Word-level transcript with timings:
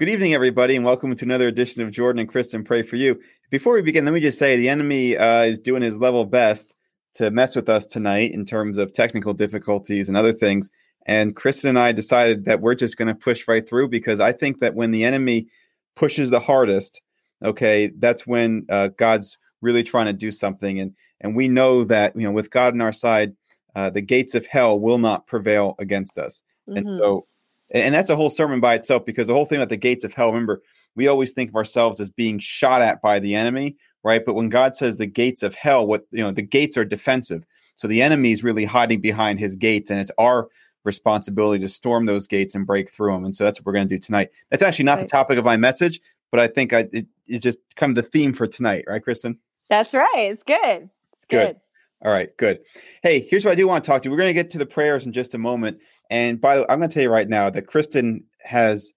Good 0.00 0.08
evening, 0.08 0.32
everybody, 0.32 0.76
and 0.76 0.84
welcome 0.86 1.14
to 1.14 1.24
another 1.26 1.46
edition 1.46 1.82
of 1.82 1.90
Jordan 1.90 2.20
and 2.20 2.28
Kristen 2.30 2.64
Pray 2.64 2.82
for 2.82 2.96
You. 2.96 3.20
Before 3.50 3.74
we 3.74 3.82
begin, 3.82 4.06
let 4.06 4.14
me 4.14 4.20
just 4.20 4.38
say 4.38 4.56
the 4.56 4.70
enemy 4.70 5.14
uh, 5.14 5.42
is 5.42 5.60
doing 5.60 5.82
his 5.82 5.98
level 5.98 6.24
best 6.24 6.74
to 7.16 7.30
mess 7.30 7.54
with 7.54 7.68
us 7.68 7.84
tonight 7.84 8.32
in 8.32 8.46
terms 8.46 8.78
of 8.78 8.94
technical 8.94 9.34
difficulties 9.34 10.08
and 10.08 10.16
other 10.16 10.32
things. 10.32 10.70
And 11.04 11.36
Kristen 11.36 11.68
and 11.68 11.78
I 11.78 11.92
decided 11.92 12.46
that 12.46 12.62
we're 12.62 12.76
just 12.76 12.96
going 12.96 13.08
to 13.08 13.14
push 13.14 13.46
right 13.46 13.68
through 13.68 13.88
because 13.88 14.20
I 14.20 14.32
think 14.32 14.60
that 14.60 14.74
when 14.74 14.90
the 14.90 15.04
enemy 15.04 15.48
pushes 15.96 16.30
the 16.30 16.40
hardest, 16.40 17.02
okay, 17.44 17.92
that's 17.98 18.26
when 18.26 18.64
uh, 18.70 18.88
God's 18.96 19.36
really 19.60 19.82
trying 19.82 20.06
to 20.06 20.14
do 20.14 20.30
something. 20.30 20.80
And 20.80 20.94
and 21.20 21.36
we 21.36 21.46
know 21.46 21.84
that 21.84 22.16
you 22.16 22.22
know 22.22 22.32
with 22.32 22.50
God 22.50 22.72
on 22.72 22.80
our 22.80 22.94
side, 22.94 23.34
uh, 23.76 23.90
the 23.90 24.00
gates 24.00 24.34
of 24.34 24.46
hell 24.46 24.80
will 24.80 24.96
not 24.96 25.26
prevail 25.26 25.74
against 25.78 26.16
us. 26.16 26.40
Mm-hmm. 26.66 26.78
And 26.78 26.88
so 26.88 27.26
and 27.72 27.94
that's 27.94 28.10
a 28.10 28.16
whole 28.16 28.30
sermon 28.30 28.60
by 28.60 28.74
itself 28.74 29.04
because 29.04 29.26
the 29.26 29.34
whole 29.34 29.44
thing 29.44 29.58
about 29.58 29.68
the 29.68 29.76
gates 29.76 30.04
of 30.04 30.12
hell 30.12 30.28
remember 30.28 30.62
we 30.96 31.06
always 31.06 31.30
think 31.30 31.50
of 31.50 31.56
ourselves 31.56 32.00
as 32.00 32.08
being 32.08 32.38
shot 32.38 32.82
at 32.82 33.00
by 33.00 33.18
the 33.18 33.34
enemy 33.34 33.76
right 34.02 34.24
but 34.24 34.34
when 34.34 34.48
god 34.48 34.74
says 34.74 34.96
the 34.96 35.06
gates 35.06 35.42
of 35.42 35.54
hell 35.54 35.86
what 35.86 36.06
you 36.10 36.22
know 36.22 36.30
the 36.30 36.42
gates 36.42 36.76
are 36.76 36.84
defensive 36.84 37.44
so 37.76 37.88
the 37.88 38.02
enemy 38.02 38.32
is 38.32 38.44
really 38.44 38.64
hiding 38.64 39.00
behind 39.00 39.38
his 39.38 39.56
gates 39.56 39.90
and 39.90 40.00
it's 40.00 40.12
our 40.18 40.48
responsibility 40.84 41.60
to 41.60 41.68
storm 41.68 42.06
those 42.06 42.26
gates 42.26 42.54
and 42.54 42.66
break 42.66 42.90
through 42.90 43.12
them 43.12 43.24
and 43.24 43.36
so 43.36 43.44
that's 43.44 43.60
what 43.60 43.66
we're 43.66 43.72
going 43.72 43.88
to 43.88 43.94
do 43.94 43.98
tonight 43.98 44.30
that's 44.50 44.62
actually 44.62 44.84
not 44.84 44.98
right. 44.98 45.02
the 45.02 45.08
topic 45.08 45.38
of 45.38 45.44
my 45.44 45.56
message 45.56 46.00
but 46.30 46.40
i 46.40 46.46
think 46.46 46.72
I, 46.72 46.88
it, 46.92 47.06
it's 47.26 47.42
just 47.42 47.58
kind 47.76 47.96
of 47.96 48.02
the 48.02 48.10
theme 48.10 48.32
for 48.32 48.46
tonight 48.46 48.84
right 48.86 49.02
kristen 49.02 49.38
that's 49.68 49.94
right 49.94 50.08
it's 50.14 50.42
good 50.42 50.88
it's 51.12 51.26
good. 51.26 51.54
good. 51.54 51.56
All 52.02 52.10
right, 52.10 52.34
good. 52.38 52.60
Hey, 53.02 53.20
here's 53.20 53.44
what 53.44 53.52
I 53.52 53.54
do 53.54 53.68
want 53.68 53.84
to 53.84 53.88
talk 53.88 54.00
to 54.02 54.06
you. 54.06 54.10
We're 54.10 54.16
going 54.16 54.30
to 54.30 54.34
get 54.34 54.50
to 54.52 54.58
the 54.58 54.64
prayers 54.64 55.04
in 55.04 55.12
just 55.12 55.34
a 55.34 55.38
moment. 55.38 55.82
And 56.10 56.40
by 56.40 56.56
the 56.56 56.62
way, 56.62 56.66
I'm 56.68 56.78
going 56.78 56.90
to 56.90 56.94
tell 56.94 57.04
you 57.04 57.10
right 57.10 57.28
now 57.28 57.48
that 57.50 57.66
Kristen 57.66 58.24
has 58.42 58.92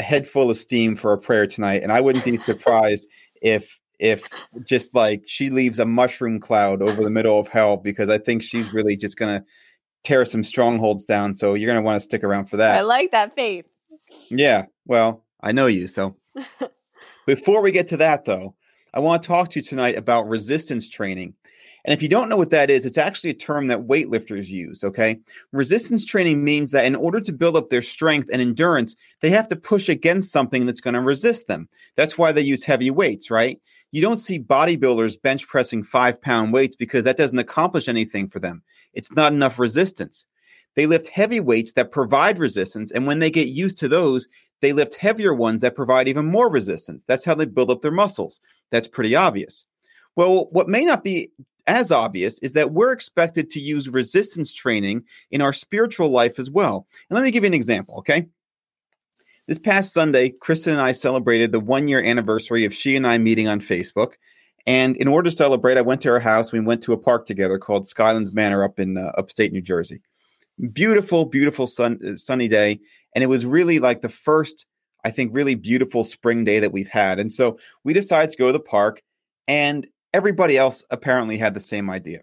a 0.00 0.02
head 0.02 0.26
full 0.26 0.50
of 0.50 0.56
steam 0.56 0.96
for 0.96 1.12
a 1.12 1.18
prayer 1.18 1.46
tonight, 1.46 1.82
and 1.82 1.92
I 1.92 2.00
wouldn't 2.00 2.24
be 2.24 2.36
surprised 2.38 3.06
if 3.42 3.78
if 4.00 4.28
just 4.64 4.94
like 4.94 5.22
she 5.26 5.50
leaves 5.50 5.78
a 5.78 5.86
mushroom 5.86 6.40
cloud 6.40 6.82
over 6.82 7.02
the 7.02 7.10
middle 7.10 7.38
of 7.38 7.48
hell 7.48 7.76
because 7.76 8.08
I 8.08 8.18
think 8.18 8.42
she's 8.42 8.72
really 8.72 8.96
just 8.96 9.16
going 9.16 9.40
to 9.40 9.46
tear 10.02 10.24
some 10.24 10.42
strongholds 10.42 11.04
down. 11.04 11.34
So 11.34 11.54
you're 11.54 11.70
going 11.70 11.82
to 11.82 11.86
want 11.86 11.96
to 11.96 12.04
stick 12.04 12.24
around 12.24 12.46
for 12.46 12.56
that. 12.56 12.76
I 12.76 12.80
like 12.82 13.12
that 13.12 13.34
faith. 13.34 13.66
Yeah. 14.30 14.66
Well, 14.84 15.24
I 15.40 15.52
know 15.52 15.66
you. 15.66 15.86
So 15.86 16.16
before 17.26 17.62
we 17.62 17.70
get 17.70 17.88
to 17.88 17.96
that, 17.98 18.24
though, 18.24 18.54
I 18.92 19.00
want 19.00 19.22
to 19.22 19.26
talk 19.26 19.50
to 19.50 19.60
you 19.60 19.64
tonight 19.64 19.96
about 19.96 20.28
resistance 20.28 20.88
training. 20.88 21.34
And 21.84 21.92
if 21.92 22.02
you 22.02 22.08
don't 22.08 22.30
know 22.30 22.36
what 22.36 22.50
that 22.50 22.70
is, 22.70 22.86
it's 22.86 22.96
actually 22.96 23.30
a 23.30 23.34
term 23.34 23.66
that 23.66 23.86
weightlifters 23.86 24.48
use, 24.48 24.82
okay? 24.82 25.18
Resistance 25.52 26.04
training 26.04 26.42
means 26.42 26.70
that 26.70 26.86
in 26.86 26.94
order 26.94 27.20
to 27.20 27.32
build 27.32 27.56
up 27.56 27.68
their 27.68 27.82
strength 27.82 28.30
and 28.32 28.40
endurance, 28.40 28.96
they 29.20 29.28
have 29.30 29.48
to 29.48 29.56
push 29.56 29.90
against 29.90 30.32
something 30.32 30.64
that's 30.64 30.80
going 30.80 30.94
to 30.94 31.00
resist 31.00 31.46
them. 31.46 31.68
That's 31.96 32.16
why 32.16 32.32
they 32.32 32.40
use 32.40 32.64
heavy 32.64 32.90
weights, 32.90 33.30
right? 33.30 33.60
You 33.92 34.00
don't 34.00 34.18
see 34.18 34.38
bodybuilders 34.40 35.20
bench 35.20 35.46
pressing 35.46 35.84
five 35.84 36.20
pound 36.22 36.52
weights 36.52 36.74
because 36.74 37.04
that 37.04 37.18
doesn't 37.18 37.38
accomplish 37.38 37.86
anything 37.86 38.28
for 38.28 38.40
them. 38.40 38.62
It's 38.94 39.12
not 39.12 39.32
enough 39.32 39.58
resistance. 39.58 40.26
They 40.74 40.86
lift 40.86 41.08
heavy 41.08 41.38
weights 41.38 41.72
that 41.72 41.92
provide 41.92 42.38
resistance. 42.38 42.90
And 42.90 43.06
when 43.06 43.18
they 43.18 43.30
get 43.30 43.48
used 43.48 43.76
to 43.78 43.88
those, 43.88 44.26
they 44.62 44.72
lift 44.72 44.94
heavier 44.94 45.34
ones 45.34 45.60
that 45.60 45.76
provide 45.76 46.08
even 46.08 46.26
more 46.26 46.50
resistance. 46.50 47.04
That's 47.04 47.24
how 47.24 47.34
they 47.34 47.44
build 47.44 47.70
up 47.70 47.82
their 47.82 47.92
muscles. 47.92 48.40
That's 48.70 48.88
pretty 48.88 49.14
obvious. 49.14 49.64
Well, 50.16 50.48
what 50.50 50.68
may 50.68 50.84
not 50.84 51.04
be 51.04 51.30
as 51.66 51.90
obvious 51.90 52.38
is 52.40 52.52
that 52.52 52.72
we're 52.72 52.92
expected 52.92 53.50
to 53.50 53.60
use 53.60 53.88
resistance 53.88 54.52
training 54.52 55.04
in 55.30 55.40
our 55.40 55.52
spiritual 55.52 56.08
life 56.08 56.38
as 56.38 56.50
well. 56.50 56.86
And 57.08 57.14
let 57.14 57.24
me 57.24 57.30
give 57.30 57.44
you 57.44 57.48
an 57.48 57.54
example, 57.54 57.96
okay? 57.98 58.26
This 59.46 59.58
past 59.58 59.92
Sunday, 59.92 60.30
Kristen 60.30 60.72
and 60.72 60.82
I 60.82 60.92
celebrated 60.92 61.52
the 61.52 61.60
one 61.60 61.88
year 61.88 62.02
anniversary 62.02 62.64
of 62.64 62.74
she 62.74 62.96
and 62.96 63.06
I 63.06 63.18
meeting 63.18 63.48
on 63.48 63.60
Facebook. 63.60 64.14
And 64.66 64.96
in 64.96 65.08
order 65.08 65.28
to 65.28 65.36
celebrate, 65.36 65.76
I 65.76 65.82
went 65.82 66.00
to 66.02 66.08
her 66.08 66.20
house. 66.20 66.50
We 66.50 66.60
went 66.60 66.82
to 66.84 66.94
a 66.94 66.98
park 66.98 67.26
together 67.26 67.58
called 67.58 67.84
Skylands 67.84 68.32
Manor 68.32 68.64
up 68.64 68.78
in 68.78 68.96
uh, 68.96 69.12
upstate 69.18 69.52
New 69.52 69.60
Jersey. 69.60 70.00
Beautiful, 70.72 71.26
beautiful 71.26 71.66
sun, 71.66 72.00
uh, 72.06 72.16
sunny 72.16 72.48
day. 72.48 72.80
And 73.14 73.22
it 73.22 73.26
was 73.26 73.44
really 73.44 73.78
like 73.78 74.00
the 74.00 74.08
first, 74.08 74.64
I 75.04 75.10
think, 75.10 75.34
really 75.34 75.54
beautiful 75.54 76.04
spring 76.04 76.44
day 76.44 76.60
that 76.60 76.72
we've 76.72 76.88
had. 76.88 77.18
And 77.18 77.30
so 77.30 77.58
we 77.84 77.92
decided 77.92 78.30
to 78.30 78.38
go 78.38 78.46
to 78.46 78.52
the 78.52 78.60
park. 78.60 79.02
And 79.46 79.86
everybody 80.14 80.56
else 80.56 80.84
apparently 80.90 81.36
had 81.36 81.52
the 81.52 81.60
same 81.60 81.90
idea. 81.90 82.20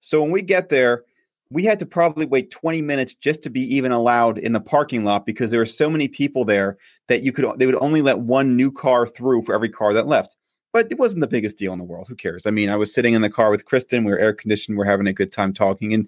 So 0.00 0.22
when 0.22 0.30
we 0.30 0.42
get 0.42 0.68
there, 0.68 1.04
we 1.50 1.64
had 1.64 1.80
to 1.80 1.86
probably 1.86 2.26
wait 2.26 2.50
20 2.50 2.80
minutes 2.82 3.14
just 3.14 3.42
to 3.42 3.50
be 3.50 3.62
even 3.74 3.90
allowed 3.90 4.38
in 4.38 4.52
the 4.52 4.60
parking 4.60 5.04
lot 5.04 5.26
because 5.26 5.50
there 5.50 5.58
were 5.58 5.66
so 5.66 5.90
many 5.90 6.06
people 6.06 6.44
there 6.44 6.78
that 7.08 7.22
you 7.22 7.32
could 7.32 7.58
they 7.58 7.66
would 7.66 7.82
only 7.82 8.02
let 8.02 8.20
one 8.20 8.56
new 8.56 8.70
car 8.70 9.06
through 9.06 9.42
for 9.42 9.54
every 9.54 9.70
car 9.70 9.92
that 9.94 10.06
left. 10.06 10.36
But 10.72 10.86
it 10.92 10.98
wasn't 10.98 11.22
the 11.22 11.26
biggest 11.26 11.58
deal 11.58 11.72
in 11.72 11.80
the 11.80 11.84
world. 11.84 12.06
Who 12.08 12.14
cares? 12.14 12.46
I 12.46 12.50
mean, 12.50 12.68
I 12.68 12.76
was 12.76 12.94
sitting 12.94 13.14
in 13.14 13.22
the 13.22 13.30
car 13.30 13.50
with 13.50 13.64
Kristen, 13.64 14.04
we 14.04 14.12
were 14.12 14.18
air 14.18 14.32
conditioned, 14.32 14.76
we 14.76 14.78
we're 14.78 14.84
having 14.84 15.08
a 15.08 15.12
good 15.12 15.32
time 15.32 15.52
talking, 15.52 15.92
and 15.92 16.06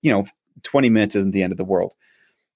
you 0.00 0.10
know, 0.10 0.24
20 0.62 0.88
minutes 0.88 1.16
isn't 1.16 1.32
the 1.32 1.42
end 1.42 1.52
of 1.52 1.58
the 1.58 1.64
world. 1.64 1.94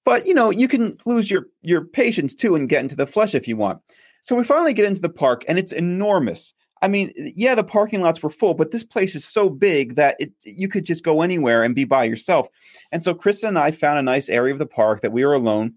But 0.05 0.25
you 0.25 0.33
know, 0.33 0.49
you 0.49 0.67
can 0.67 0.97
lose 1.05 1.29
your 1.29 1.47
your 1.61 1.83
patience 1.83 2.33
too 2.33 2.55
and 2.55 2.69
get 2.69 2.81
into 2.81 2.95
the 2.95 3.05
flesh 3.05 3.35
if 3.35 3.47
you 3.47 3.57
want. 3.57 3.81
So 4.21 4.35
we 4.35 4.43
finally 4.43 4.73
get 4.73 4.85
into 4.85 5.01
the 5.01 5.09
park, 5.09 5.43
and 5.47 5.59
it's 5.59 5.73
enormous. 5.73 6.53
I 6.81 6.87
mean, 6.87 7.11
yeah, 7.15 7.55
the 7.55 7.63
parking 7.63 8.01
lots 8.01 8.21
were 8.21 8.29
full, 8.29 8.53
but 8.53 8.71
this 8.71 8.83
place 8.83 9.15
is 9.15 9.25
so 9.25 9.49
big 9.49 9.95
that 9.95 10.15
it, 10.19 10.31
you 10.43 10.67
could 10.67 10.85
just 10.85 11.03
go 11.03 11.21
anywhere 11.21 11.63
and 11.63 11.73
be 11.73 11.85
by 11.85 12.03
yourself. 12.03 12.47
And 12.91 13.03
so 13.03 13.13
Chris 13.13 13.43
and 13.43 13.57
I 13.57 13.71
found 13.71 13.99
a 13.99 14.03
nice 14.03 14.29
area 14.29 14.53
of 14.53 14.59
the 14.59 14.65
park 14.67 15.01
that 15.01 15.11
we 15.11 15.25
were 15.25 15.33
alone. 15.33 15.73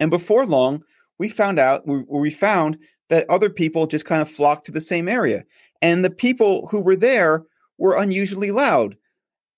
And 0.00 0.10
before 0.10 0.46
long, 0.46 0.82
we 1.18 1.28
found 1.28 1.58
out 1.58 1.86
we, 1.86 2.04
we 2.08 2.30
found 2.30 2.78
that 3.08 3.28
other 3.30 3.50
people 3.50 3.86
just 3.86 4.04
kind 4.04 4.22
of 4.22 4.30
flocked 4.30 4.66
to 4.66 4.72
the 4.72 4.80
same 4.80 5.08
area. 5.08 5.44
And 5.82 6.04
the 6.04 6.10
people 6.10 6.68
who 6.68 6.80
were 6.80 6.96
there 6.96 7.44
were 7.78 7.96
unusually 7.96 8.50
loud. 8.50 8.96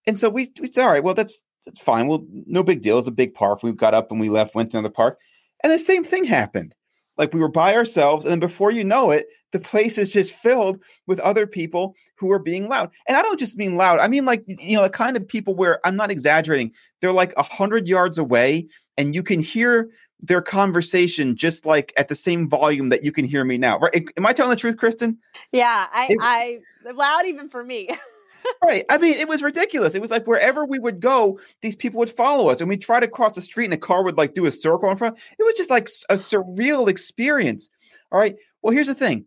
And 0.06 0.18
so 0.18 0.28
we, 0.28 0.52
we 0.60 0.70
said, 0.70 0.84
all 0.84 0.90
right, 0.90 1.04
well, 1.04 1.14
that's, 1.14 1.42
that's 1.64 1.80
fine. 1.80 2.08
Well, 2.08 2.24
no 2.46 2.62
big 2.62 2.82
deal. 2.82 2.98
It's 2.98 3.08
a 3.08 3.12
big 3.12 3.34
park. 3.34 3.62
We 3.62 3.72
got 3.72 3.94
up 3.94 4.10
and 4.10 4.20
we 4.20 4.28
left, 4.28 4.54
went 4.54 4.70
to 4.72 4.78
another 4.78 4.92
park. 4.92 5.18
And 5.62 5.72
the 5.72 5.78
same 5.78 6.04
thing 6.04 6.24
happened. 6.24 6.74
Like 7.18 7.34
we 7.34 7.40
were 7.40 7.50
by 7.50 7.74
ourselves, 7.74 8.24
and 8.24 8.32
then 8.32 8.40
before 8.40 8.70
you 8.70 8.84
know 8.84 9.10
it, 9.10 9.26
the 9.52 9.58
place 9.58 9.98
is 9.98 10.12
just 10.12 10.32
filled 10.32 10.82
with 11.06 11.20
other 11.20 11.46
people 11.46 11.94
who 12.16 12.30
are 12.30 12.38
being 12.38 12.68
loud. 12.68 12.90
And 13.06 13.16
I 13.16 13.22
don't 13.22 13.38
just 13.38 13.56
mean 13.56 13.74
loud, 13.76 13.98
I 13.98 14.08
mean 14.08 14.24
like 14.24 14.44
you 14.46 14.76
know, 14.76 14.82
the 14.82 14.90
kind 14.90 15.16
of 15.16 15.26
people 15.26 15.54
where 15.54 15.84
I'm 15.86 15.96
not 15.96 16.10
exaggerating, 16.10 16.72
they're 17.00 17.12
like 17.12 17.34
a 17.36 17.42
hundred 17.42 17.88
yards 17.88 18.18
away, 18.18 18.68
and 18.96 19.14
you 19.14 19.22
can 19.22 19.40
hear 19.40 19.90
their 20.20 20.42
conversation 20.42 21.36
just 21.36 21.64
like 21.64 21.92
at 21.96 22.08
the 22.08 22.14
same 22.14 22.48
volume 22.48 22.88
that 22.88 23.04
you 23.04 23.12
can 23.12 23.24
hear 23.24 23.44
me 23.44 23.58
now. 23.58 23.78
Right? 23.78 24.04
Am 24.16 24.26
I 24.26 24.32
telling 24.32 24.50
the 24.50 24.56
truth, 24.56 24.76
Kristen? 24.76 25.18
Yeah, 25.52 25.86
I, 25.92 26.06
it, 26.10 26.18
I 26.20 26.92
loud 26.92 27.26
even 27.26 27.48
for 27.48 27.64
me. 27.64 27.88
right. 28.62 28.84
I 28.88 28.98
mean, 28.98 29.14
it 29.14 29.28
was 29.28 29.42
ridiculous. 29.42 29.94
It 29.94 30.00
was 30.00 30.10
like 30.10 30.26
wherever 30.26 30.64
we 30.64 30.78
would 30.78 31.00
go, 31.00 31.40
these 31.62 31.76
people 31.76 31.98
would 31.98 32.10
follow 32.10 32.48
us, 32.48 32.60
and 32.60 32.68
we'd 32.68 32.82
try 32.82 33.00
to 33.00 33.08
cross 33.08 33.34
the 33.34 33.42
street, 33.42 33.66
and 33.66 33.74
a 33.74 33.78
car 33.78 34.04
would 34.04 34.16
like 34.16 34.34
do 34.34 34.46
a 34.46 34.50
circle 34.50 34.90
in 34.90 34.96
front. 34.96 35.18
It 35.38 35.42
was 35.42 35.54
just 35.54 35.70
like 35.70 35.88
a 36.10 36.14
surreal 36.14 36.88
experience. 36.88 37.70
All 38.12 38.20
right. 38.20 38.36
Well, 38.62 38.72
here's 38.72 38.86
the 38.86 38.94
thing: 38.94 39.26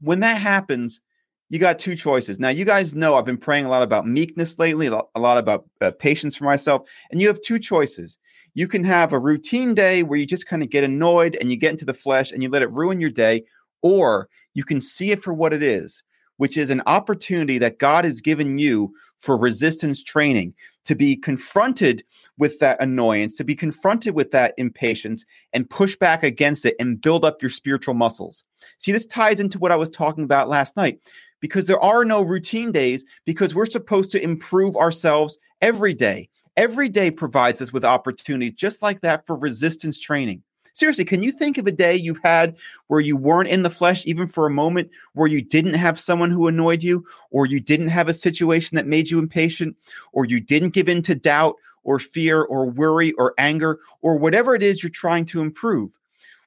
when 0.00 0.20
that 0.20 0.38
happens, 0.38 1.00
you 1.48 1.58
got 1.58 1.78
two 1.78 1.96
choices. 1.96 2.38
Now, 2.38 2.48
you 2.48 2.64
guys 2.64 2.94
know 2.94 3.16
I've 3.16 3.24
been 3.24 3.36
praying 3.36 3.66
a 3.66 3.70
lot 3.70 3.82
about 3.82 4.06
meekness 4.06 4.58
lately, 4.58 4.86
a 4.86 5.20
lot 5.20 5.38
about 5.38 5.64
uh, 5.80 5.90
patience 5.90 6.36
for 6.36 6.44
myself, 6.44 6.88
and 7.10 7.20
you 7.20 7.26
have 7.28 7.40
two 7.40 7.58
choices. 7.58 8.18
You 8.54 8.66
can 8.66 8.82
have 8.84 9.12
a 9.12 9.18
routine 9.18 9.74
day 9.74 10.02
where 10.02 10.18
you 10.18 10.26
just 10.26 10.46
kind 10.46 10.62
of 10.62 10.70
get 10.70 10.82
annoyed 10.84 11.36
and 11.40 11.50
you 11.50 11.56
get 11.56 11.70
into 11.70 11.84
the 11.84 11.94
flesh 11.94 12.32
and 12.32 12.42
you 12.42 12.48
let 12.48 12.62
it 12.62 12.72
ruin 12.72 13.00
your 13.00 13.10
day, 13.10 13.44
or 13.82 14.28
you 14.54 14.64
can 14.64 14.80
see 14.80 15.12
it 15.12 15.22
for 15.22 15.32
what 15.32 15.52
it 15.52 15.62
is 15.62 16.02
which 16.40 16.56
is 16.56 16.70
an 16.70 16.80
opportunity 16.86 17.58
that 17.58 17.78
God 17.78 18.06
has 18.06 18.22
given 18.22 18.58
you 18.58 18.94
for 19.18 19.36
resistance 19.36 20.02
training 20.02 20.54
to 20.86 20.94
be 20.94 21.14
confronted 21.14 22.02
with 22.38 22.58
that 22.60 22.80
annoyance, 22.80 23.36
to 23.36 23.44
be 23.44 23.54
confronted 23.54 24.14
with 24.14 24.30
that 24.30 24.54
impatience 24.56 25.26
and 25.52 25.68
push 25.68 25.96
back 25.96 26.22
against 26.22 26.64
it 26.64 26.76
and 26.80 26.98
build 26.98 27.26
up 27.26 27.42
your 27.42 27.50
spiritual 27.50 27.92
muscles. 27.92 28.42
See, 28.78 28.90
this 28.90 29.04
ties 29.04 29.38
into 29.38 29.58
what 29.58 29.70
I 29.70 29.76
was 29.76 29.90
talking 29.90 30.24
about 30.24 30.48
last 30.48 30.78
night 30.78 31.00
because 31.40 31.66
there 31.66 31.78
are 31.78 32.06
no 32.06 32.22
routine 32.22 32.72
days 32.72 33.04
because 33.26 33.54
we're 33.54 33.66
supposed 33.66 34.10
to 34.12 34.24
improve 34.24 34.78
ourselves 34.78 35.36
every 35.60 35.92
day. 35.92 36.30
Every 36.56 36.88
day 36.88 37.10
provides 37.10 37.60
us 37.60 37.70
with 37.70 37.84
opportunities 37.84 38.54
just 38.54 38.80
like 38.80 39.02
that 39.02 39.26
for 39.26 39.36
resistance 39.36 40.00
training. 40.00 40.42
Seriously, 40.72 41.04
can 41.04 41.22
you 41.22 41.32
think 41.32 41.58
of 41.58 41.66
a 41.66 41.72
day 41.72 41.94
you've 41.94 42.20
had 42.22 42.56
where 42.86 43.00
you 43.00 43.16
weren't 43.16 43.48
in 43.48 43.62
the 43.62 43.70
flesh, 43.70 44.06
even 44.06 44.28
for 44.28 44.46
a 44.46 44.50
moment, 44.50 44.90
where 45.14 45.28
you 45.28 45.42
didn't 45.42 45.74
have 45.74 45.98
someone 45.98 46.30
who 46.30 46.46
annoyed 46.46 46.82
you, 46.82 47.04
or 47.30 47.46
you 47.46 47.60
didn't 47.60 47.88
have 47.88 48.08
a 48.08 48.14
situation 48.14 48.76
that 48.76 48.86
made 48.86 49.10
you 49.10 49.18
impatient, 49.18 49.76
or 50.12 50.24
you 50.24 50.40
didn't 50.40 50.70
give 50.70 50.88
in 50.88 51.02
to 51.02 51.14
doubt, 51.14 51.56
or 51.82 51.98
fear, 51.98 52.42
or 52.42 52.66
worry, 52.66 53.12
or 53.12 53.34
anger, 53.38 53.80
or 54.02 54.16
whatever 54.16 54.54
it 54.54 54.62
is 54.62 54.82
you're 54.82 54.90
trying 54.90 55.24
to 55.26 55.40
improve? 55.40 55.98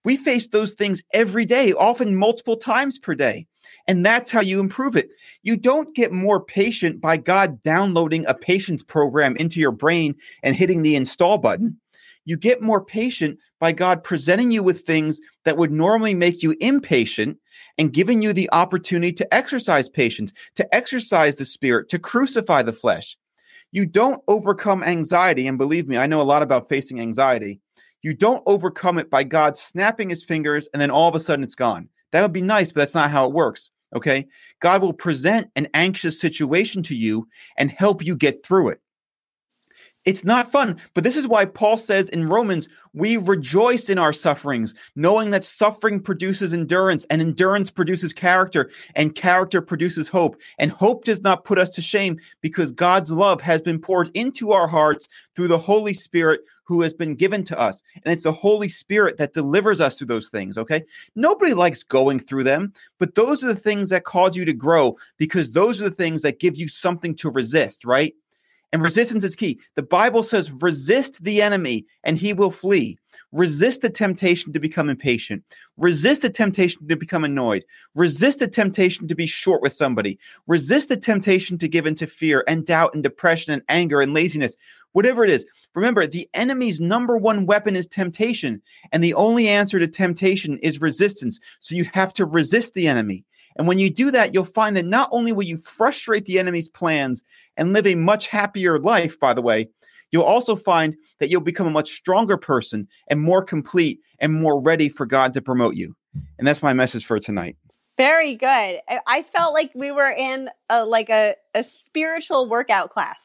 We 0.04 0.18
face 0.18 0.48
those 0.48 0.74
things 0.74 1.02
every 1.14 1.46
day, 1.46 1.74
often 1.74 2.16
multiple 2.16 2.58
times 2.58 2.98
per 2.98 3.16
day. 3.16 3.48
And 3.88 4.06
that's 4.06 4.32
how 4.32 4.42
you 4.42 4.60
improve 4.60 4.96
it. 4.96 5.10
You 5.44 5.58
don't 5.58 5.96
get 5.96 6.12
more 6.12 6.40
patient 6.40 7.02
by 7.02 7.18
God 7.18 7.62
downloading 7.64 8.26
a 8.26 8.34
patience 8.34 8.84
program 8.84 9.36
into 9.38 9.60
your 9.60 9.72
brain 9.72 10.16
and 10.42 10.56
hitting 10.56 10.82
the 10.82 10.96
install 10.96 11.38
button. 11.38 11.80
You 12.26 12.38
get 12.38 12.62
more 12.62 12.84
patient 12.84 13.40
by 13.60 13.72
God 13.72 14.04
presenting 14.04 14.52
you 14.52 14.64
with 14.64 14.82
things 14.82 15.20
that 15.46 15.58
would 15.58 15.72
normally 15.72 16.14
make 16.14 16.42
you 16.42 16.56
impatient 16.60 17.38
and 17.78 17.94
giving 17.94 18.22
you 18.22 18.34
the 18.34 18.50
opportunity 18.52 19.12
to 19.14 19.34
exercise 19.34 19.90
patience, 19.90 20.34
to 20.56 20.76
exercise 20.76 21.36
the 21.36 21.46
spirit, 21.46 21.90
to 21.90 22.00
crucify 22.00 22.62
the 22.62 22.74
flesh. 22.74 23.18
You 23.72 23.86
don't 23.86 24.22
overcome 24.28 24.84
anxiety. 24.84 25.48
And 25.48 25.58
believe 25.58 25.88
me, 25.88 25.98
I 25.98 26.08
know 26.08 26.22
a 26.22 26.24
lot 26.24 26.44
about 26.44 26.70
facing 26.70 27.02
anxiety. 27.02 27.60
You 28.04 28.14
don't 28.14 28.44
overcome 28.46 29.00
it 29.00 29.10
by 29.10 29.24
God 29.24 29.58
snapping 29.58 30.10
his 30.10 30.24
fingers 30.24 30.68
and 30.74 30.82
then 30.82 30.92
all 30.92 31.10
of 31.10 31.16
a 31.16 31.20
sudden 31.20 31.44
it's 31.44 31.56
gone. 31.56 31.90
That 32.12 32.22
would 32.22 32.34
be 32.34 32.42
nice, 32.42 32.72
but 32.72 32.82
that's 32.82 32.96
not 32.96 33.12
how 33.12 33.26
it 33.26 33.34
works. 33.34 33.72
Okay. 33.96 34.28
God 34.60 34.82
will 34.82 34.94
present 34.94 35.50
an 35.56 35.68
anxious 35.74 36.20
situation 36.20 36.84
to 36.84 36.96
you 36.96 37.28
and 37.58 37.72
help 37.72 38.04
you 38.06 38.16
get 38.16 38.46
through 38.46 38.70
it. 38.70 38.82
It's 40.06 40.26
not 40.26 40.52
fun, 40.52 40.78
but 40.94 41.06
this 41.06 41.16
is 41.16 41.28
why 41.28 41.46
Paul 41.46 41.78
says 41.78 42.10
in 42.10 42.28
Romans, 42.28 42.68
we 42.94 43.16
rejoice 43.16 43.90
in 43.90 43.98
our 43.98 44.12
sufferings, 44.12 44.76
knowing 44.96 45.32
that 45.32 45.46
suffering 45.46 46.02
produces 46.02 46.54
endurance, 46.54 47.06
and 47.10 47.22
endurance 47.22 47.72
produces 47.72 48.12
character, 48.14 48.70
and 48.96 49.16
character 49.16 49.62
produces 49.62 50.10
hope. 50.10 50.40
And 50.60 50.72
hope 50.72 51.06
does 51.06 51.22
not 51.22 51.46
put 51.46 51.58
us 51.58 51.70
to 51.72 51.82
shame 51.82 52.20
because 52.42 52.72
God's 52.72 53.12
love 53.12 53.42
has 53.42 53.62
been 53.62 53.80
poured 53.80 54.12
into 54.14 54.52
our 54.52 54.68
hearts 54.68 55.08
through 55.36 55.48
the 55.48 55.58
Holy 55.58 55.94
Spirit 55.94 56.42
who 56.66 56.82
has 56.82 56.94
been 56.94 57.16
given 57.16 57.44
to 57.46 57.60
us. 57.60 57.82
And 58.04 58.14
it's 58.14 58.24
the 58.24 58.32
Holy 58.32 58.70
Spirit 58.70 59.18
that 59.18 59.34
delivers 59.34 59.82
us 59.82 59.98
through 59.98 60.08
those 60.08 60.30
things, 60.30 60.58
okay? 60.58 60.84
Nobody 61.16 61.54
likes 61.54 61.84
going 61.84 62.20
through 62.20 62.44
them, 62.44 62.74
but 63.00 63.16
those 63.16 63.44
are 63.44 63.48
the 63.48 63.56
things 63.56 63.90
that 63.90 64.06
cause 64.06 64.36
you 64.36 64.46
to 64.46 64.54
grow 64.54 64.98
because 65.18 65.52
those 65.52 65.82
are 65.82 65.90
the 65.90 65.96
things 65.96 66.22
that 66.22 66.40
give 66.40 66.58
you 66.58 66.68
something 66.68 67.16
to 67.16 67.30
resist, 67.30 67.86
right? 67.86 68.14
And 68.74 68.82
resistance 68.82 69.24
is 69.24 69.36
key. 69.36 69.60
The 69.76 69.84
Bible 69.84 70.24
says, 70.24 70.52
resist 70.52 71.24
the 71.24 71.44
enemy 71.44 71.86
and 72.04 72.18
he 72.18 72.34
will 72.34 72.50
flee. 72.50 72.98
Resist 73.32 73.84
the 73.84 73.90
temptation 73.90 74.52
to 74.52 74.60
become 74.60 74.90
impatient. 74.90 75.44
Resist 75.78 76.24
the 76.24 76.30
temptation 76.32 76.88
to 76.88 76.96
become 76.96 77.24
annoyed. 77.24 77.64
Resist 77.94 78.40
the 78.40 78.48
temptation 78.48 79.08
to 79.08 79.14
be 79.16 79.28
short 79.28 79.62
with 79.62 79.74
somebody. 79.74 80.18
Resist 80.48 80.90
the 80.90 80.98
temptation 80.98 81.60
to 81.60 81.68
give 81.68 81.86
into 81.86 82.08
fear 82.08 82.44
and 82.48 82.66
doubt 82.66 82.96
and 82.96 83.04
depression 83.04 83.54
and 83.54 83.62
anger 83.70 84.02
and 84.02 84.16
laziness. 84.16 84.58
Whatever 84.94 85.24
it 85.24 85.30
is. 85.30 85.46
Remember, 85.76 86.08
the 86.08 86.28
enemy's 86.34 86.80
number 86.80 87.16
one 87.16 87.46
weapon 87.46 87.76
is 87.76 87.86
temptation. 87.86 88.60
And 88.92 89.04
the 89.04 89.14
only 89.14 89.48
answer 89.48 89.78
to 89.78 89.88
temptation 89.88 90.58
is 90.60 90.82
resistance. 90.82 91.40
So 91.60 91.76
you 91.76 91.86
have 91.94 92.12
to 92.14 92.26
resist 92.26 92.74
the 92.74 92.88
enemy. 92.88 93.24
And 93.56 93.68
when 93.68 93.80
you 93.80 93.90
do 93.90 94.12
that, 94.12 94.34
you'll 94.34 94.46
find 94.46 94.76
that 94.76 94.86
not 94.86 95.10
only 95.12 95.32
will 95.32 95.44
you 95.44 95.58
frustrate 95.58 96.26
the 96.26 96.40
enemy's 96.40 96.70
plans 96.70 97.24
and 97.58 97.74
live 97.74 97.88
a 97.88 97.96
much 97.96 98.28
happier 98.28 98.80
life, 98.80 99.20
by 99.20 99.34
the 99.34 99.42
way, 99.42 99.70
you'll 100.12 100.24
also 100.24 100.56
find 100.56 100.96
that 101.20 101.30
you'll 101.30 101.42
become 101.42 101.68
a 101.68 101.72
much 101.72 101.92
stronger 101.92 102.38
person 102.38 102.88
and 103.08 103.22
more 103.22 103.44
complete 103.44 104.00
and 104.20 104.34
more 104.34 104.62
ready 104.62 104.90
for 104.90 105.06
God 105.06 105.34
to 105.34 105.42
promote 105.42 105.76
you. 105.76 105.96
And 106.38 106.48
that's 106.48 106.64
my 106.64 106.74
message 106.74 107.06
for 107.06 107.20
tonight. 107.20 107.58
Very 107.98 108.36
good. 108.36 108.80
I 109.08 109.22
felt 109.22 109.54
like 109.54 109.72
we 109.76 109.92
were 109.92 110.10
in 110.10 110.50
a, 110.70 110.84
like 110.84 111.10
a, 111.10 111.36
a 111.54 111.64
spiritual 111.64 112.50
workout 112.50 112.90
class. 112.90 113.18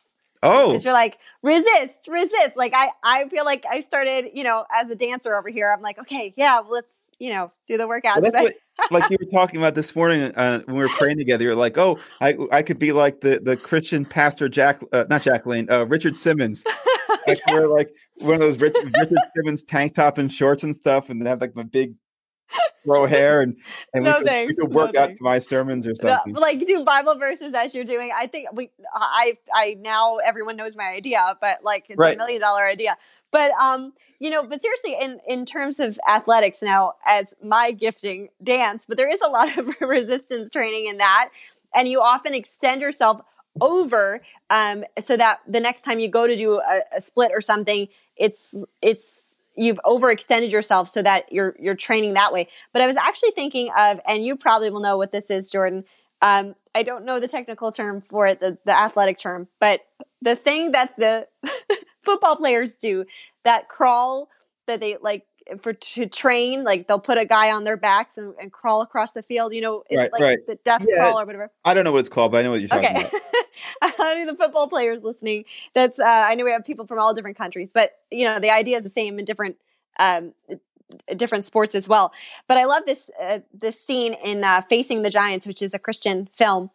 Oh, 0.42 0.68
because 0.68 0.84
you're 0.84 0.94
like 0.94 1.18
resist, 1.42 2.06
resist. 2.06 2.56
Like 2.56 2.72
I, 2.74 2.90
I 3.02 3.28
feel 3.28 3.44
like 3.44 3.64
I 3.68 3.80
started, 3.80 4.30
you 4.34 4.44
know, 4.44 4.66
as 4.72 4.88
a 4.88 4.94
dancer 4.94 5.34
over 5.34 5.48
here. 5.48 5.68
I'm 5.68 5.82
like, 5.82 5.98
okay, 5.98 6.32
yeah, 6.36 6.60
let's 6.68 6.86
you 7.18 7.30
know, 7.30 7.52
do 7.66 7.76
the 7.76 7.86
workouts. 7.86 8.22
Well, 8.22 8.32
what, 8.32 8.54
like 8.90 9.10
you 9.10 9.16
were 9.20 9.30
talking 9.30 9.58
about 9.58 9.74
this 9.74 9.94
morning 9.94 10.32
uh, 10.34 10.60
when 10.60 10.76
we 10.76 10.82
were 10.82 10.88
praying 10.88 11.18
together. 11.18 11.44
You're 11.44 11.54
like, 11.54 11.76
oh, 11.78 11.98
I 12.20 12.36
I 12.52 12.62
could 12.62 12.78
be 12.78 12.92
like 12.92 13.20
the 13.20 13.40
the 13.42 13.56
Christian 13.56 14.04
pastor 14.04 14.48
Jack, 14.48 14.82
uh, 14.92 15.04
not 15.10 15.22
Jacqueline, 15.22 15.70
uh, 15.70 15.84
Richard 15.86 16.16
Simmons. 16.16 16.64
Like 17.26 17.40
yeah. 17.46 17.54
we're 17.54 17.68
like 17.68 17.90
one 18.18 18.34
of 18.34 18.40
those 18.40 18.60
Richard, 18.60 18.94
Richard 18.98 19.18
Simmons 19.34 19.62
tank 19.62 19.94
top 19.94 20.18
and 20.18 20.32
shorts 20.32 20.62
and 20.62 20.74
stuff, 20.74 21.10
and 21.10 21.20
then 21.20 21.26
have 21.26 21.40
like 21.40 21.54
my 21.54 21.62
big 21.62 21.94
grow 22.84 23.06
hair 23.06 23.40
and 23.40 23.56
and 23.92 24.04
no 24.04 24.18
we, 24.18 24.24
could, 24.24 24.46
we, 24.48 24.54
could, 24.54 24.74
work 24.74 24.94
no 24.94 25.00
out 25.00 25.06
thanks. 25.06 25.18
to 25.18 25.24
my 25.24 25.38
sermons 25.38 25.86
or 25.86 25.94
something. 25.94 26.32
No, 26.32 26.40
like 26.40 26.64
do 26.64 26.84
Bible 26.84 27.16
verses 27.16 27.54
as 27.54 27.74
you're 27.74 27.84
doing. 27.84 28.10
I 28.14 28.26
think 28.26 28.48
we 28.52 28.70
I 28.94 29.36
I 29.52 29.76
now 29.80 30.16
everyone 30.16 30.56
knows 30.56 30.76
my 30.76 30.88
idea, 30.88 31.36
but 31.40 31.62
like 31.62 31.86
it's 31.88 31.98
right. 31.98 32.14
a 32.14 32.18
million 32.18 32.40
dollar 32.40 32.62
idea. 32.62 32.96
But 33.30 33.50
um, 33.52 33.92
you 34.18 34.30
know, 34.30 34.44
but 34.44 34.62
seriously, 34.62 34.96
in 35.00 35.20
in 35.26 35.44
terms 35.44 35.80
of 35.80 35.98
athletics 36.08 36.62
now, 36.62 36.94
as 37.06 37.34
my 37.42 37.72
gifting 37.72 38.28
dance, 38.42 38.86
but 38.86 38.96
there 38.96 39.10
is 39.10 39.20
a 39.20 39.28
lot 39.30 39.56
of 39.58 39.80
resistance 39.80 40.50
training 40.50 40.86
in 40.86 40.98
that, 40.98 41.30
and 41.74 41.88
you 41.88 42.00
often 42.00 42.34
extend 42.34 42.80
yourself 42.80 43.20
over 43.60 44.20
um, 44.50 44.84
so 45.00 45.16
that 45.16 45.40
the 45.46 45.60
next 45.60 45.82
time 45.82 45.98
you 45.98 46.08
go 46.08 46.26
to 46.26 46.36
do 46.36 46.60
a, 46.60 46.80
a 46.96 47.00
split 47.00 47.32
or 47.34 47.40
something, 47.40 47.88
it's 48.16 48.54
it's 48.82 49.37
you've 49.58 49.80
overextended 49.84 50.50
yourself 50.50 50.88
so 50.88 51.02
that 51.02 51.32
you're 51.32 51.54
you're 51.58 51.74
training 51.74 52.14
that 52.14 52.32
way. 52.32 52.48
But 52.72 52.82
I 52.82 52.86
was 52.86 52.96
actually 52.96 53.32
thinking 53.32 53.70
of, 53.76 54.00
and 54.06 54.24
you 54.24 54.36
probably 54.36 54.70
will 54.70 54.80
know 54.80 54.96
what 54.96 55.12
this 55.12 55.30
is, 55.30 55.50
Jordan. 55.50 55.84
Um, 56.22 56.54
I 56.74 56.82
don't 56.82 57.04
know 57.04 57.20
the 57.20 57.28
technical 57.28 57.70
term 57.70 58.02
for 58.08 58.26
it, 58.26 58.40
the, 58.40 58.58
the 58.64 58.76
athletic 58.76 59.18
term, 59.18 59.48
but 59.60 59.82
the 60.20 60.34
thing 60.34 60.72
that 60.72 60.96
the 60.96 61.28
football 62.02 62.36
players 62.36 62.74
do, 62.74 63.04
that 63.44 63.68
crawl 63.68 64.28
that 64.66 64.80
they 64.80 64.96
like 65.00 65.24
for 65.60 65.72
to 65.72 66.06
train, 66.06 66.64
like 66.64 66.86
they'll 66.86 67.00
put 67.00 67.18
a 67.18 67.24
guy 67.24 67.50
on 67.50 67.64
their 67.64 67.76
backs 67.76 68.18
and, 68.18 68.34
and 68.40 68.52
crawl 68.52 68.82
across 68.82 69.12
the 69.12 69.22
field. 69.22 69.54
You 69.54 69.60
know, 69.60 69.84
right, 69.90 70.12
like 70.12 70.20
right. 70.20 70.46
the 70.46 70.56
death 70.56 70.84
yeah, 70.88 70.96
crawl 70.96 71.20
or 71.20 71.26
whatever. 71.26 71.48
I 71.64 71.74
don't 71.74 71.84
know 71.84 71.92
what 71.92 72.00
it's 72.00 72.08
called, 72.08 72.32
but 72.32 72.38
I 72.38 72.42
know 72.42 72.50
what 72.50 72.60
you're 72.60 72.68
talking 72.68 72.96
okay. 72.96 73.08
about. 73.08 73.12
I 73.98 74.14
know 74.14 74.26
the 74.26 74.36
football 74.36 74.68
players 74.68 75.02
listening. 75.02 75.44
That's 75.74 75.98
uh, 75.98 76.04
I 76.06 76.34
know 76.34 76.44
we 76.44 76.52
have 76.52 76.64
people 76.64 76.86
from 76.86 76.98
all 76.98 77.14
different 77.14 77.36
countries, 77.36 77.70
but 77.72 77.92
you 78.10 78.24
know 78.24 78.38
the 78.38 78.50
idea 78.50 78.78
is 78.78 78.84
the 78.84 78.90
same 78.90 79.18
in 79.18 79.24
different 79.24 79.56
um, 79.98 80.32
different 81.16 81.44
sports 81.44 81.74
as 81.74 81.88
well. 81.88 82.12
But 82.46 82.56
I 82.56 82.64
love 82.64 82.84
this 82.86 83.10
uh, 83.20 83.40
this 83.52 83.80
scene 83.80 84.14
in 84.24 84.44
uh, 84.44 84.62
Facing 84.62 85.02
the 85.02 85.10
Giants, 85.10 85.46
which 85.46 85.62
is 85.62 85.74
a 85.74 85.78
Christian 85.78 86.28
film, 86.32 86.70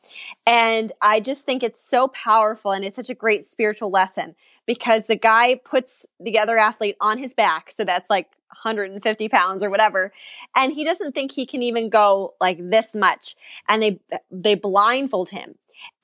and 0.46 0.92
I 1.01 1.20
just 1.20 1.46
think 1.46 1.63
it's 1.63 1.82
so 1.82 2.08
powerful 2.10 2.72
and 2.72 2.86
it's 2.86 2.96
such 2.96 3.10
a 3.10 3.15
great 3.15 3.46
spiritual 3.46 3.89
lesson 3.89 4.36
because 4.65 5.08
the 5.08 5.15
guy 5.15 5.56
puts 5.56 6.06
the 6.20 6.39
other 6.39 6.58
athlete 6.58 6.96
on 7.00 7.18
his 7.18 7.34
back, 7.34 7.72
so 7.72 7.84
that's 7.84 8.10
like 8.10 8.30
150 8.63 9.29
pounds 9.29 9.63
or 9.63 9.69
whatever, 9.69 10.12
and 10.55 10.74
he 10.74 10.83
doesn't 10.83 11.13
think 11.13 11.31
he 11.31 11.45
can 11.45 11.63
even 11.63 11.89
go 11.89 12.36
like 12.39 12.57
this 12.60 12.93
much, 12.93 13.36
and 13.67 13.81
they 13.81 14.00
they 14.31 14.55
blindfold 14.55 15.29
him. 15.29 15.55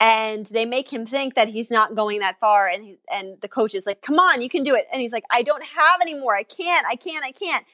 And 0.01 0.45
they 0.47 0.65
make 0.65 0.91
him 0.91 1.05
think 1.05 1.35
that 1.35 1.47
he's 1.47 1.71
not 1.71 1.95
going 1.95 2.19
that 2.19 2.37
far. 2.41 2.67
And 2.67 2.83
he, 2.83 2.97
and 3.09 3.39
the 3.39 3.47
coach 3.47 3.73
is 3.73 3.85
like 3.85 4.01
come 4.01 4.19
on 4.19 4.41
you 4.41 4.49
can 4.49 4.63
do 4.63 4.75
it. 4.75 4.85
And 4.91 5.01
he's 5.01 5.13
like 5.13 5.23
i 5.29 5.41
don't 5.41 5.63
have 5.63 6.01
any 6.01 6.19
more. 6.19 6.35
I 6.35 6.43
can't 6.43 6.85
i 6.85 6.95
can't 6.95 7.23
i 7.23 7.31
can't. 7.31 7.65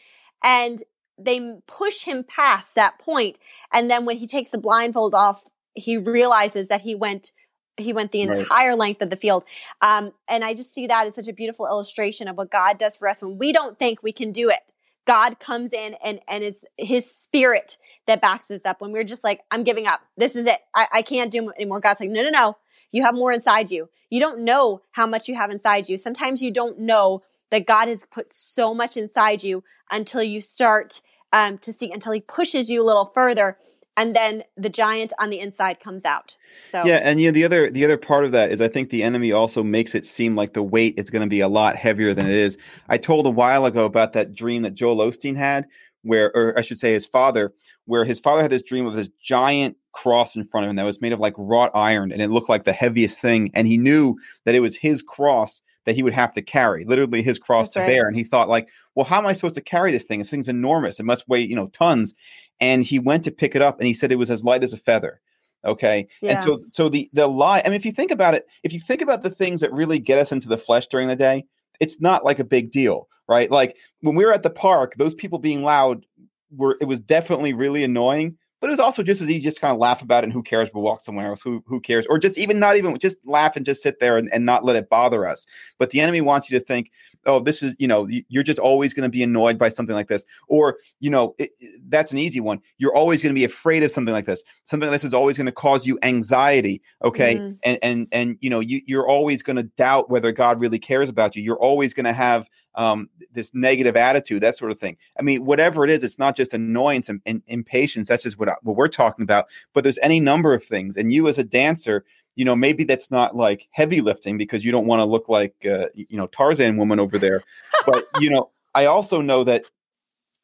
And 0.44 0.84
they 1.18 1.58
push 1.66 2.04
him 2.04 2.24
past 2.24 2.76
that 2.76 3.00
point. 3.00 3.40
And 3.74 3.90
then 3.90 4.06
when 4.06 4.18
he 4.18 4.28
takes 4.28 4.52
the 4.52 4.60
blindfold 4.60 5.16
off 5.16 5.46
he 5.74 5.98
realizes 5.98 6.68
that 6.70 6.82
he 6.82 6.96
went 6.96 7.32
he 7.78 7.94
went 7.94 8.12
the 8.12 8.22
entire 8.22 8.70
right. 8.70 8.80
length 8.80 9.02
of 9.02 9.10
the 9.10 9.16
field 9.16 9.44
um, 9.82 10.12
and 10.28 10.44
i 10.44 10.54
just 10.54 10.74
see 10.74 10.88
that 10.88 11.08
as 11.08 11.16
such 11.16 11.28
a 11.28 11.34
beautiful 11.34 11.66
illustration 11.66 12.28
of 12.28 12.38
what 12.38 12.52
god 12.52 12.78
does 12.78 12.98
for 12.98 13.08
us 13.08 13.22
when 13.22 13.38
we 13.38 13.52
don't 13.52 13.80
think 13.80 14.02
we 14.02 14.12
can 14.12 14.32
do 14.32 14.50
it 14.50 14.72
God 15.06 15.40
comes 15.40 15.72
in 15.72 15.96
and 16.04 16.20
and 16.28 16.44
it's 16.44 16.64
his 16.78 17.10
spirit 17.10 17.78
that 18.08 18.22
backs 18.22 18.52
us 18.52 18.66
up 18.66 18.82
when 18.82 18.92
we're 18.92 19.04
just 19.04 19.24
like, 19.24 19.42
I'm 19.52 19.64
giving 19.64 19.88
up. 19.88 20.02
This 20.18 20.36
is 20.36 20.46
it. 20.46 20.60
I, 20.74 20.88
I 20.94 21.02
can't 21.02 21.32
do 21.32 21.52
anymore. 21.52 21.80
God's 21.80 22.00
like, 22.00 22.10
no, 22.10 22.24
no, 22.24 22.30
no. 22.30 22.58
You 22.92 23.04
have 23.04 23.16
more 23.16 23.32
inside 23.32 23.72
you. 23.72 23.90
You 24.10 24.20
don't 24.20 24.44
know 24.44 24.82
how 24.92 25.08
much 25.08 25.28
you 25.28 25.36
have 25.36 25.52
inside 25.52 25.90
you. 25.90 25.98
Sometimes 25.98 26.42
you 26.42 26.52
don't 26.52 26.80
know 26.80 27.24
that 27.52 27.68
God 27.68 27.88
has 27.88 28.06
put 28.06 28.34
so 28.34 28.74
much 28.74 28.98
inside 28.98 29.44
you 29.44 29.64
until 29.92 30.24
you 30.24 30.42
start 30.42 31.02
um, 31.34 31.58
to 31.60 31.74
see, 31.74 31.92
until 31.92 32.12
he 32.12 32.22
pushes 32.22 32.70
you 32.70 32.82
a 32.82 32.86
little 32.86 33.12
further 33.14 33.58
and 33.98 34.16
then 34.16 34.44
the 34.58 34.70
giant 34.70 35.14
on 35.20 35.30
the 35.30 35.40
inside 35.40 35.80
comes 35.80 36.06
out. 36.06 36.38
So 36.68 36.84
yeah, 36.86 37.02
and 37.04 37.20
you 37.20 37.28
know 37.28 37.34
the 37.34 37.46
other 37.46 37.70
the 37.70 37.86
other 37.86 37.98
part 37.98 38.26
of 38.26 38.32
that 38.34 38.52
is 38.52 38.62
I 38.62 38.68
think 38.68 38.90
the 38.90 39.04
enemy 39.04 39.32
also 39.32 39.64
makes 39.64 39.96
it 39.96 40.06
seem 40.06 40.36
like 40.36 40.54
the 40.54 40.64
weight 40.64 40.96
is 40.98 41.10
going 41.10 41.22
to 41.22 41.30
be 41.30 41.40
a 41.40 41.48
lot 41.48 41.76
heavier 41.76 42.14
than 42.14 42.30
it 42.30 42.36
is. 42.36 42.58
I 42.90 42.98
told 42.98 43.26
a 43.26 43.32
while 43.32 43.66
ago 43.66 43.86
about 43.86 44.14
that 44.14 44.36
dream 44.36 44.64
that 44.64 44.74
Joel 44.74 44.98
Osteen 44.98 45.36
had, 45.36 45.68
where, 46.02 46.32
or 46.36 46.58
I 46.58 46.62
should 46.62 46.80
say, 46.80 46.94
his 46.94 47.06
father, 47.06 47.54
where 47.86 48.06
his 48.06 48.20
father 48.20 48.42
had 48.42 48.52
this 48.52 48.64
dream 48.64 48.86
of 48.86 48.94
this 48.94 49.10
giant 49.24 49.78
cross 49.92 50.36
in 50.36 50.44
front 50.44 50.66
of 50.66 50.70
him 50.70 50.76
that 50.76 50.84
was 50.84 51.02
made 51.02 51.14
of 51.14 51.20
like 51.20 51.34
wrought 51.38 51.72
iron, 51.74 52.12
and 52.12 52.22
it 52.22 52.30
looked 52.30 52.50
like 52.50 52.64
the 52.64 52.74
heaviest 52.74 53.20
thing, 53.20 53.50
and 53.54 53.68
he 53.68 53.78
knew 53.78 54.18
that 54.46 54.56
it 54.56 54.60
was 54.60 54.76
his 54.76 55.02
cross 55.02 55.62
that 55.86 55.96
he 55.96 56.04
would 56.04 56.14
have 56.14 56.34
to 56.34 56.42
carry, 56.42 56.84
literally 56.84 57.22
his 57.22 57.40
cross 57.40 57.68
That's 57.68 57.74
to 57.74 57.80
right. 57.82 57.88
bear. 57.90 58.08
And 58.08 58.16
he 58.16 58.24
thought, 58.24 58.50
like, 58.50 58.70
well, 58.96 59.06
how 59.06 59.20
am 59.20 59.26
I 59.28 59.34
supposed 59.34 59.56
to 59.56 59.62
carry 59.62 59.92
this 59.92 60.04
thing? 60.04 60.20
This 60.20 60.30
thing's 60.30 60.50
enormous. 60.50 61.00
It 61.00 61.06
must 61.06 61.28
weigh, 61.30 61.42
you 61.42 61.56
know, 61.56 61.68
tons. 61.68 62.16
And 62.60 62.84
he 62.84 63.00
went 63.00 63.24
to 63.26 63.32
pick 63.32 63.56
it 63.56 63.62
up 63.62 63.80
and 63.80 63.88
he 63.88 63.94
said 63.94 64.12
it 64.12 64.18
was 64.18 64.32
as 64.32 64.44
light 64.44 64.64
as 64.64 64.74
a 64.74 64.78
feather. 64.78 65.22
Okay. 65.66 66.08
Yeah. 66.22 66.32
And 66.32 66.44
so 66.44 66.64
so 66.72 66.90
the 66.90 67.10
the 67.14 67.28
lie, 67.28 67.62
I 67.66 67.70
mean, 67.70 67.76
if 67.76 67.86
you 67.86 67.92
think 67.92 68.12
about 68.12 68.36
it, 68.36 68.48
if 68.64 68.72
you 68.72 68.80
think 68.80 69.02
about 69.02 69.24
the 69.24 69.30
things 69.30 69.62
that 69.62 69.74
really 69.74 70.00
get 70.00 70.20
us 70.20 70.32
into 70.32 70.48
the 70.48 70.58
flesh 70.58 70.88
during 70.88 71.08
the 71.08 71.16
day, 71.16 71.46
it's 71.80 72.00
not 72.00 72.24
like 72.24 72.40
a 72.40 72.44
big 72.44 72.72
deal, 72.72 73.08
right? 73.28 73.50
Like 73.50 73.76
when 74.02 74.16
we 74.16 74.26
were 74.26 74.34
at 74.34 74.44
the 74.44 74.50
park, 74.50 74.96
those 74.98 75.16
people 75.16 75.40
being 75.40 75.64
loud 75.64 76.06
were 76.52 76.78
it 76.80 76.86
was 76.86 77.00
definitely 77.00 77.54
really 77.54 77.84
annoying. 77.84 78.38
But 78.62 78.70
it 78.70 78.72
was 78.72 78.80
also 78.80 79.04
just 79.04 79.22
as 79.22 79.30
easy 79.30 79.42
just 79.42 79.62
kind 79.62 79.74
of 79.74 79.80
laugh 79.80 80.02
about 80.02 80.24
it 80.24 80.26
and 80.26 80.34
who 80.34 80.42
cares, 80.42 80.70
we'll 80.74 80.84
walk 80.84 81.02
somewhere 81.02 81.28
else. 81.28 81.42
Who 81.42 81.64
who 81.66 81.82
cares? 81.82 82.06
Or 82.10 82.18
just 82.18 82.38
even 82.38 82.60
not 82.60 82.78
even 82.78 82.98
just 83.00 83.18
laugh 83.26 83.56
and 83.56 83.66
just 83.66 83.84
sit 83.84 84.00
there 84.00 84.18
and, 84.18 84.32
and 84.32 84.46
not 84.46 84.64
let 84.64 84.76
it 84.76 84.90
bother 84.90 85.28
us. 85.28 85.46
But 85.78 85.90
the 85.90 86.00
enemy 86.00 86.22
wants 86.22 86.50
you 86.50 86.58
to 86.58 86.66
think, 86.66 86.92
oh, 87.26 87.40
this 87.40 87.64
is, 87.64 87.76
you 87.80 87.88
know, 87.88 88.08
you're 88.30 88.44
just 88.44 88.60
always 88.60 88.94
going 88.94 89.04
to 89.04 89.10
be 89.10 89.24
annoyed 89.24 89.58
by 89.58 89.70
something 89.70 89.96
like 89.96 90.08
this. 90.08 90.26
Or, 90.48 90.78
you 91.00 91.10
know, 91.10 91.36
it, 91.38 91.52
that's 91.88 92.12
an 92.12 92.18
easy 92.18 92.40
one. 92.40 92.60
You're 92.78 92.96
always 92.96 93.22
going 93.24 93.34
to 93.34 93.40
be 93.40 93.44
afraid 93.44 93.84
of 93.84 93.92
something 93.92 94.14
like 94.14 94.26
this. 94.26 94.44
Something 94.66 94.90
like 94.90 94.96
this 94.96 95.04
is 95.04 95.14
always 95.14 95.38
going 95.38 95.46
to 95.46 95.52
cause 95.52 95.86
you 95.86 95.98
anxiety. 96.04 96.82
Okay. 97.04 97.36
Mhm. 97.36 97.58
And 97.64 97.80
and 97.82 98.08
and 98.12 98.38
you 98.42 98.50
know, 98.50 98.60
you 98.60 98.82
you're 98.86 99.08
always 99.08 99.44
going 99.44 99.58
to 99.58 99.64
doubt 99.64 100.10
whether 100.10 100.32
God 100.32 100.60
really 100.60 100.80
cares 100.80 101.10
about 101.10 101.36
you. 101.36 101.44
You're 101.44 101.60
always 101.60 101.94
going 101.94 102.06
to 102.06 102.14
have 102.14 102.48
um, 102.78 103.10
this 103.32 103.54
negative 103.54 103.96
attitude, 103.96 104.44
that 104.44 104.58
sort 104.58 104.70
of 104.70 104.80
thing. 104.80 104.98
I 105.18 105.22
mean, 105.22 105.46
whatever 105.46 105.86
it 105.86 105.90
is, 105.90 106.04
it's 106.04 106.20
not 106.20 106.36
just 106.36 106.54
annoyance 106.54 107.08
and, 107.08 107.22
and 107.26 107.42
impatience. 107.48 108.10
That's 108.10 108.24
just 108.24 108.38
what 108.38 108.50
I- 108.50 108.56
what 108.64 108.76
we're 108.76 108.90
talking 108.90 109.24
about. 109.24 109.46
But 109.74 109.84
there's 109.84 110.00
any 110.02 110.20
number 110.20 110.54
of 110.54 110.62
things. 110.64 110.98
And 110.98 111.14
you 111.14 111.28
as 111.30 111.38
a 111.38 111.44
dancer, 111.46 112.04
you 112.36 112.46
know, 112.46 112.56
maybe 112.56 112.84
that's 112.84 113.10
not 113.10 113.36
like 113.36 113.68
heavy 113.72 114.02
lifting 114.02 114.38
because 114.38 114.66
you 114.66 114.72
don't 114.72 114.88
want 114.88 115.00
to 115.00 115.06
look 115.06 115.30
like 115.30 115.56
uh, 115.66 115.88
you 115.94 116.18
know 116.18 116.28
Tarzan 116.28 116.78
woman 116.78 117.00
over 117.00 117.18
there. 117.18 117.44
But 117.86 118.04
you 118.22 118.30
know, 118.30 118.52
I 118.74 118.86
also 118.86 119.22
know 119.22 119.44
that 119.46 119.66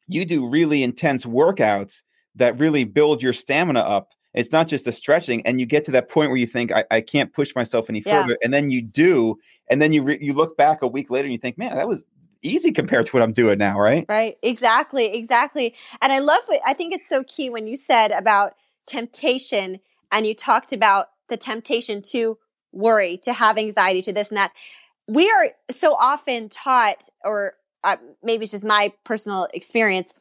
you 0.08 0.24
do 0.24 0.48
really 0.48 0.82
intense 0.82 1.24
workouts 1.24 2.02
that 2.36 2.58
really 2.58 2.84
build 2.84 3.22
your 3.22 3.32
stamina 3.32 3.80
up. 3.80 4.10
It's 4.34 4.50
not 4.50 4.66
just 4.68 4.86
the 4.86 4.92
stretching, 4.92 5.46
and 5.46 5.60
you 5.60 5.66
get 5.66 5.84
to 5.84 5.90
that 5.92 6.08
point 6.08 6.30
where 6.30 6.38
you 6.38 6.46
think 6.46 6.72
I, 6.72 6.84
I 6.90 7.00
can't 7.02 7.32
push 7.32 7.54
myself 7.54 7.90
any 7.90 8.02
Yeah. 8.04 8.22
further, 8.22 8.38
and 8.42 8.52
then 8.52 8.70
you 8.70 8.80
do, 8.80 9.36
and 9.68 9.82
then 9.82 9.92
you 9.92 10.02
re- 10.02 10.18
you 10.20 10.32
look 10.32 10.56
back 10.56 10.80
a 10.80 10.88
week 10.88 11.10
later 11.10 11.26
and 11.26 11.32
you 11.32 11.38
think, 11.38 11.58
man, 11.58 11.76
that 11.76 11.86
was 11.86 12.02
easy 12.40 12.72
compared 12.72 13.06
to 13.06 13.12
what 13.12 13.22
I'm 13.22 13.32
doing 13.32 13.58
now, 13.58 13.78
right? 13.78 14.06
Right. 14.08 14.36
Exactly. 14.42 15.14
Exactly. 15.14 15.74
And 16.00 16.12
I 16.12 16.18
love 16.18 16.40
what 16.46 16.60
I 16.66 16.72
think 16.72 16.94
it's 16.94 17.08
so 17.08 17.22
key 17.24 17.50
when 17.50 17.66
you 17.66 17.76
said 17.76 18.10
about 18.10 18.54
temptation 18.86 19.78
and 20.10 20.26
you 20.26 20.34
talked 20.34 20.72
about 20.72 21.08
the 21.32 21.36
temptation 21.36 22.02
to 22.12 22.38
worry, 22.72 23.18
to 23.24 23.32
have 23.32 23.58
anxiety, 23.58 24.02
to 24.02 24.12
this 24.12 24.28
and 24.28 24.38
that. 24.38 24.52
We 25.08 25.30
are 25.30 25.50
so 25.70 25.94
often 25.94 26.48
taught, 26.48 27.08
or 27.24 27.54
uh, 27.82 27.96
maybe 28.22 28.44
it's 28.44 28.52
just 28.52 28.64
my 28.64 28.92
personal 29.04 29.48
experience, 29.52 30.14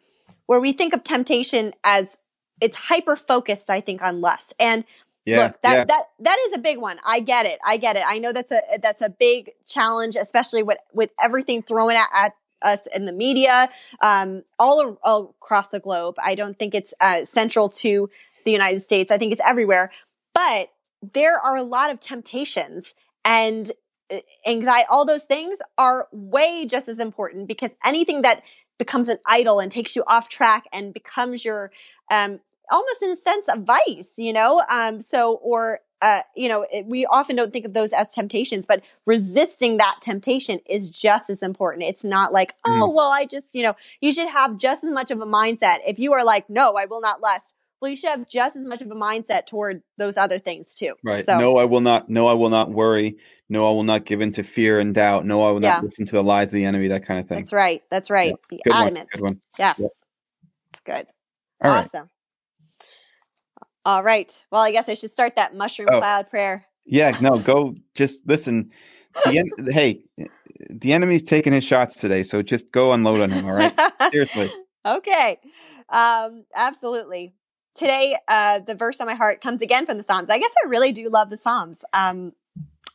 where 0.47 0.59
we 0.59 0.73
think 0.73 0.93
of 0.93 1.03
temptation 1.03 1.73
as 1.83 2.17
it's 2.59 2.77
hyper 2.77 3.15
focused, 3.15 3.69
I 3.69 3.81
think, 3.81 4.01
on 4.01 4.21
lust. 4.21 4.53
And 4.59 4.83
Yeah, 5.25 5.43
Look, 5.43 5.61
that 5.61 5.73
yeah, 5.73 5.83
that 5.85 6.03
that 6.19 6.37
is 6.47 6.55
a 6.55 6.59
big 6.59 6.79
one. 6.79 6.97
I 7.05 7.19
get 7.19 7.45
it. 7.45 7.59
I 7.63 7.77
get 7.77 7.95
it. 7.95 8.03
I 8.07 8.17
know 8.17 8.33
that's 8.33 8.51
a 8.51 8.61
that's 8.81 9.03
a 9.03 9.09
big 9.09 9.51
challenge, 9.67 10.15
especially 10.15 10.63
with 10.63 10.79
with 10.93 11.11
everything 11.21 11.61
thrown 11.61 11.91
at, 11.91 12.09
at 12.13 12.33
us 12.61 12.87
in 12.87 13.05
the 13.05 13.11
media, 13.11 13.69
um, 14.01 14.43
all, 14.59 14.97
all 15.03 15.35
across 15.41 15.69
the 15.69 15.79
globe. 15.79 16.15
I 16.23 16.35
don't 16.35 16.57
think 16.57 16.75
it's 16.75 16.93
uh, 16.99 17.25
central 17.25 17.69
to 17.69 18.09
the 18.45 18.51
United 18.51 18.83
States. 18.83 19.11
I 19.11 19.17
think 19.17 19.31
it's 19.31 19.41
everywhere. 19.45 19.89
But 20.33 20.69
there 21.01 21.37
are 21.37 21.57
a 21.57 21.63
lot 21.63 21.89
of 21.89 21.99
temptations 21.99 22.95
and 23.25 23.71
uh, 24.11 24.17
anxiety. 24.45 24.87
All 24.89 25.05
those 25.05 25.23
things 25.23 25.61
are 25.77 26.07
way 26.11 26.65
just 26.65 26.87
as 26.87 26.99
important 26.99 27.47
because 27.47 27.71
anything 27.85 28.21
that 28.21 28.43
becomes 28.77 29.09
an 29.09 29.17
idol 29.25 29.59
and 29.59 29.71
takes 29.71 29.95
you 29.95 30.03
off 30.07 30.27
track 30.27 30.65
and 30.73 30.93
becomes 30.93 31.45
your 31.45 31.71
um, 32.09 32.39
almost 32.71 33.01
in 33.01 33.11
a 33.11 33.15
sense 33.15 33.47
a 33.49 33.59
vice, 33.59 34.13
you 34.17 34.33
know? 34.33 34.63
Um, 34.69 35.01
so, 35.01 35.33
or, 35.35 35.79
uh, 36.01 36.21
you 36.35 36.49
know, 36.49 36.65
it, 36.71 36.85
we 36.87 37.05
often 37.05 37.35
don't 37.35 37.53
think 37.53 37.65
of 37.65 37.73
those 37.73 37.93
as 37.93 38.13
temptations, 38.13 38.65
but 38.65 38.81
resisting 39.05 39.77
that 39.77 39.97
temptation 40.01 40.59
is 40.67 40.89
just 40.89 41.29
as 41.29 41.43
important. 41.43 41.83
It's 41.83 42.03
not 42.03 42.33
like, 42.33 42.55
oh, 42.65 42.89
well, 42.89 43.11
I 43.11 43.25
just, 43.25 43.53
you 43.53 43.61
know, 43.61 43.75
you 43.99 44.11
should 44.11 44.29
have 44.29 44.57
just 44.57 44.83
as 44.83 44.91
much 44.91 45.11
of 45.11 45.21
a 45.21 45.25
mindset. 45.25 45.79
If 45.85 45.99
you 45.99 46.13
are 46.13 46.23
like, 46.23 46.49
no, 46.49 46.73
I 46.73 46.85
will 46.85 47.01
not 47.01 47.21
lust, 47.21 47.55
well, 47.81 47.89
you 47.89 47.95
should 47.95 48.11
have 48.11 48.27
just 48.27 48.55
as 48.55 48.65
much 48.65 48.81
of 48.81 48.91
a 48.91 48.95
mindset 48.95 49.47
toward 49.47 49.81
those 49.97 50.15
other 50.17 50.37
things 50.39 50.75
too. 50.75 50.93
right. 51.03 51.25
So, 51.25 51.39
No, 51.39 51.57
I 51.57 51.65
will 51.65 51.81
not. 51.81 52.09
No, 52.09 52.27
I 52.27 52.33
will 52.33 52.49
not 52.49 52.69
worry. 52.69 53.17
No, 53.49 53.67
I 53.67 53.71
will 53.73 53.83
not 53.83 54.05
give 54.05 54.21
in 54.21 54.31
to 54.33 54.43
fear 54.43 54.79
and 54.79 54.93
doubt. 54.93 55.25
No, 55.25 55.43
I 55.43 55.51
will 55.51 55.59
not 55.59 55.67
Yeah. 55.67 55.81
listen 55.81 56.05
to 56.05 56.11
the 56.13 56.23
lies 56.23 56.49
of 56.49 56.53
the 56.53 56.65
enemy. 56.65 56.87
That 56.89 57.05
kind 57.05 57.19
of 57.19 57.27
thing. 57.27 57.39
that's 57.39 57.51
right. 57.53 57.81
That's 57.89 58.09
right. 58.09 58.35
Be 58.49 58.61
Good 58.63 58.71
one, 58.73 58.83
adamant. 58.83 59.09
Good 59.11 59.21
one. 59.21 59.41
Yes. 59.59 59.79
Yep. 59.79 59.91
Good. 60.85 61.07
All 61.63 61.71
right. 61.71 61.85
awesome. 61.93 62.09
All 63.83 64.03
right. 64.03 64.43
Well, 64.51 64.61
I 64.61 64.71
guess 64.71 64.87
I 64.87 64.93
should 64.93 65.11
start 65.11 65.35
that 65.37 65.55
mushroom 65.55 65.89
Oh. 65.91 65.99
cloud 65.99 66.29
prayer. 66.29 66.65
Yeah, 66.85 67.17
no, 67.21 67.37
go 67.39 67.75
just 67.95 68.21
listen. 68.27 68.71
The 69.25 69.39
en- 69.39 69.67
hey, 69.73 70.03
the 70.69 70.93
enemy's 70.93 71.23
taking 71.23 71.51
his 71.51 71.63
shots 71.63 71.95
today, 71.99 72.23
so 72.23 72.41
just 72.41 72.71
go 72.71 72.93
unload 72.93 73.21
on 73.21 73.31
him, 73.31 73.45
all 73.45 73.53
right? 73.53 73.73
Seriously. 74.11 74.49
okay. 74.85 75.37
Um, 75.89 76.45
absolutely. 76.55 77.33
Today, 77.75 78.17
uh, 78.27 78.59
the 78.59 78.75
verse 78.75 78.99
on 78.99 79.07
my 79.07 79.13
heart 79.13 79.41
comes 79.41 79.61
again 79.61 79.85
from 79.85 79.97
the 79.97 80.03
Psalms. 80.03 80.29
I 80.29 80.39
guess 80.39 80.51
I 80.63 80.67
really 80.67 80.91
do 80.91 81.09
love 81.09 81.29
the 81.29 81.37
Psalms. 81.37 81.85
Um, 81.93 82.33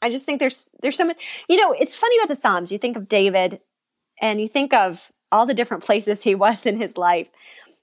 I 0.03 0.11
just 0.11 0.27
think 0.27 0.41
there's 0.41 0.69
there's 0.83 0.97
so 0.97 1.05
much. 1.05 1.45
You 1.49 1.57
know, 1.57 1.73
it's 1.73 1.97
funny 1.97 2.17
about 2.19 2.29
the 2.29 2.37
Psalms. 2.37 2.71
You 2.71 2.79
think 2.79 2.97
of 2.97 3.09
David, 3.09 3.61
and 4.21 4.41
you 4.41 4.49
think 4.49 4.75
of 4.75 5.11
all 5.33 5.47
the 5.47 5.55
different 5.55 5.85
places 5.85 6.23
he 6.23 6.35
was 6.47 6.67
in 6.67 6.79
his 6.79 6.97
life, 6.97 7.31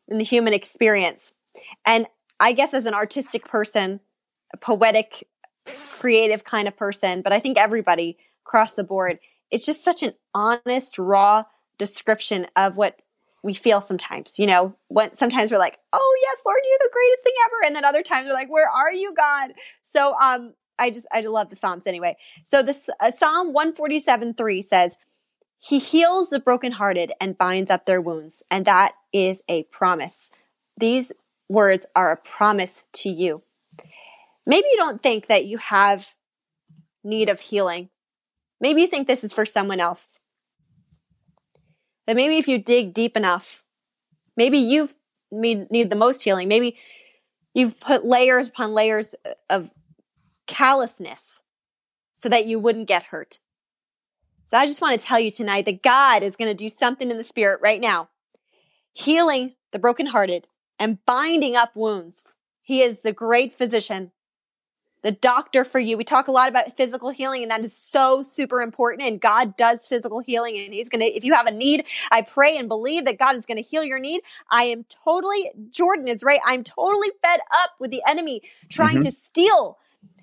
in 0.08 0.18
the 0.18 0.24
human 0.24 0.54
experience. 0.54 1.34
And 1.86 2.08
I 2.40 2.54
guess 2.54 2.74
as 2.74 2.86
an 2.86 2.94
artistic 2.94 3.46
person, 3.46 4.00
a 4.54 4.58
poetic, 4.58 5.28
creative 5.66 6.44
kind 6.44 6.68
of 6.68 6.76
person, 6.76 7.22
but 7.22 7.34
I 7.34 7.40
think 7.40 7.58
everybody 7.58 8.18
across 8.46 8.74
the 8.74 8.84
board, 8.84 9.20
it's 9.50 9.66
just 9.66 9.84
such 9.84 10.04
an 10.04 10.14
honest, 10.34 11.00
raw 11.00 11.44
description 11.78 12.48
of 12.56 12.78
what 12.78 13.00
we 13.44 13.54
feel 13.54 13.82
sometimes. 13.82 14.40
You 14.40 14.48
know, 14.48 14.76
when 14.88 15.16
sometimes 15.16 15.52
we're 15.52 15.60
like, 15.60 15.78
"Oh 15.92 16.18
yes, 16.22 16.42
Lord, 16.46 16.60
you're 16.64 16.80
the 16.82 16.94
greatest 16.94 17.24
thing 17.24 17.34
ever," 17.46 17.66
and 17.66 17.76
then 17.76 17.86
other 17.86 18.02
times 18.02 18.28
we're 18.28 18.34
like, 18.34 18.50
"Where 18.50 18.70
are 18.70 18.92
you, 18.92 19.14
God?" 19.14 19.52
So, 19.84 20.16
um, 20.20 20.54
I 20.80 20.90
just 20.90 21.06
I 21.12 21.22
love 21.22 21.50
the 21.50 21.56
Psalms 21.56 21.86
anyway. 21.86 22.18
So 22.44 22.64
this 22.64 22.90
uh, 23.00 23.12
Psalm 23.12 23.54
one 23.54 23.74
forty 23.74 24.00
seven 24.00 24.34
three 24.34 24.62
says, 24.62 24.98
"He 25.60 25.78
heals 25.78 26.30
the 26.30 26.40
brokenhearted 26.40 27.12
and 27.22 27.38
binds 27.38 27.70
up 27.70 27.86
their 27.86 28.02
wounds," 28.02 28.42
and 28.50 28.66
that 28.66 28.94
is 29.14 29.42
a 29.48 29.64
promise. 29.64 30.30
These 30.78 31.12
words 31.50 31.86
are 31.96 32.12
a 32.12 32.18
promise 32.18 32.86
to 32.94 33.10
you. 33.10 33.42
Maybe 34.46 34.68
you 34.72 34.78
don't 34.78 35.02
think 35.02 35.28
that 35.28 35.46
you 35.46 35.58
have 35.58 36.16
need 37.04 37.30
of 37.30 37.40
healing. 37.40 37.90
Maybe 38.60 38.82
you 38.82 38.88
think 38.88 39.08
this 39.08 39.24
is 39.24 39.34
for 39.34 39.46
someone 39.46 39.80
else. 39.80 40.20
But 42.06 42.16
maybe 42.16 42.38
if 42.38 42.48
you 42.48 42.58
dig 42.58 42.94
deep 42.94 43.16
enough, 43.16 43.64
maybe 44.36 44.58
you 44.58 44.90
need 45.32 45.90
the 45.90 45.96
most 45.96 46.24
healing. 46.24 46.48
Maybe 46.48 46.78
you've 47.54 47.80
put 47.80 48.06
layers 48.06 48.50
upon 48.50 48.74
layers 48.74 49.16
of 49.50 49.72
callousness 50.48 51.44
so 52.16 52.30
that 52.30 52.46
you 52.46 52.60
wouldn't 52.60 52.88
get 52.88 53.04
hurt. 53.04 53.40
So 54.48 54.58
I 54.58 54.68
just 54.68 54.82
want 54.82 55.00
to 55.00 55.06
tell 55.06 55.20
you 55.20 55.32
tonight 55.32 55.66
that 55.66 55.82
God 55.82 56.22
is 56.22 56.36
going 56.36 56.50
to 56.50 56.54
do 56.54 56.70
something 56.70 57.10
in 57.10 57.18
the 57.18 57.24
spirit 57.24 57.60
right 57.62 57.82
now, 57.82 58.10
healing 58.94 59.56
the 59.72 59.80
brokenhearted 59.80 60.46
and 60.78 61.04
binding 61.06 61.56
up 61.56 61.76
wounds. 61.76 62.36
He 62.62 62.82
is 62.82 63.00
the 63.00 63.14
great 63.14 63.52
physician, 63.52 64.12
the 65.04 65.12
doctor 65.12 65.64
for 65.64 65.80
you. 65.80 65.98
We 65.98 66.04
talk 66.04 66.28
a 66.28 66.32
lot 66.32 66.50
about 66.50 66.76
physical 66.76 67.10
healing, 67.10 67.44
and 67.44 67.52
that 67.52 67.64
is 67.64 67.76
so 67.76 68.24
super 68.24 68.62
important. 68.62 69.04
And 69.04 69.22
God 69.22 69.56
does 69.56 69.86
physical 69.88 70.20
healing, 70.20 70.58
and 70.58 70.74
He's 70.74 70.90
going 70.90 71.02
to, 71.02 71.06
if 71.06 71.24
you 71.24 71.34
have 71.34 71.46
a 71.46 71.52
need, 71.52 71.86
I 72.12 72.22
pray 72.22 72.58
and 72.58 72.68
believe 72.68 73.06
that 73.06 73.20
God 73.20 73.36
is 73.36 73.46
going 73.46 73.58
to 73.58 73.64
heal 73.64 73.84
your 73.84 74.00
need. 74.00 74.22
I 74.50 74.64
am 74.64 74.86
totally, 74.86 75.52
Jordan 75.70 76.08
is 76.08 76.24
right. 76.24 76.40
I'm 76.46 76.64
totally 76.64 77.12
fed 77.22 77.42
up 77.52 77.72
with 77.80 77.92
the 77.92 78.02
enemy 78.08 78.42
trying 78.70 79.00
Mhm. 79.00 79.04
to 79.04 79.12
steal, 79.12 79.78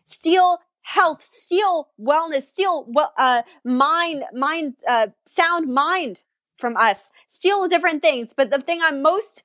steal 0.06 0.58
health, 0.82 1.22
steal 1.22 1.90
wellness, 2.00 2.42
steal 2.42 2.84
well, 2.88 3.12
uh, 3.16 3.42
mind, 3.64 4.24
mind, 4.32 4.74
uh, 4.88 5.08
sound 5.26 5.72
mind 5.72 6.24
from 6.56 6.76
us, 6.76 7.12
steal 7.28 7.68
different 7.68 8.02
things. 8.02 8.34
But 8.34 8.50
the 8.50 8.58
thing 8.60 8.80
I'm 8.82 9.02
most, 9.02 9.44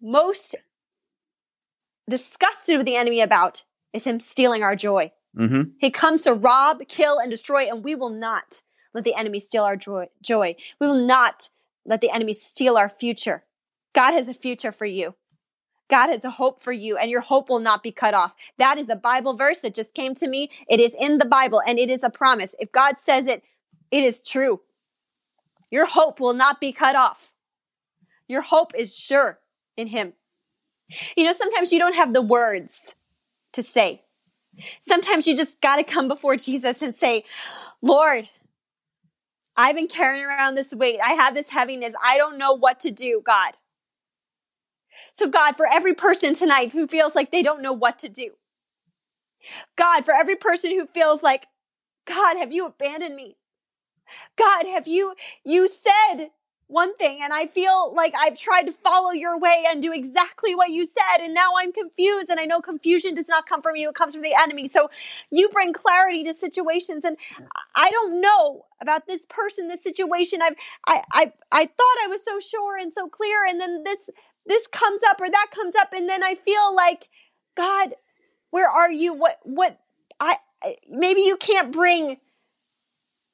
most 0.00 0.54
disgusted 2.08 2.76
with 2.76 2.86
the 2.86 2.96
enemy 2.96 3.20
about 3.20 3.64
is 3.94 4.04
him 4.04 4.20
stealing 4.20 4.62
our 4.62 4.76
joy. 4.76 5.12
Mm-hmm. 5.38 5.70
He 5.78 5.90
comes 5.90 6.22
to 6.22 6.34
rob, 6.34 6.80
kill, 6.88 7.18
and 7.18 7.30
destroy, 7.30 7.62
and 7.62 7.82
we 7.82 7.94
will 7.94 8.10
not 8.10 8.60
let 8.92 9.04
the 9.04 9.14
enemy 9.14 9.38
steal 9.38 9.64
our 9.64 9.76
joy. 9.76 10.08
joy. 10.22 10.56
We 10.80 10.86
will 10.86 11.06
not 11.06 11.48
let 11.86 12.00
the 12.00 12.10
enemy 12.10 12.34
steal 12.34 12.76
our 12.76 12.88
future. 12.88 13.44
God 13.94 14.12
has 14.12 14.28
a 14.28 14.34
future 14.34 14.72
for 14.72 14.84
you. 14.84 15.14
God 15.88 16.08
has 16.08 16.24
a 16.24 16.30
hope 16.30 16.60
for 16.60 16.72
you, 16.72 16.96
and 16.96 17.10
your 17.10 17.20
hope 17.20 17.48
will 17.48 17.60
not 17.60 17.82
be 17.82 17.92
cut 17.92 18.14
off. 18.14 18.34
That 18.58 18.78
is 18.78 18.88
a 18.88 18.96
Bible 18.96 19.34
verse 19.34 19.60
that 19.60 19.74
just 19.74 19.94
came 19.94 20.14
to 20.16 20.28
me. 20.28 20.50
It 20.68 20.80
is 20.80 20.94
in 20.98 21.18
the 21.18 21.24
Bible, 21.24 21.62
and 21.66 21.78
it 21.78 21.90
is 21.90 22.02
a 22.02 22.10
promise. 22.10 22.54
If 22.58 22.72
God 22.72 22.98
says 22.98 23.26
it, 23.26 23.42
it 23.90 24.02
is 24.02 24.20
true. 24.20 24.60
Your 25.70 25.86
hope 25.86 26.20
will 26.20 26.34
not 26.34 26.60
be 26.60 26.72
cut 26.72 26.96
off. 26.96 27.32
Your 28.26 28.40
hope 28.40 28.72
is 28.74 28.96
sure 28.96 29.40
in 29.76 29.88
Him. 29.88 30.14
You 31.16 31.24
know, 31.24 31.32
sometimes 31.32 31.72
you 31.72 31.78
don't 31.78 31.94
have 31.94 32.12
the 32.12 32.22
words 32.22 32.94
to 33.54 33.62
say. 33.62 34.02
Sometimes 34.82 35.26
you 35.26 35.36
just 35.36 35.60
got 35.60 35.76
to 35.76 35.84
come 35.84 36.08
before 36.08 36.36
Jesus 36.36 36.80
and 36.82 36.94
say, 36.94 37.24
Lord, 37.82 38.28
I've 39.56 39.76
been 39.76 39.88
carrying 39.88 40.24
around 40.24 40.54
this 40.54 40.74
weight. 40.74 41.00
I 41.02 41.12
have 41.14 41.34
this 41.34 41.50
heaviness. 41.50 41.94
I 42.04 42.16
don't 42.16 42.38
know 42.38 42.52
what 42.52 42.80
to 42.80 42.90
do, 42.90 43.22
God. 43.24 43.54
So, 45.12 45.28
God, 45.28 45.56
for 45.56 45.66
every 45.70 45.94
person 45.94 46.34
tonight 46.34 46.72
who 46.72 46.86
feels 46.86 47.14
like 47.14 47.30
they 47.30 47.42
don't 47.42 47.62
know 47.62 47.72
what 47.72 47.98
to 48.00 48.08
do, 48.08 48.32
God, 49.76 50.04
for 50.04 50.14
every 50.14 50.36
person 50.36 50.70
who 50.72 50.86
feels 50.86 51.22
like, 51.22 51.46
God, 52.06 52.36
have 52.36 52.52
you 52.52 52.66
abandoned 52.66 53.14
me? 53.14 53.36
God, 54.36 54.66
have 54.66 54.86
you, 54.86 55.14
you 55.44 55.68
said 55.68 56.30
one 56.68 56.96
thing 56.96 57.20
and 57.22 57.32
I 57.32 57.46
feel 57.46 57.94
like 57.94 58.14
I've 58.18 58.38
tried 58.38 58.62
to 58.62 58.72
follow 58.72 59.10
your 59.10 59.38
way 59.38 59.64
and 59.68 59.82
do 59.82 59.92
exactly 59.92 60.54
what 60.54 60.70
you 60.70 60.84
said 60.84 61.22
and 61.22 61.34
now 61.34 61.52
I'm 61.58 61.72
confused 61.72 62.30
and 62.30 62.40
I 62.40 62.46
know 62.46 62.60
confusion 62.60 63.14
does 63.14 63.28
not 63.28 63.46
come 63.46 63.62
from 63.62 63.76
you 63.76 63.88
it 63.90 63.94
comes 63.94 64.14
from 64.14 64.22
the 64.22 64.34
enemy. 64.40 64.68
So 64.68 64.88
you 65.30 65.48
bring 65.50 65.72
clarity 65.72 66.24
to 66.24 66.34
situations 66.34 67.04
and 67.04 67.16
I 67.76 67.90
don't 67.90 68.20
know 68.20 68.66
about 68.80 69.06
this 69.06 69.26
person 69.26 69.68
this 69.68 69.84
situation. 69.84 70.42
I've 70.42 70.56
I 70.86 71.02
I 71.12 71.32
I 71.52 71.66
thought 71.66 72.04
I 72.04 72.08
was 72.08 72.24
so 72.24 72.40
sure 72.40 72.76
and 72.78 72.92
so 72.92 73.08
clear 73.08 73.44
and 73.46 73.60
then 73.60 73.84
this 73.84 74.10
this 74.46 74.66
comes 74.68 75.02
up 75.08 75.20
or 75.20 75.28
that 75.28 75.46
comes 75.54 75.74
up 75.74 75.92
and 75.92 76.08
then 76.08 76.24
I 76.24 76.34
feel 76.34 76.74
like 76.74 77.08
God 77.56 77.94
where 78.50 78.70
are 78.70 78.90
you? 78.90 79.12
What 79.12 79.38
what 79.42 79.80
I 80.20 80.36
maybe 80.88 81.22
you 81.22 81.36
can't 81.36 81.72
bring 81.72 82.18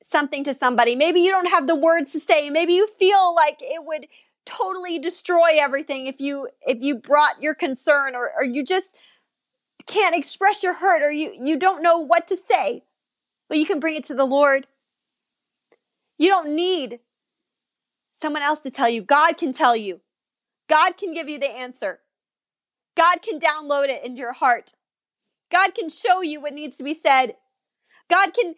something 0.02 0.44
to 0.44 0.54
somebody. 0.54 0.94
Maybe 0.94 1.20
you 1.20 1.30
don't 1.30 1.48
have 1.50 1.66
the 1.66 1.74
words 1.74 2.12
to 2.12 2.20
say. 2.20 2.50
Maybe 2.50 2.74
you 2.74 2.86
feel 2.98 3.34
like 3.34 3.58
it 3.60 3.84
would 3.84 4.06
totally 4.46 4.98
destroy 4.98 5.58
everything 5.58 6.06
if 6.06 6.20
you 6.20 6.48
if 6.66 6.78
you 6.80 6.94
brought 6.94 7.42
your 7.42 7.54
concern 7.54 8.14
or, 8.14 8.30
or 8.36 8.44
you 8.44 8.64
just 8.64 8.96
can't 9.86 10.16
express 10.16 10.62
your 10.62 10.74
hurt 10.74 11.02
or 11.02 11.10
you 11.10 11.34
you 11.38 11.56
don't 11.56 11.82
know 11.82 11.98
what 11.98 12.26
to 12.28 12.36
say. 12.36 12.84
But 13.48 13.58
you 13.58 13.66
can 13.66 13.80
bring 13.80 13.96
it 13.96 14.04
to 14.04 14.14
the 14.14 14.24
Lord. 14.24 14.66
You 16.18 16.28
don't 16.28 16.54
need 16.54 17.00
someone 18.14 18.42
else 18.42 18.60
to 18.60 18.70
tell 18.70 18.88
you. 18.88 19.02
God 19.02 19.36
can 19.36 19.52
tell 19.52 19.74
you. 19.74 20.00
God 20.68 20.96
can 20.96 21.12
give 21.12 21.28
you 21.28 21.38
the 21.38 21.50
answer. 21.50 22.00
God 22.96 23.22
can 23.22 23.40
download 23.40 23.88
it 23.88 24.04
into 24.04 24.20
your 24.20 24.32
heart. 24.32 24.74
God 25.50 25.74
can 25.74 25.88
show 25.88 26.20
you 26.20 26.40
what 26.40 26.52
needs 26.52 26.76
to 26.76 26.84
be 26.84 26.94
said. 26.94 27.34
God 28.08 28.34
can 28.34 28.54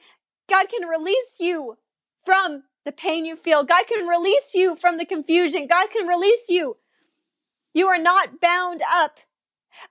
God 0.48 0.68
can 0.68 0.88
release 0.88 1.36
you 1.38 1.76
from 2.24 2.64
the 2.84 2.92
pain 2.92 3.24
you 3.24 3.36
feel. 3.36 3.64
God 3.64 3.86
can 3.86 4.06
release 4.06 4.54
you 4.54 4.76
from 4.76 4.98
the 4.98 5.04
confusion. 5.04 5.66
God 5.66 5.90
can 5.90 6.06
release 6.06 6.48
you. 6.48 6.76
You 7.74 7.86
are 7.88 7.98
not 7.98 8.40
bound 8.40 8.80
up. 8.92 9.18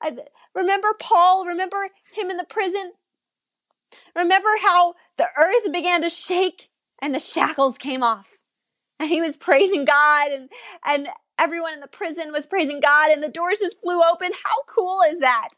I, 0.01 0.15
remember 0.53 0.89
Paul? 0.99 1.45
Remember 1.45 1.89
him 2.13 2.29
in 2.29 2.37
the 2.37 2.43
prison? 2.43 2.93
Remember 4.15 4.49
how 4.61 4.95
the 5.17 5.27
earth 5.37 5.71
began 5.71 6.01
to 6.01 6.09
shake 6.09 6.69
and 7.01 7.15
the 7.15 7.19
shackles 7.19 7.77
came 7.77 8.03
off? 8.03 8.37
And 8.99 9.09
he 9.09 9.21
was 9.21 9.35
praising 9.35 9.85
God 9.85 10.31
and, 10.31 10.49
and 10.85 11.07
everyone 11.39 11.73
in 11.73 11.79
the 11.79 11.87
prison 11.87 12.31
was 12.31 12.45
praising 12.45 12.79
God 12.79 13.11
and 13.11 13.21
the 13.21 13.29
doors 13.29 13.59
just 13.59 13.81
flew 13.81 14.01
open. 14.03 14.31
How 14.43 14.63
cool 14.67 15.01
is 15.09 15.19
that? 15.19 15.49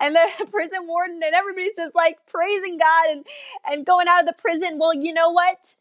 And 0.00 0.14
the 0.14 0.46
prison 0.50 0.86
warden 0.86 1.20
and 1.24 1.34
everybody's 1.34 1.76
just 1.76 1.94
like 1.94 2.18
praising 2.26 2.78
God 2.78 3.10
and, 3.10 3.26
and 3.66 3.86
going 3.86 4.08
out 4.08 4.20
of 4.20 4.26
the 4.26 4.34
prison. 4.34 4.78
Well, 4.78 4.94
you 4.94 5.12
know 5.12 5.30
what? 5.30 5.76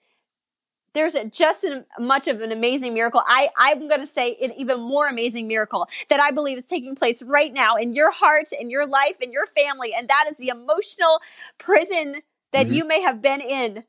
There's 0.94 1.16
a, 1.16 1.26
just 1.26 1.64
as 1.64 1.84
much 2.00 2.28
of 2.28 2.42
an 2.42 2.52
amazing 2.52 2.94
miracle. 2.94 3.22
I, 3.26 3.48
I'm 3.58 3.88
going 3.88 4.02
to 4.02 4.08
say 4.08 4.36
an 4.42 4.52
even 4.58 4.82
more 4.82 5.08
amazing 5.08 5.48
miracle 5.48 5.88
that 6.10 6.20
I 6.20 6.32
believe 6.32 6.58
is 6.58 6.66
taking 6.66 6.96
place 6.96 7.24
right 7.24 7.54
now 7.54 7.76
in 7.76 7.94
your 7.94 8.12
heart, 8.12 8.50
in 8.60 8.70
your 8.70 8.86
life, 8.86 9.22
in 9.22 9.32
your 9.32 9.46
family. 9.48 9.94
And 9.94 10.10
that 10.10 10.26
is 10.30 10.38
the 10.38 10.50
emotional 10.50 11.20
prison 11.58 12.18
that 12.52 12.66
mm-hmm. 12.66 12.76
you 12.76 12.86
may 12.86 13.02
have 13.02 13.22
been 13.22 13.42
in. 13.42 13.86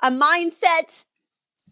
A 0.00 0.10
mindset 0.10 1.04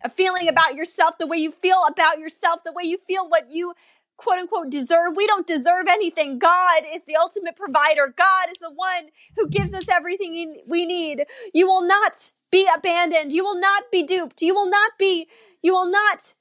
a 0.02 0.08
feeling 0.08 0.48
about 0.48 0.74
yourself, 0.74 1.18
the 1.18 1.26
way 1.26 1.38
you 1.38 1.50
feel 1.50 1.84
about 1.88 2.18
yourself, 2.18 2.62
the 2.64 2.72
way 2.72 2.84
you 2.84 2.98
feel 2.98 3.28
what 3.28 3.50
you 3.50 3.74
quote 4.16 4.38
unquote 4.38 4.70
deserve. 4.70 5.16
We 5.16 5.26
don't 5.26 5.46
deserve 5.46 5.86
anything. 5.88 6.38
God 6.38 6.82
is 6.92 7.04
the 7.06 7.16
ultimate 7.16 7.56
provider. 7.56 8.12
God 8.16 8.48
is 8.48 8.58
the 8.60 8.70
one 8.70 9.10
who 9.36 9.48
gives 9.48 9.74
us 9.74 9.84
everything 9.90 10.62
we 10.66 10.86
need. 10.86 11.26
You 11.52 11.66
will 11.66 11.86
not 11.86 12.30
be 12.50 12.68
abandoned. 12.74 13.32
You 13.32 13.44
will 13.44 13.60
not 13.60 13.84
be 13.90 14.02
duped. 14.02 14.42
You 14.42 14.54
will 14.54 14.70
not 14.70 14.92
be, 14.98 15.28
you 15.62 15.72
will 15.72 15.90
not, 15.90 16.34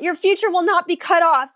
your 0.00 0.14
future 0.14 0.50
will 0.50 0.64
not 0.64 0.86
be 0.86 0.96
cut 0.96 1.22
off. 1.22 1.50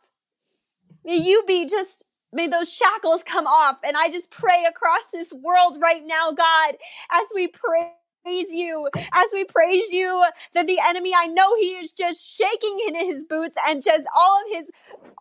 May 1.04 1.16
you 1.16 1.42
be 1.46 1.66
just 1.66 2.04
May 2.32 2.46
those 2.46 2.72
shackles 2.72 3.24
come 3.24 3.46
off. 3.46 3.78
And 3.84 3.96
I 3.96 4.08
just 4.08 4.30
pray 4.30 4.64
across 4.68 5.02
this 5.12 5.32
world 5.32 5.78
right 5.80 6.06
now, 6.06 6.30
God, 6.30 6.76
as 7.10 7.26
we 7.34 7.48
pray 7.48 7.94
praise 8.22 8.52
you, 8.52 8.88
as 9.12 9.26
we 9.32 9.44
praise 9.44 9.92
you, 9.92 10.24
that 10.54 10.66
the 10.66 10.78
enemy, 10.86 11.12
I 11.16 11.26
know 11.26 11.56
he 11.56 11.72
is 11.72 11.92
just 11.92 12.26
shaking 12.26 12.78
in 12.88 12.94
his 12.94 13.24
boots 13.24 13.56
and 13.68 13.82
just 13.82 14.02
all 14.14 14.42
of 14.44 14.56
his 14.56 14.70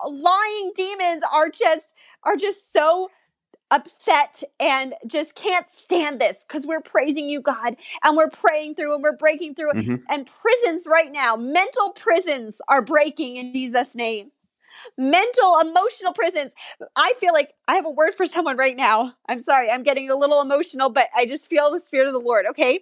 lying 0.05 0.71
demons 0.75 1.23
are 1.33 1.49
just, 1.49 1.95
are 2.23 2.35
just 2.35 2.71
so 2.71 3.09
upset 3.71 4.41
and 4.59 4.95
just 5.05 5.35
can't 5.35 5.67
stand 5.73 6.19
this 6.19 6.38
because 6.47 6.65
we're 6.65 6.81
praising 6.81 7.29
you, 7.29 7.41
God, 7.41 7.75
and 8.03 8.17
we're 8.17 8.29
praying 8.29 8.75
through 8.75 8.93
and 8.95 9.03
we're 9.03 9.15
breaking 9.15 9.55
through. 9.55 9.71
Mm-hmm. 9.71 9.95
And 10.09 10.29
prisons 10.41 10.88
right 10.89 11.12
now, 11.12 11.35
mental 11.35 11.91
prisons 11.91 12.62
are 12.67 12.81
breaking 12.81 13.35
in 13.35 13.53
Jesus' 13.53 13.95
name. 13.95 14.31
Mental, 14.97 15.59
emotional 15.59 16.13
prisons. 16.13 16.53
I 16.95 17.13
feel 17.19 17.33
like 17.33 17.53
I 17.67 17.75
have 17.75 17.85
a 17.85 17.89
word 17.89 18.13
for 18.13 18.25
someone 18.25 18.57
right 18.57 18.77
now. 18.77 19.13
I'm 19.27 19.41
sorry, 19.41 19.69
I'm 19.69 19.83
getting 19.83 20.09
a 20.09 20.15
little 20.15 20.41
emotional, 20.41 20.89
but 20.89 21.07
I 21.15 21.25
just 21.25 21.49
feel 21.49 21.69
the 21.71 21.79
Spirit 21.79 22.07
of 22.07 22.13
the 22.13 22.19
Lord, 22.19 22.45
okay? 22.51 22.79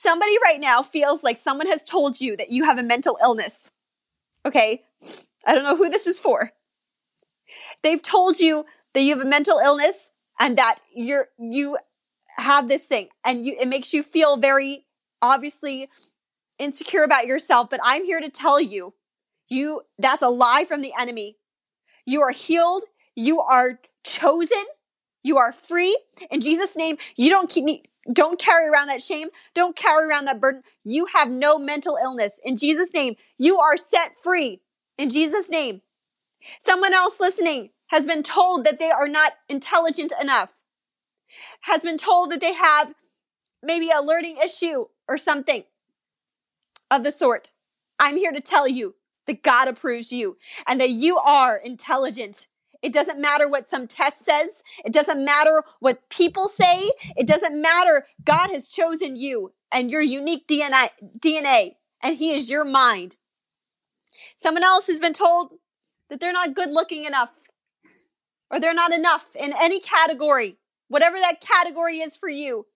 Somebody 0.00 0.36
right 0.44 0.60
now 0.60 0.82
feels 0.82 1.22
like 1.22 1.38
someone 1.38 1.66
has 1.66 1.82
told 1.82 2.20
you 2.20 2.36
that 2.36 2.50
you 2.50 2.64
have 2.64 2.78
a 2.78 2.82
mental 2.82 3.18
illness. 3.20 3.70
Okay. 4.44 4.82
I 5.46 5.54
don't 5.54 5.64
know 5.64 5.76
who 5.76 5.88
this 5.88 6.06
is 6.06 6.20
for. 6.20 6.50
They've 7.82 8.02
told 8.02 8.38
you 8.38 8.66
that 8.94 9.02
you 9.02 9.16
have 9.16 9.24
a 9.24 9.28
mental 9.28 9.58
illness 9.58 10.10
and 10.38 10.58
that 10.58 10.78
you're, 10.94 11.28
you 11.38 11.78
have 12.36 12.68
this 12.68 12.86
thing 12.86 13.08
and 13.24 13.44
you, 13.44 13.56
it 13.58 13.68
makes 13.68 13.94
you 13.94 14.02
feel 14.02 14.36
very 14.36 14.84
obviously 15.22 15.88
insecure 16.58 17.02
about 17.02 17.26
yourself. 17.26 17.70
But 17.70 17.80
I'm 17.82 18.04
here 18.04 18.20
to 18.20 18.28
tell 18.28 18.60
you, 18.60 18.94
you, 19.48 19.82
that's 19.98 20.22
a 20.22 20.28
lie 20.28 20.64
from 20.64 20.82
the 20.82 20.92
enemy. 20.98 21.36
You 22.04 22.22
are 22.22 22.32
healed. 22.32 22.82
You 23.14 23.40
are 23.40 23.80
chosen. 24.04 24.64
You 25.22 25.38
are 25.38 25.52
free. 25.52 25.98
In 26.30 26.40
Jesus' 26.40 26.76
name, 26.76 26.98
you 27.16 27.30
don't 27.30 27.48
keep, 27.48 27.86
don't 28.12 28.38
carry 28.38 28.68
around 28.68 28.88
that 28.88 29.02
shame. 29.02 29.28
Don't 29.54 29.76
carry 29.76 30.06
around 30.06 30.26
that 30.26 30.40
burden. 30.40 30.62
You 30.84 31.06
have 31.14 31.30
no 31.30 31.58
mental 31.58 31.98
illness. 32.00 32.40
In 32.44 32.56
Jesus' 32.56 32.92
name, 32.94 33.16
you 33.38 33.58
are 33.58 33.76
set 33.76 34.12
free. 34.22 34.60
In 34.98 35.10
Jesus' 35.10 35.50
name. 35.50 35.82
Someone 36.60 36.94
else 36.94 37.18
listening 37.18 37.70
has 37.88 38.06
been 38.06 38.22
told 38.22 38.64
that 38.64 38.78
they 38.78 38.90
are 38.90 39.08
not 39.08 39.32
intelligent 39.48 40.12
enough, 40.20 40.54
has 41.62 41.82
been 41.82 41.98
told 41.98 42.30
that 42.30 42.40
they 42.40 42.54
have 42.54 42.94
maybe 43.62 43.90
a 43.90 44.02
learning 44.02 44.36
issue 44.36 44.86
or 45.08 45.16
something 45.16 45.64
of 46.90 47.04
the 47.04 47.10
sort. 47.10 47.52
I'm 47.98 48.16
here 48.16 48.32
to 48.32 48.40
tell 48.40 48.68
you 48.68 48.94
that 49.26 49.42
God 49.42 49.68
approves 49.68 50.12
you 50.12 50.36
and 50.66 50.80
that 50.80 50.90
you 50.90 51.16
are 51.16 51.56
intelligent 51.56 52.48
it 52.86 52.92
doesn't 52.92 53.20
matter 53.20 53.48
what 53.48 53.68
some 53.68 53.88
test 53.88 54.24
says. 54.24 54.62
It 54.84 54.92
doesn't 54.92 55.24
matter 55.24 55.64
what 55.80 56.08
people 56.08 56.48
say. 56.48 56.92
It 57.16 57.26
doesn't 57.26 57.60
matter. 57.60 58.06
God 58.24 58.50
has 58.50 58.68
chosen 58.68 59.16
you 59.16 59.52
and 59.72 59.90
your 59.90 60.02
unique 60.02 60.46
DNA, 60.46 60.90
DNA, 61.18 61.74
and 62.00 62.16
He 62.16 62.32
is 62.32 62.48
your 62.48 62.64
mind. 62.64 63.16
Someone 64.38 64.62
else 64.62 64.86
has 64.86 65.00
been 65.00 65.12
told 65.12 65.54
that 66.08 66.20
they're 66.20 66.32
not 66.32 66.54
good 66.54 66.70
looking 66.70 67.06
enough 67.06 67.32
or 68.52 68.60
they're 68.60 68.72
not 68.72 68.92
enough 68.92 69.30
in 69.34 69.52
any 69.60 69.80
category, 69.80 70.56
whatever 70.86 71.18
that 71.18 71.40
category 71.40 71.98
is 71.98 72.16
for 72.16 72.28
you. 72.28 72.66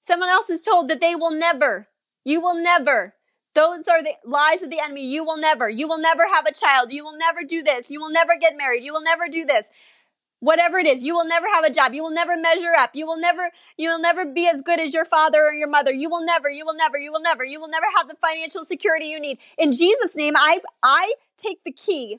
Someone 0.00 0.30
else 0.30 0.48
is 0.48 0.62
told 0.62 0.88
that 0.88 1.00
they 1.00 1.14
will 1.14 1.30
never, 1.30 1.88
you 2.24 2.40
will 2.40 2.54
never 2.54 3.15
those 3.56 3.88
are 3.88 4.02
the 4.02 4.12
lies 4.24 4.62
of 4.62 4.70
the 4.70 4.78
enemy. 4.78 5.06
You 5.06 5.24
will 5.24 5.38
never, 5.38 5.68
you 5.68 5.88
will 5.88 5.98
never 5.98 6.26
have 6.28 6.46
a 6.46 6.52
child. 6.52 6.92
You 6.92 7.02
will 7.02 7.16
never 7.16 7.42
do 7.42 7.62
this. 7.62 7.90
You 7.90 8.00
will 8.00 8.10
never 8.10 8.36
get 8.38 8.56
married. 8.56 8.84
You 8.84 8.92
will 8.92 9.02
never 9.02 9.28
do 9.28 9.46
this. 9.46 9.64
Whatever 10.40 10.78
it 10.78 10.86
is, 10.86 11.02
you 11.02 11.14
will 11.14 11.26
never 11.26 11.46
have 11.46 11.64
a 11.64 11.70
job. 11.70 11.94
You 11.94 12.02
will 12.02 12.10
never 12.10 12.36
measure 12.36 12.74
up. 12.78 12.90
You 12.94 13.06
will 13.06 13.18
never, 13.18 13.50
you 13.78 13.88
will 13.88 13.98
never 13.98 14.26
be 14.26 14.46
as 14.46 14.60
good 14.60 14.78
as 14.78 14.92
your 14.92 15.06
father 15.06 15.42
or 15.42 15.54
your 15.54 15.68
mother. 15.68 15.90
You 15.90 16.10
will 16.10 16.24
never, 16.24 16.50
you 16.50 16.66
will 16.66 16.76
never, 16.76 16.98
you 16.98 17.10
will 17.10 17.22
never, 17.22 17.44
you 17.44 17.58
will 17.58 17.68
never 17.68 17.86
have 17.96 18.08
the 18.08 18.16
financial 18.20 18.66
security 18.66 19.06
you 19.06 19.18
need. 19.18 19.38
In 19.56 19.72
Jesus' 19.72 20.14
name, 20.14 20.34
I, 20.36 20.60
I 20.82 21.14
take 21.38 21.64
the 21.64 21.72
key 21.72 22.18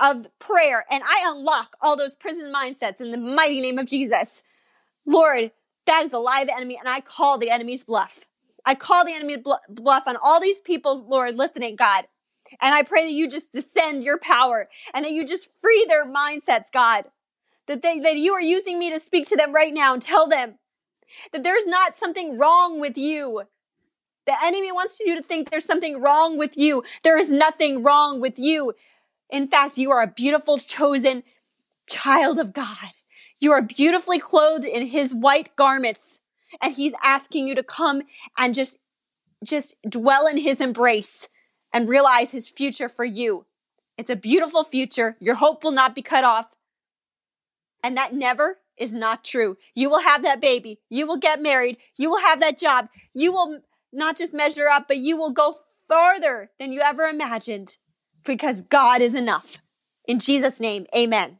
of 0.00 0.26
prayer 0.40 0.84
and 0.90 1.04
I 1.06 1.22
unlock 1.26 1.76
all 1.80 1.96
those 1.96 2.16
prison 2.16 2.52
mindsets 2.52 3.00
in 3.00 3.12
the 3.12 3.18
mighty 3.18 3.60
name 3.60 3.78
of 3.78 3.86
Jesus. 3.86 4.42
Lord, 5.06 5.52
that 5.86 6.04
is 6.06 6.12
a 6.12 6.18
lie 6.18 6.40
of 6.40 6.48
the 6.48 6.56
enemy, 6.56 6.76
and 6.78 6.88
I 6.88 7.00
call 7.00 7.38
the 7.38 7.50
enemy's 7.50 7.84
bluff. 7.84 8.26
I 8.64 8.74
call 8.74 9.04
the 9.04 9.14
enemy 9.14 9.36
bluff 9.68 10.04
on 10.06 10.16
all 10.22 10.40
these 10.40 10.60
people, 10.60 11.04
Lord, 11.08 11.36
listening, 11.36 11.76
God. 11.76 12.04
And 12.60 12.74
I 12.74 12.82
pray 12.82 13.04
that 13.04 13.12
you 13.12 13.28
just 13.28 13.50
descend 13.52 14.04
your 14.04 14.18
power 14.18 14.66
and 14.94 15.04
that 15.04 15.12
you 15.12 15.24
just 15.24 15.48
free 15.60 15.86
their 15.88 16.06
mindsets, 16.06 16.66
God. 16.72 17.06
That 17.66 17.82
they 17.82 17.98
that 18.00 18.16
you 18.16 18.34
are 18.34 18.40
using 18.40 18.78
me 18.78 18.90
to 18.90 19.00
speak 19.00 19.26
to 19.28 19.36
them 19.36 19.52
right 19.52 19.72
now 19.72 19.94
and 19.94 20.02
tell 20.02 20.28
them 20.28 20.58
that 21.32 21.42
there's 21.42 21.66
not 21.66 21.98
something 21.98 22.38
wrong 22.38 22.80
with 22.80 22.98
you. 22.98 23.44
The 24.26 24.34
enemy 24.44 24.70
wants 24.70 25.00
you 25.00 25.16
to 25.16 25.22
think 25.22 25.50
there's 25.50 25.64
something 25.64 26.00
wrong 26.00 26.38
with 26.38 26.56
you. 26.56 26.84
There 27.02 27.18
is 27.18 27.30
nothing 27.30 27.82
wrong 27.82 28.20
with 28.20 28.38
you. 28.38 28.74
In 29.30 29.48
fact, 29.48 29.78
you 29.78 29.90
are 29.90 30.02
a 30.02 30.06
beautiful, 30.06 30.58
chosen 30.58 31.22
child 31.88 32.38
of 32.38 32.52
God. 32.52 32.90
You 33.40 33.52
are 33.52 33.62
beautifully 33.62 34.18
clothed 34.18 34.64
in 34.64 34.86
his 34.86 35.12
white 35.14 35.56
garments, 35.56 36.20
and 36.60 36.72
he's 36.72 36.92
asking 37.02 37.46
you 37.46 37.54
to 37.54 37.62
come 37.62 38.02
and 38.36 38.54
just, 38.54 38.78
just 39.44 39.76
dwell 39.88 40.26
in 40.26 40.36
his 40.36 40.60
embrace 40.60 41.28
and 41.72 41.88
realize 41.88 42.32
his 42.32 42.48
future 42.48 42.88
for 42.88 43.04
you. 43.04 43.46
It's 43.96 44.10
a 44.10 44.16
beautiful 44.16 44.64
future. 44.64 45.16
Your 45.20 45.36
hope 45.36 45.64
will 45.64 45.72
not 45.72 45.94
be 45.94 46.02
cut 46.02 46.24
off. 46.24 46.56
And 47.82 47.96
that 47.96 48.14
never 48.14 48.58
is 48.76 48.92
not 48.92 49.24
true. 49.24 49.56
You 49.74 49.90
will 49.90 50.02
have 50.02 50.22
that 50.22 50.40
baby. 50.40 50.80
You 50.88 51.06
will 51.06 51.16
get 51.16 51.42
married. 51.42 51.76
You 51.96 52.10
will 52.10 52.20
have 52.20 52.40
that 52.40 52.58
job. 52.58 52.88
You 53.14 53.32
will 53.32 53.60
not 53.92 54.16
just 54.16 54.32
measure 54.32 54.68
up, 54.68 54.88
but 54.88 54.98
you 54.98 55.16
will 55.16 55.30
go 55.30 55.58
farther 55.88 56.50
than 56.58 56.72
you 56.72 56.80
ever 56.80 57.04
imagined 57.04 57.76
because 58.24 58.62
God 58.62 59.00
is 59.00 59.14
enough. 59.14 59.58
In 60.06 60.18
Jesus' 60.18 60.60
name, 60.60 60.86
amen. 60.96 61.38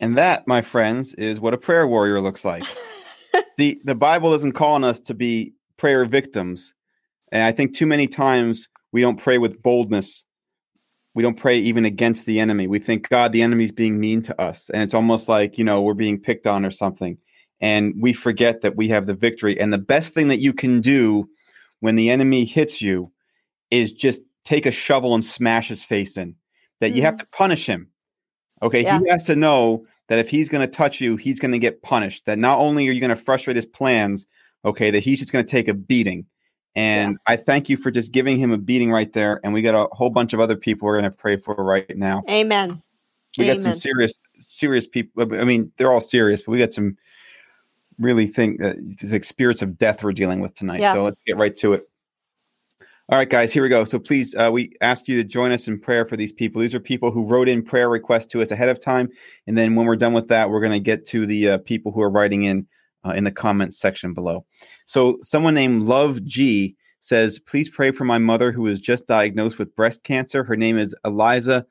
And 0.00 0.16
that, 0.16 0.46
my 0.46 0.62
friends, 0.62 1.14
is 1.14 1.40
what 1.40 1.54
a 1.54 1.58
prayer 1.58 1.86
warrior 1.86 2.18
looks 2.20 2.44
like. 2.44 2.64
the 3.56 3.80
the 3.84 3.94
Bible 3.94 4.34
isn't 4.34 4.52
calling 4.52 4.84
us 4.84 5.00
to 5.00 5.14
be 5.14 5.52
prayer 5.76 6.04
victims. 6.04 6.74
And 7.32 7.42
I 7.42 7.52
think 7.52 7.74
too 7.74 7.86
many 7.86 8.06
times 8.06 8.68
we 8.92 9.00
don't 9.00 9.20
pray 9.20 9.38
with 9.38 9.62
boldness. 9.62 10.24
We 11.14 11.22
don't 11.22 11.36
pray 11.38 11.58
even 11.58 11.84
against 11.84 12.26
the 12.26 12.40
enemy. 12.40 12.66
We 12.66 12.78
think, 12.78 13.08
God, 13.08 13.32
the 13.32 13.42
enemy's 13.42 13.72
being 13.72 13.98
mean 13.98 14.22
to 14.22 14.40
us. 14.40 14.70
And 14.70 14.82
it's 14.82 14.94
almost 14.94 15.28
like, 15.28 15.58
you 15.58 15.64
know, 15.64 15.82
we're 15.82 15.94
being 15.94 16.20
picked 16.20 16.46
on 16.46 16.64
or 16.64 16.70
something. 16.70 17.18
And 17.60 17.94
we 17.98 18.12
forget 18.12 18.60
that 18.60 18.76
we 18.76 18.88
have 18.88 19.06
the 19.06 19.14
victory. 19.14 19.58
And 19.58 19.72
the 19.72 19.78
best 19.78 20.12
thing 20.12 20.28
that 20.28 20.40
you 20.40 20.52
can 20.52 20.80
do 20.80 21.28
when 21.80 21.96
the 21.96 22.10
enemy 22.10 22.44
hits 22.44 22.82
you 22.82 23.12
is 23.70 23.92
just 23.92 24.20
take 24.44 24.66
a 24.66 24.70
shovel 24.70 25.14
and 25.14 25.24
smash 25.24 25.68
his 25.68 25.82
face 25.82 26.16
in. 26.16 26.36
That 26.80 26.88
mm-hmm. 26.88 26.96
you 26.96 27.02
have 27.02 27.14
mm. 27.14 27.20
to 27.20 27.26
punish 27.26 27.66
him. 27.66 27.88
Okay. 28.62 28.82
Yeah. 28.82 29.00
He 29.00 29.08
has 29.08 29.24
to 29.24 29.36
know 29.36 29.86
that 30.08 30.18
if 30.18 30.28
he's 30.28 30.48
going 30.48 30.60
to 30.60 30.66
touch 30.66 31.00
you, 31.00 31.16
he's 31.16 31.38
going 31.40 31.52
to 31.52 31.58
get 31.58 31.82
punished. 31.82 32.26
That 32.26 32.38
not 32.38 32.58
only 32.58 32.88
are 32.88 32.92
you 32.92 33.00
going 33.00 33.10
to 33.10 33.16
frustrate 33.16 33.56
his 33.56 33.66
plans, 33.66 34.26
okay, 34.64 34.90
that 34.90 35.00
he's 35.00 35.18
just 35.18 35.32
going 35.32 35.44
to 35.44 35.50
take 35.50 35.68
a 35.68 35.74
beating. 35.74 36.26
And 36.74 37.12
yeah. 37.12 37.32
I 37.32 37.36
thank 37.36 37.68
you 37.68 37.76
for 37.76 37.90
just 37.90 38.12
giving 38.12 38.36
him 38.36 38.52
a 38.52 38.58
beating 38.58 38.92
right 38.92 39.12
there. 39.12 39.40
And 39.42 39.54
we 39.54 39.62
got 39.62 39.74
a 39.74 39.88
whole 39.92 40.10
bunch 40.10 40.32
of 40.32 40.40
other 40.40 40.56
people 40.56 40.86
we're 40.86 41.00
going 41.00 41.10
to 41.10 41.16
pray 41.16 41.38
for 41.38 41.54
right 41.54 41.96
now. 41.96 42.22
Amen. 42.28 42.82
We 43.38 43.44
Amen. 43.44 43.56
got 43.56 43.62
some 43.62 43.74
serious, 43.74 44.14
serious 44.40 44.86
people. 44.86 45.22
I 45.34 45.44
mean, 45.44 45.72
they're 45.76 45.90
all 45.90 46.00
serious, 46.00 46.42
but 46.42 46.52
we 46.52 46.58
got 46.58 46.74
some 46.74 46.96
really 47.98 48.26
think 48.26 48.60
that 48.60 48.76
like 49.10 49.24
spirits 49.24 49.62
of 49.62 49.78
death 49.78 50.04
we're 50.04 50.12
dealing 50.12 50.40
with 50.40 50.54
tonight. 50.54 50.80
Yeah. 50.80 50.92
So 50.92 51.04
let's 51.04 51.20
get 51.26 51.36
right 51.38 51.56
to 51.56 51.72
it. 51.72 51.88
All 53.08 53.16
right, 53.16 53.30
guys, 53.30 53.52
here 53.52 53.62
we 53.62 53.68
go. 53.68 53.84
So 53.84 54.00
please, 54.00 54.34
uh, 54.34 54.50
we 54.52 54.72
ask 54.80 55.06
you 55.06 55.16
to 55.22 55.22
join 55.22 55.52
us 55.52 55.68
in 55.68 55.78
prayer 55.78 56.04
for 56.04 56.16
these 56.16 56.32
people. 56.32 56.60
These 56.60 56.74
are 56.74 56.80
people 56.80 57.12
who 57.12 57.24
wrote 57.24 57.48
in 57.48 57.62
prayer 57.62 57.88
requests 57.88 58.26
to 58.28 58.42
us 58.42 58.50
ahead 58.50 58.68
of 58.68 58.80
time, 58.80 59.08
and 59.46 59.56
then 59.56 59.76
when 59.76 59.86
we're 59.86 59.94
done 59.94 60.12
with 60.12 60.26
that, 60.26 60.50
we're 60.50 60.58
going 60.60 60.72
to 60.72 60.80
get 60.80 61.06
to 61.06 61.24
the 61.24 61.50
uh, 61.50 61.58
people 61.58 61.92
who 61.92 62.02
are 62.02 62.10
writing 62.10 62.42
in 62.42 62.66
uh, 63.04 63.12
in 63.12 63.22
the 63.22 63.30
comments 63.30 63.78
section 63.78 64.12
below. 64.12 64.44
So 64.86 65.18
someone 65.22 65.54
named 65.54 65.84
Love 65.84 66.24
G 66.24 66.74
says, 67.00 67.38
"Please 67.38 67.68
pray 67.68 67.92
for 67.92 68.04
my 68.04 68.18
mother 68.18 68.50
who 68.50 68.62
was 68.62 68.80
just 68.80 69.06
diagnosed 69.06 69.56
with 69.56 69.76
breast 69.76 70.02
cancer. 70.02 70.42
Her 70.42 70.56
name 70.56 70.76
is 70.76 70.92
Eliza 71.04 71.64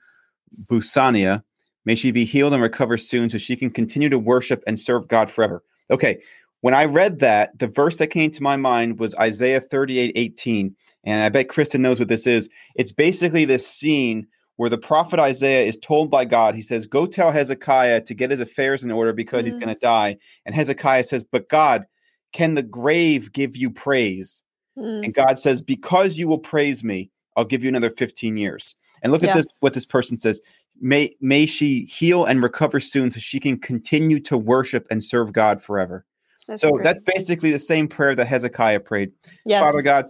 Busania. 0.68 1.44
May 1.84 1.96
she 1.96 2.12
be 2.12 2.24
healed 2.24 2.54
and 2.54 2.64
recover 2.64 2.98
soon, 2.98 3.30
so 3.30 3.38
she 3.38 3.58
can 3.58 3.72
continue 3.72 4.08
to 4.08 4.18
worship 4.18 4.64
and 4.66 4.80
serve 4.80 5.10
God 5.10 5.30
forever." 5.30 5.64
Okay, 5.92 6.22
when 6.66 6.74
I 6.74 6.86
read 6.86 7.20
that, 7.20 7.60
the 7.60 7.68
verse 7.68 7.98
that 7.98 8.08
came 8.08 8.32
to 8.32 8.42
my 8.42 8.56
mind 8.56 8.98
was 8.98 9.14
Isaiah 9.14 9.62
38 9.62 10.14
18. 10.16 10.76
And 11.04 11.22
I 11.22 11.30
bet 11.30 11.48
Kristen 11.48 11.84
knows 11.84 12.00
what 12.00 12.08
this 12.08 12.26
is. 12.26 12.50
It's 12.74 12.92
basically 12.92 13.46
this 13.46 13.68
scene 13.68 14.26
where 14.56 14.72
the 14.72 14.80
prophet 14.80 15.20
Isaiah 15.20 15.62
is 15.62 15.78
told 15.78 16.10
by 16.10 16.26
God, 16.26 16.56
he 16.56 16.64
says, 16.64 16.88
Go 16.88 17.06
tell 17.06 17.32
Hezekiah 17.32 18.02
to 18.06 18.16
get 18.16 18.32
his 18.32 18.42
affairs 18.42 18.84
in 18.84 18.90
order 18.90 19.14
because 19.14 19.44
mm. 19.44 19.46
he's 19.46 19.54
going 19.54 19.76
to 19.76 19.80
die. 19.80 20.18
And 20.44 20.56
Hezekiah 20.56 21.04
says, 21.04 21.24
But 21.24 21.50
God, 21.50 21.86
can 22.34 22.56
the 22.56 22.64
grave 22.64 23.32
give 23.32 23.56
you 23.56 23.70
praise? 23.70 24.42
Mm. 24.76 25.06
And 25.06 25.14
God 25.14 25.38
says, 25.38 25.62
Because 25.62 26.18
you 26.18 26.28
will 26.28 26.40
praise 26.40 26.84
me, 26.84 27.12
I'll 27.38 27.46
give 27.46 27.64
you 27.64 27.70
another 27.70 27.92
15 27.92 28.38
years. 28.38 28.74
And 29.04 29.12
look 29.14 29.22
yeah. 29.22 29.30
at 29.30 29.36
this 29.36 29.48
what 29.60 29.76
this 29.76 29.86
person 29.86 30.18
says. 30.18 30.42
May 30.82 31.16
may 31.22 31.46
she 31.46 31.86
heal 31.86 32.26
and 32.26 32.42
recover 32.42 32.80
soon 32.80 33.12
so 33.12 33.20
she 33.20 33.40
can 33.40 33.60
continue 33.60 34.20
to 34.22 34.36
worship 34.36 34.88
and 34.90 35.04
serve 35.04 35.32
God 35.32 35.62
forever. 35.62 36.08
That's 36.48 36.62
so 36.62 36.72
great. 36.72 36.84
that's 36.84 37.00
basically 37.06 37.52
the 37.52 37.60
same 37.60 37.88
prayer 37.88 38.16
that 38.16 38.28
Hezekiah 38.28 38.82
prayed. 38.82 39.12
Yes. 39.46 39.62
Father 39.62 39.82
God, 39.82 40.06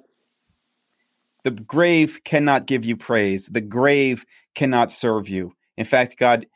the 1.43 1.52
grave 1.52 2.21
cannot 2.24 2.65
give 2.65 2.84
you 2.84 2.98
praise. 2.98 3.48
The 3.48 3.62
grave 3.62 4.26
cannot 4.56 4.91
serve 4.91 5.30
you. 5.30 5.54
In 5.78 5.86
fact, 5.86 6.17
God, 6.17 6.48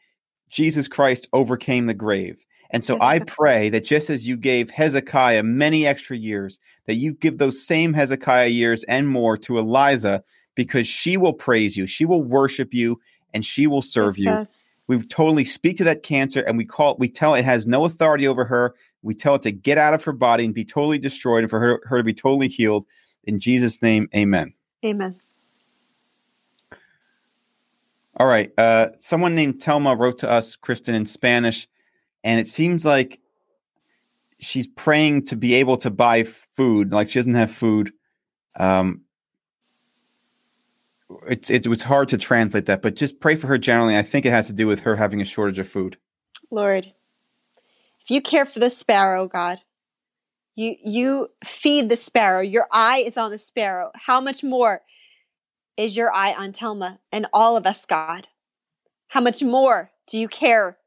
Jesus 0.50 0.88
Christ 0.88 1.28
overcame 1.32 1.86
the 1.86 1.94
grave. 1.94 2.44
And 2.72 2.86
so 2.86 2.98
I 3.02 3.20
pray 3.20 3.70
that 3.70 3.84
just 3.84 4.10
as 4.10 4.28
you 4.28 4.38
gave 4.38 4.70
Hezekiah 4.70 5.44
many 5.44 5.88
extra 5.88 6.15
years, 6.15 6.60
that 6.86 6.96
you 6.96 7.13
give 7.13 7.38
those 7.38 7.65
same 7.65 7.94
Hezekiah 7.94 8.48
years 8.48 8.84
and 8.84 9.08
more 9.08 9.38
to 9.39 9.58
Eliza 9.58 10.24
because 10.56 10.88
she 10.88 11.18
will 11.18 11.34
praise 11.34 11.76
you, 11.76 11.88
she 11.88 12.06
will 12.06 12.24
worship 12.24 12.74
you, 12.74 13.00
and 13.34 13.46
she 13.46 13.65
will 13.65 13.82
serve 13.82 14.18
you. 14.18 14.26
God. 14.26 14.48
We 14.88 15.02
totally 15.04 15.46
speak 15.46 15.78
to 15.78 15.84
that 15.84 16.02
cancer 16.02 16.42
and 16.42 16.58
we 16.58 16.65
call 16.65 16.94
it, 16.94 17.00
we 17.00 17.10
tell 17.10 17.36
it 17.36 17.46
has 17.46 17.68
no 17.68 17.86
authority 17.86 18.28
over 18.28 18.44
her. 18.46 18.74
We 19.02 19.14
tell 19.16 19.36
it 19.36 19.44
to 19.44 19.52
get 19.52 19.78
out 19.78 19.94
of 19.94 20.04
her 20.04 20.12
body 20.12 20.46
and 20.46 20.54
be 20.54 20.66
totally 20.66 20.98
destroyed 20.98 21.44
and 21.44 21.50
for 21.50 21.60
her, 21.60 21.82
her 21.86 21.98
to 21.98 22.04
be 22.04 22.14
totally 22.14 22.48
healed. 22.48 22.86
In 23.24 23.40
Jesus' 23.40 23.82
name, 23.82 24.10
amen. 24.16 24.54
Amen. 24.84 25.20
All 28.18 28.28
right. 28.28 28.52
Uh, 28.58 28.90
someone 28.98 29.36
named 29.36 29.62
Telma 29.62 29.98
wrote 29.98 30.20
to 30.20 30.30
us, 30.30 30.56
Kristen, 30.56 30.96
in 30.96 31.06
Spanish, 31.06 31.68
and 32.24 32.40
it 32.40 32.48
seems 32.48 32.84
like 32.84 33.22
she's 34.40 34.68
praying 34.68 35.26
to 35.26 35.36
be 35.36 35.56
able 35.56 35.78
to 35.78 35.90
buy 35.90 36.24
food. 36.24 36.92
Like 36.92 37.10
she 37.10 37.20
doesn't 37.20 37.36
have 37.36 37.52
food. 37.52 37.92
Um, 38.58 39.02
it's 41.28 41.50
it 41.50 41.68
was 41.68 41.82
hard 41.82 42.10
to 42.10 42.18
translate 42.18 42.66
that, 42.68 42.82
but 42.82 42.96
just 42.96 43.20
pray 43.20 43.36
for 43.36 43.48
her 43.48 43.58
generally. 43.58 43.98
I 43.98 44.04
think 44.04 44.26
it 44.26 44.32
has 44.32 44.48
to 44.48 44.54
do 44.54 44.68
with 44.68 44.82
her 44.82 44.96
having 44.96 45.22
a 45.22 45.26
shortage 45.26 45.60
of 45.60 45.68
food. 45.68 45.98
Lord, 46.52 46.92
you 48.10 48.22
care 48.22 48.45
for 48.45 48.60
the 48.60 48.69
sparrow, 48.69 49.28
God, 49.28 49.60
you 50.56 50.76
you 50.84 51.30
feed 51.43 51.89
the 51.89 51.95
sparrow. 51.95 52.41
Your 52.41 52.67
eye 52.72 53.04
is 53.06 53.17
on 53.17 53.32
the 53.32 53.38
sparrow. 53.38 53.91
How 53.95 54.19
much 54.19 54.43
more 54.43 54.82
is 55.78 55.95
your 55.95 56.12
eye 56.12 56.34
on 56.34 56.52
Telma 56.52 57.00
and 57.12 57.26
all 57.32 57.56
of 57.56 57.65
us, 57.65 57.86
God? 57.86 58.28
How 59.10 59.22
much 59.22 59.41
more 59.41 59.91
do 60.08 60.19
you 60.19 60.28
care 60.28 60.78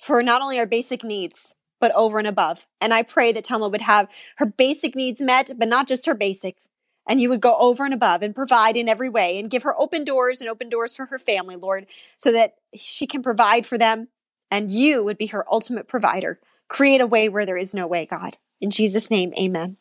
for 0.00 0.22
not 0.22 0.40
only 0.42 0.58
our 0.58 0.66
basic 0.66 1.04
needs, 1.04 1.54
but 1.80 1.92
over 1.94 2.18
and 2.18 2.26
above? 2.26 2.66
And 2.80 2.94
I 2.94 3.02
pray 3.02 3.32
that 3.32 3.44
Telma 3.44 3.70
would 3.70 3.82
have 3.82 4.08
her 4.38 4.46
basic 4.46 4.96
needs 4.96 5.20
met, 5.20 5.52
but 5.58 5.68
not 5.68 5.86
just 5.86 6.06
her 6.06 6.14
basics. 6.14 6.66
And 7.08 7.20
you 7.20 7.28
would 7.28 7.40
go 7.40 7.56
over 7.56 7.84
and 7.84 7.92
above 7.94 8.22
and 8.22 8.34
provide 8.34 8.76
in 8.76 8.88
every 8.88 9.08
way 9.08 9.38
and 9.38 9.50
give 9.50 9.64
her 9.64 9.78
open 9.78 10.04
doors 10.04 10.40
and 10.40 10.48
open 10.48 10.68
doors 10.68 10.94
for 10.94 11.06
her 11.06 11.18
family, 11.18 11.56
Lord, 11.56 11.86
so 12.16 12.32
that 12.32 12.54
she 12.76 13.06
can 13.06 13.22
provide 13.22 13.66
for 13.66 13.76
them 13.76 14.08
and 14.50 14.70
you 14.70 15.02
would 15.04 15.18
be 15.18 15.26
her 15.26 15.44
ultimate 15.52 15.88
provider. 15.88 16.38
Create 16.70 17.00
a 17.00 17.06
way 17.06 17.28
where 17.28 17.44
there 17.44 17.56
is 17.56 17.74
no 17.74 17.88
way, 17.88 18.06
God. 18.06 18.38
In 18.60 18.70
Jesus' 18.70 19.10
name, 19.10 19.34
amen. 19.36 19.76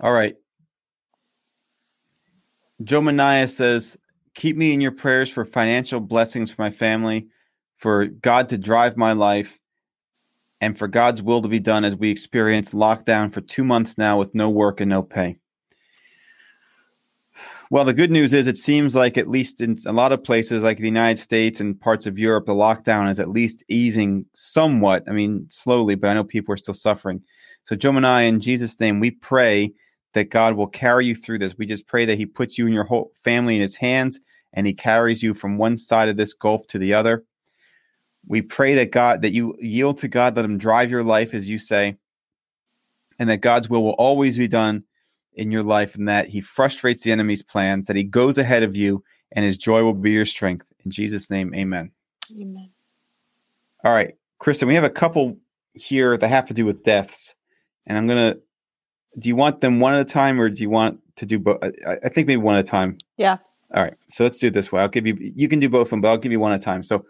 All 0.00 0.14
right. 0.14 0.34
Joe 2.82 3.02
Manaya 3.02 3.46
says, 3.46 3.98
Keep 4.34 4.56
me 4.56 4.72
in 4.72 4.80
your 4.80 4.92
prayers 4.92 5.28
for 5.28 5.44
financial 5.44 6.00
blessings 6.00 6.50
for 6.50 6.62
my 6.62 6.70
family, 6.70 7.28
for 7.76 8.06
God 8.06 8.48
to 8.48 8.56
drive 8.56 8.96
my 8.96 9.12
life, 9.12 9.58
and 10.58 10.78
for 10.78 10.88
God's 10.88 11.22
will 11.22 11.42
to 11.42 11.48
be 11.48 11.60
done 11.60 11.84
as 11.84 11.94
we 11.94 12.10
experience 12.10 12.70
lockdown 12.70 13.30
for 13.30 13.42
two 13.42 13.64
months 13.64 13.98
now 13.98 14.18
with 14.18 14.34
no 14.34 14.48
work 14.48 14.80
and 14.80 14.88
no 14.88 15.02
pay. 15.02 15.39
Well, 17.72 17.84
the 17.84 17.94
good 17.94 18.10
news 18.10 18.32
is 18.32 18.48
it 18.48 18.58
seems 18.58 18.96
like, 18.96 19.16
at 19.16 19.28
least 19.28 19.60
in 19.60 19.78
a 19.86 19.92
lot 19.92 20.10
of 20.10 20.24
places 20.24 20.64
like 20.64 20.78
the 20.78 20.86
United 20.86 21.20
States 21.20 21.60
and 21.60 21.80
parts 21.80 22.04
of 22.04 22.18
Europe, 22.18 22.46
the 22.46 22.52
lockdown 22.52 23.08
is 23.08 23.20
at 23.20 23.30
least 23.30 23.62
easing 23.68 24.26
somewhat. 24.34 25.04
I 25.08 25.12
mean, 25.12 25.46
slowly, 25.50 25.94
but 25.94 26.10
I 26.10 26.14
know 26.14 26.24
people 26.24 26.52
are 26.52 26.56
still 26.56 26.74
suffering. 26.74 27.22
So, 27.62 27.76
Joe 27.76 27.96
and 27.96 28.04
I, 28.04 28.22
in 28.22 28.40
Jesus' 28.40 28.80
name, 28.80 28.98
we 28.98 29.12
pray 29.12 29.72
that 30.14 30.30
God 30.30 30.56
will 30.56 30.66
carry 30.66 31.06
you 31.06 31.14
through 31.14 31.38
this. 31.38 31.56
We 31.56 31.64
just 31.64 31.86
pray 31.86 32.04
that 32.06 32.18
He 32.18 32.26
puts 32.26 32.58
you 32.58 32.64
and 32.64 32.74
your 32.74 32.82
whole 32.82 33.12
family 33.22 33.54
in 33.54 33.60
His 33.60 33.76
hands 33.76 34.18
and 34.52 34.66
He 34.66 34.74
carries 34.74 35.22
you 35.22 35.32
from 35.32 35.56
one 35.56 35.78
side 35.78 36.08
of 36.08 36.16
this 36.16 36.34
gulf 36.34 36.66
to 36.68 36.78
the 36.78 36.94
other. 36.94 37.24
We 38.26 38.42
pray 38.42 38.74
that 38.74 38.90
God, 38.90 39.22
that 39.22 39.30
you 39.30 39.56
yield 39.60 39.98
to 39.98 40.08
God, 40.08 40.34
let 40.34 40.44
Him 40.44 40.58
drive 40.58 40.90
your 40.90 41.04
life, 41.04 41.34
as 41.34 41.48
you 41.48 41.56
say, 41.56 41.98
and 43.20 43.30
that 43.30 43.42
God's 43.42 43.70
will 43.70 43.84
will 43.84 43.90
always 43.92 44.36
be 44.36 44.48
done 44.48 44.82
in 45.40 45.50
your 45.50 45.62
life, 45.62 45.94
and 45.94 46.08
that 46.08 46.28
He 46.28 46.40
frustrates 46.40 47.02
the 47.02 47.12
enemy's 47.12 47.42
plans, 47.42 47.86
that 47.86 47.96
He 47.96 48.04
goes 48.04 48.38
ahead 48.38 48.62
of 48.62 48.76
you, 48.76 49.02
and 49.32 49.44
His 49.44 49.56
joy 49.56 49.82
will 49.82 49.94
be 49.94 50.12
your 50.12 50.26
strength. 50.26 50.72
In 50.84 50.90
Jesus' 50.90 51.30
name, 51.30 51.54
amen. 51.54 51.90
Amen. 52.38 52.70
All 53.84 53.92
right, 53.92 54.16
Kristen, 54.38 54.68
we 54.68 54.74
have 54.74 54.84
a 54.84 54.90
couple 54.90 55.38
here 55.72 56.16
that 56.16 56.28
have 56.28 56.46
to 56.48 56.54
do 56.54 56.64
with 56.64 56.84
deaths, 56.84 57.34
and 57.86 57.96
I'm 57.96 58.06
gonna. 58.06 58.36
Do 59.18 59.28
you 59.28 59.34
want 59.34 59.60
them 59.60 59.80
one 59.80 59.94
at 59.94 60.00
a 60.00 60.04
time, 60.04 60.40
or 60.40 60.48
do 60.48 60.62
you 60.62 60.70
want 60.70 61.00
to 61.16 61.26
do 61.26 61.38
both? 61.38 61.58
I, 61.62 61.96
I 62.04 62.08
think 62.08 62.26
maybe 62.28 62.36
one 62.36 62.56
at 62.56 62.64
a 62.64 62.68
time. 62.68 62.98
Yeah. 63.16 63.38
All 63.74 63.82
right, 63.82 63.94
so 64.08 64.24
let's 64.24 64.38
do 64.38 64.48
it 64.48 64.52
this 64.52 64.70
way. 64.70 64.80
I'll 64.80 64.88
give 64.88 65.06
you. 65.06 65.16
You 65.18 65.48
can 65.48 65.60
do 65.60 65.68
both 65.68 65.86
of 65.86 65.90
them, 65.90 66.00
but 66.00 66.08
I'll 66.08 66.18
give 66.18 66.32
you 66.32 66.40
one 66.40 66.52
at 66.52 66.60
a 66.60 66.62
time. 66.62 66.82
So, 66.82 67.04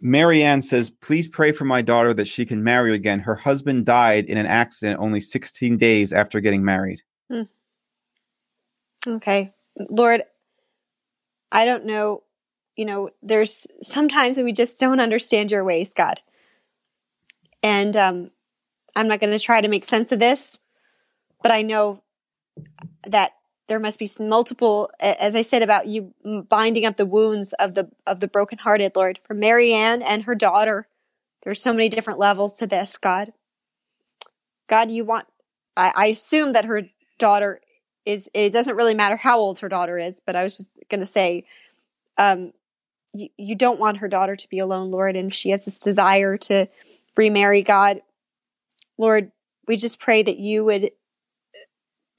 Marianne 0.00 0.62
says, 0.62 0.90
"Please 0.90 1.28
pray 1.28 1.52
for 1.52 1.64
my 1.64 1.82
daughter 1.82 2.14
that 2.14 2.28
she 2.28 2.46
can 2.46 2.64
marry 2.64 2.94
again. 2.94 3.20
Her 3.20 3.34
husband 3.34 3.84
died 3.84 4.26
in 4.26 4.38
an 4.38 4.46
accident 4.46 5.00
only 5.00 5.20
16 5.20 5.76
days 5.76 6.12
after 6.12 6.40
getting 6.40 6.64
married." 6.64 7.02
Hmm. 7.30 7.42
Okay, 9.06 9.52
Lord, 9.76 10.22
I 11.52 11.64
don't 11.64 11.84
know. 11.84 12.22
You 12.76 12.84
know, 12.84 13.08
there's 13.22 13.66
sometimes 13.82 14.38
we 14.38 14.52
just 14.52 14.78
don't 14.78 15.00
understand 15.00 15.50
your 15.50 15.64
ways, 15.64 15.92
God. 15.94 16.20
And 17.62 17.96
um, 17.96 18.30
I'm 18.96 19.08
not 19.08 19.20
going 19.20 19.32
to 19.32 19.38
try 19.38 19.60
to 19.60 19.68
make 19.68 19.84
sense 19.84 20.12
of 20.12 20.18
this, 20.18 20.58
but 21.42 21.52
I 21.52 21.62
know 21.62 22.02
that 23.06 23.32
there 23.66 23.80
must 23.80 23.98
be 23.98 24.08
multiple 24.20 24.90
as 25.00 25.34
i 25.34 25.42
said 25.42 25.62
about 25.62 25.86
you 25.86 26.12
binding 26.48 26.84
up 26.84 26.96
the 26.96 27.06
wounds 27.06 27.52
of 27.54 27.74
the 27.74 27.90
of 28.06 28.20
the 28.20 28.28
brokenhearted 28.28 28.94
lord 28.94 29.18
for 29.24 29.34
marianne 29.34 30.02
and 30.02 30.24
her 30.24 30.34
daughter 30.34 30.86
there's 31.42 31.60
so 31.60 31.72
many 31.72 31.88
different 31.88 32.18
levels 32.18 32.54
to 32.54 32.66
this 32.66 32.96
god 32.96 33.32
god 34.68 34.90
you 34.90 35.04
want 35.04 35.26
I, 35.76 35.92
I 35.94 36.06
assume 36.06 36.52
that 36.52 36.66
her 36.66 36.82
daughter 37.18 37.60
is 38.04 38.28
it 38.34 38.52
doesn't 38.52 38.76
really 38.76 38.94
matter 38.94 39.16
how 39.16 39.38
old 39.38 39.58
her 39.58 39.68
daughter 39.68 39.98
is 39.98 40.20
but 40.24 40.36
i 40.36 40.42
was 40.42 40.56
just 40.56 40.70
going 40.90 41.00
to 41.00 41.06
say 41.06 41.44
um 42.18 42.52
you, 43.12 43.28
you 43.36 43.54
don't 43.54 43.78
want 43.78 43.98
her 43.98 44.08
daughter 44.08 44.36
to 44.36 44.48
be 44.48 44.58
alone 44.58 44.90
lord 44.90 45.16
and 45.16 45.32
she 45.32 45.50
has 45.50 45.64
this 45.64 45.78
desire 45.78 46.36
to 46.36 46.66
remarry 47.16 47.62
god 47.62 48.00
lord 48.98 49.30
we 49.66 49.76
just 49.76 50.00
pray 50.00 50.22
that 50.22 50.38
you 50.38 50.64
would 50.64 50.90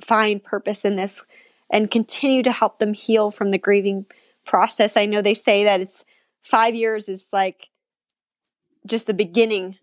find 0.01 0.43
purpose 0.43 0.85
in 0.85 0.95
this 0.95 1.23
and 1.71 1.91
continue 1.91 2.43
to 2.43 2.51
help 2.51 2.79
them 2.79 2.93
heal 2.93 3.31
from 3.31 3.51
the 3.51 3.57
grieving 3.57 4.05
process. 4.45 4.97
I 4.97 5.05
know 5.05 5.21
they 5.21 5.33
say 5.33 5.63
that 5.63 5.81
it's 5.81 6.05
five 6.41 6.75
years 6.75 7.09
is 7.09 7.27
like 7.33 7.69
just 8.85 9.07
the 9.07 9.13
beginning 9.13 9.77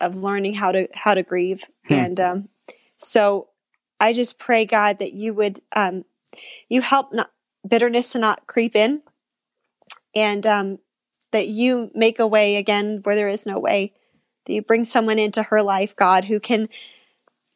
of 0.00 0.16
learning 0.16 0.54
how 0.54 0.72
to 0.72 0.88
how 0.94 1.14
to 1.14 1.22
grieve, 1.22 1.64
hmm. 1.86 1.94
and 1.94 2.20
um, 2.20 2.48
so 2.98 3.48
I 4.00 4.12
just 4.12 4.38
pray 4.38 4.66
God 4.66 4.98
that 4.98 5.12
you 5.12 5.34
would 5.34 5.60
um, 5.74 6.04
you 6.68 6.82
help 6.82 7.12
not, 7.12 7.30
bitterness 7.66 8.12
to 8.12 8.18
not 8.18 8.46
creep 8.46 8.76
in, 8.76 9.02
and 10.14 10.46
um, 10.46 10.78
that 11.30 11.48
you 11.48 11.90
make 11.94 12.18
a 12.18 12.26
way 12.26 12.56
again 12.56 13.00
where 13.02 13.16
there 13.16 13.28
is 13.28 13.46
no 13.46 13.58
way. 13.58 13.92
That 14.46 14.52
you 14.52 14.62
bring 14.62 14.84
someone 14.84 15.18
into 15.18 15.42
her 15.44 15.62
life, 15.62 15.96
God, 15.96 16.24
who 16.24 16.38
can 16.38 16.68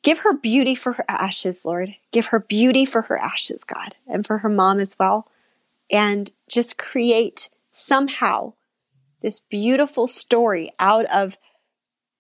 Give 0.03 0.19
her 0.21 0.33
beauty 0.33 0.75
for 0.75 0.93
her 0.93 1.05
ashes, 1.09 1.65
Lord. 1.65 1.97
Give 2.13 2.27
her 2.27 2.39
beauty 2.39 2.85
for 2.85 3.03
her 3.03 3.19
ashes, 3.19 3.65
God, 3.65 3.97
and 4.07 4.25
for 4.25 4.39
her 4.39 4.49
mom 4.49 4.79
as 4.81 4.97
well. 4.99 5.29
And 5.91 6.31
just 6.49 6.79
create 6.79 7.49
somehow 7.73 8.55
this 9.21 9.41
beautiful 9.41 10.07
story 10.07 10.71
out 10.79 11.07
of 11.07 11.37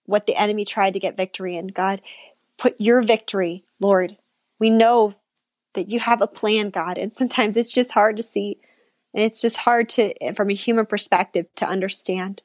what 0.07 0.27
the 0.27 0.37
enemy 0.37 0.65
tried 0.65 0.95
to 0.95 1.01
get 1.01 1.17
victory 1.17 1.57
in. 1.57 1.69
God, 1.69 2.01
put 2.57 2.81
your 2.81 3.01
victory, 3.03 3.65
Lord. 3.81 4.17
We 4.59 4.71
know 4.71 5.15
that 5.75 5.91
you 5.91 6.01
have 6.01 6.21
a 6.21 6.27
plan, 6.27 6.71
God, 6.71 6.99
and 6.99 7.13
sometimes 7.13 7.57
it's 7.57 7.73
just 7.73 7.93
hard 7.93 8.17
to 8.17 8.23
see. 8.23 8.59
And 9.15 9.23
it's 9.23 9.41
just 9.41 9.59
hard 9.59 9.89
to, 9.91 10.13
from 10.35 10.51
a 10.51 10.55
human 10.55 10.87
perspective, 10.87 11.47
to 11.57 11.67
understand. 11.67 12.43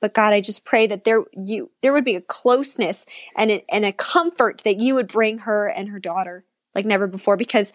But 0.00 0.14
God, 0.14 0.32
I 0.32 0.40
just 0.40 0.64
pray 0.64 0.86
that 0.86 1.04
there 1.04 1.24
you 1.32 1.70
there 1.82 1.92
would 1.92 2.04
be 2.04 2.14
a 2.14 2.20
closeness 2.20 3.04
and 3.36 3.50
a, 3.50 3.64
and 3.74 3.84
a 3.84 3.92
comfort 3.92 4.62
that 4.64 4.78
you 4.78 4.94
would 4.94 5.08
bring 5.08 5.38
her 5.38 5.66
and 5.66 5.88
her 5.88 5.98
daughter 5.98 6.44
like 6.74 6.86
never 6.86 7.06
before 7.06 7.36
because 7.36 7.72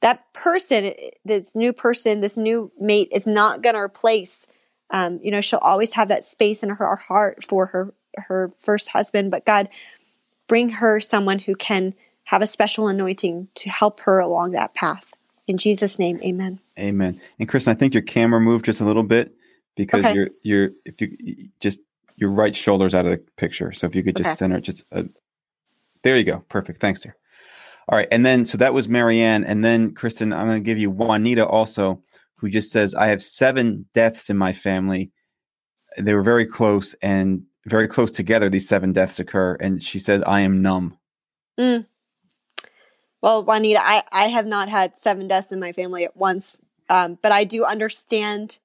that 0.00 0.32
person, 0.32 0.92
this 1.24 1.54
new 1.54 1.72
person, 1.72 2.20
this 2.20 2.36
new 2.36 2.70
mate 2.78 3.08
is 3.10 3.26
not 3.26 3.62
going 3.62 3.74
to 3.74 3.80
replace. 3.80 4.46
Um, 4.90 5.18
you 5.22 5.30
know, 5.30 5.40
she'll 5.40 5.58
always 5.60 5.94
have 5.94 6.08
that 6.08 6.24
space 6.24 6.62
in 6.62 6.68
her 6.68 6.96
heart 6.96 7.42
for 7.42 7.66
her 7.66 7.94
her 8.16 8.52
first 8.60 8.90
husband. 8.90 9.30
But 9.30 9.44
God, 9.44 9.68
bring 10.46 10.68
her 10.68 11.00
someone 11.00 11.40
who 11.40 11.56
can 11.56 11.94
have 12.24 12.42
a 12.42 12.46
special 12.46 12.88
anointing 12.88 13.48
to 13.54 13.70
help 13.70 14.00
her 14.00 14.18
along 14.18 14.52
that 14.52 14.74
path. 14.74 15.12
In 15.46 15.58
Jesus' 15.58 15.98
name, 15.98 16.18
Amen. 16.22 16.58
Amen. 16.78 17.20
And 17.38 17.48
Kristen, 17.48 17.70
I 17.70 17.78
think 17.78 17.94
your 17.94 18.02
camera 18.02 18.40
moved 18.40 18.64
just 18.64 18.80
a 18.80 18.84
little 18.84 19.02
bit 19.02 19.34
because 19.76 20.04
okay. 20.04 20.14
you're 20.14 20.28
you're 20.42 20.70
if 20.84 21.00
you 21.00 21.16
just 21.60 21.80
your 22.16 22.30
right 22.30 22.54
shoulder's 22.54 22.94
out 22.94 23.04
of 23.04 23.10
the 23.10 23.18
picture. 23.36 23.72
So 23.72 23.86
if 23.86 23.94
you 23.94 24.02
could 24.02 24.16
just 24.16 24.28
okay. 24.28 24.36
center 24.36 24.56
it, 24.56 24.62
just 24.62 24.84
uh, 24.92 25.04
there 26.02 26.16
you 26.16 26.24
go. 26.24 26.44
Perfect. 26.48 26.80
Thanks, 26.80 27.00
dear. 27.00 27.16
All 27.88 27.98
right, 27.98 28.08
and 28.10 28.24
then 28.24 28.46
so 28.46 28.56
that 28.58 28.72
was 28.72 28.88
Marianne, 28.88 29.44
and 29.44 29.62
then 29.62 29.92
Kristen, 29.92 30.32
I'm 30.32 30.46
going 30.46 30.62
to 30.62 30.64
give 30.64 30.78
you 30.78 30.90
Juanita 30.90 31.46
also, 31.46 32.02
who 32.38 32.48
just 32.48 32.72
says, 32.72 32.94
"I 32.94 33.08
have 33.08 33.22
seven 33.22 33.86
deaths 33.92 34.30
in 34.30 34.38
my 34.38 34.54
family. 34.54 35.10
They 35.98 36.14
were 36.14 36.22
very 36.22 36.46
close 36.46 36.94
and 37.02 37.42
very 37.66 37.86
close 37.86 38.10
together. 38.10 38.48
These 38.48 38.68
seven 38.68 38.92
deaths 38.94 39.20
occur, 39.20 39.56
and 39.60 39.82
she 39.82 39.98
says, 39.98 40.22
I 40.26 40.40
am 40.40 40.62
numb." 40.62 40.96
Mm. 41.58 41.84
Well, 43.24 43.42
Juanita, 43.42 43.80
I 43.82 44.02
I 44.12 44.26
have 44.26 44.44
not 44.44 44.68
had 44.68 44.98
seven 44.98 45.26
deaths 45.26 45.50
in 45.50 45.58
my 45.58 45.72
family 45.72 46.04
at 46.04 46.14
once, 46.14 46.58
um, 46.90 47.18
but 47.22 47.32
I 47.32 47.44
do 47.44 47.64
understand 47.64 48.58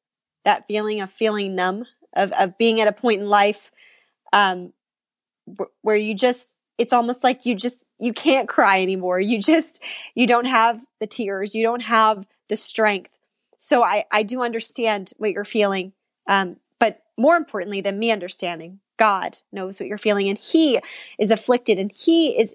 that 0.43 0.67
feeling 0.67 0.99
of 0.99 1.09
feeling 1.09 1.55
numb, 1.55 1.85
of, 2.13 2.33
of 2.33 2.57
being 2.57 2.81
at 2.81 2.87
a 2.89 2.91
point 2.91 3.21
in 3.21 3.29
life 3.29 3.71
um, 4.33 4.73
where 5.81 5.95
you 5.95 6.13
just, 6.13 6.55
it's 6.77 6.91
almost 6.91 7.23
like 7.23 7.45
you 7.45 7.55
just, 7.55 7.85
you 7.99 8.11
can't 8.11 8.49
cry 8.49 8.81
anymore. 8.81 9.17
You 9.17 9.39
just, 9.39 9.81
you 10.13 10.27
don't 10.27 10.43
have 10.43 10.85
the 10.99 11.07
tears, 11.07 11.55
you 11.55 11.63
don't 11.63 11.83
have 11.83 12.27
the 12.49 12.57
strength. 12.57 13.17
So 13.57 13.81
I, 13.81 14.03
I 14.11 14.23
do 14.23 14.41
understand 14.41 15.13
what 15.15 15.31
you're 15.31 15.45
feeling. 15.45 15.93
Um, 16.27 16.57
but 16.81 17.03
more 17.17 17.37
importantly 17.37 17.79
than 17.79 17.97
me 17.97 18.11
understanding, 18.11 18.81
God 18.97 19.37
knows 19.53 19.79
what 19.79 19.87
you're 19.87 19.97
feeling 19.97 20.27
and 20.27 20.37
He 20.37 20.81
is 21.17 21.31
afflicted 21.31 21.79
and 21.79 21.93
He 21.95 22.37
is 22.37 22.53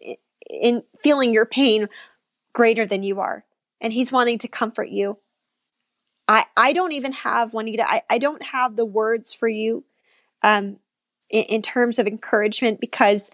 in 0.51 0.83
feeling 1.03 1.33
your 1.33 1.47
pain 1.47 1.89
greater 2.53 2.87
than 2.87 3.03
you 3.03 3.21
are. 3.21 3.45
And 3.81 3.93
He's 3.93 4.13
wanting 4.13 4.39
to 4.39 4.49
comfort 4.49 4.89
you. 4.89 5.19
I, 6.27 6.47
I 6.57 6.73
don't 6.73 6.93
even 6.93 7.13
have 7.13 7.53
Juanita, 7.53 7.89
I, 7.89 8.03
I 8.09 8.19
don't 8.19 8.43
have 8.43 8.77
the 8.77 8.87
words 8.87 9.35
for 9.35 9.49
you 9.49 9.85
um, 10.43 10.79
in, 11.31 11.45
in 11.45 11.63
terms 11.63 11.99
of 11.99 12.07
encouragement 12.07 12.81
because 12.81 13.31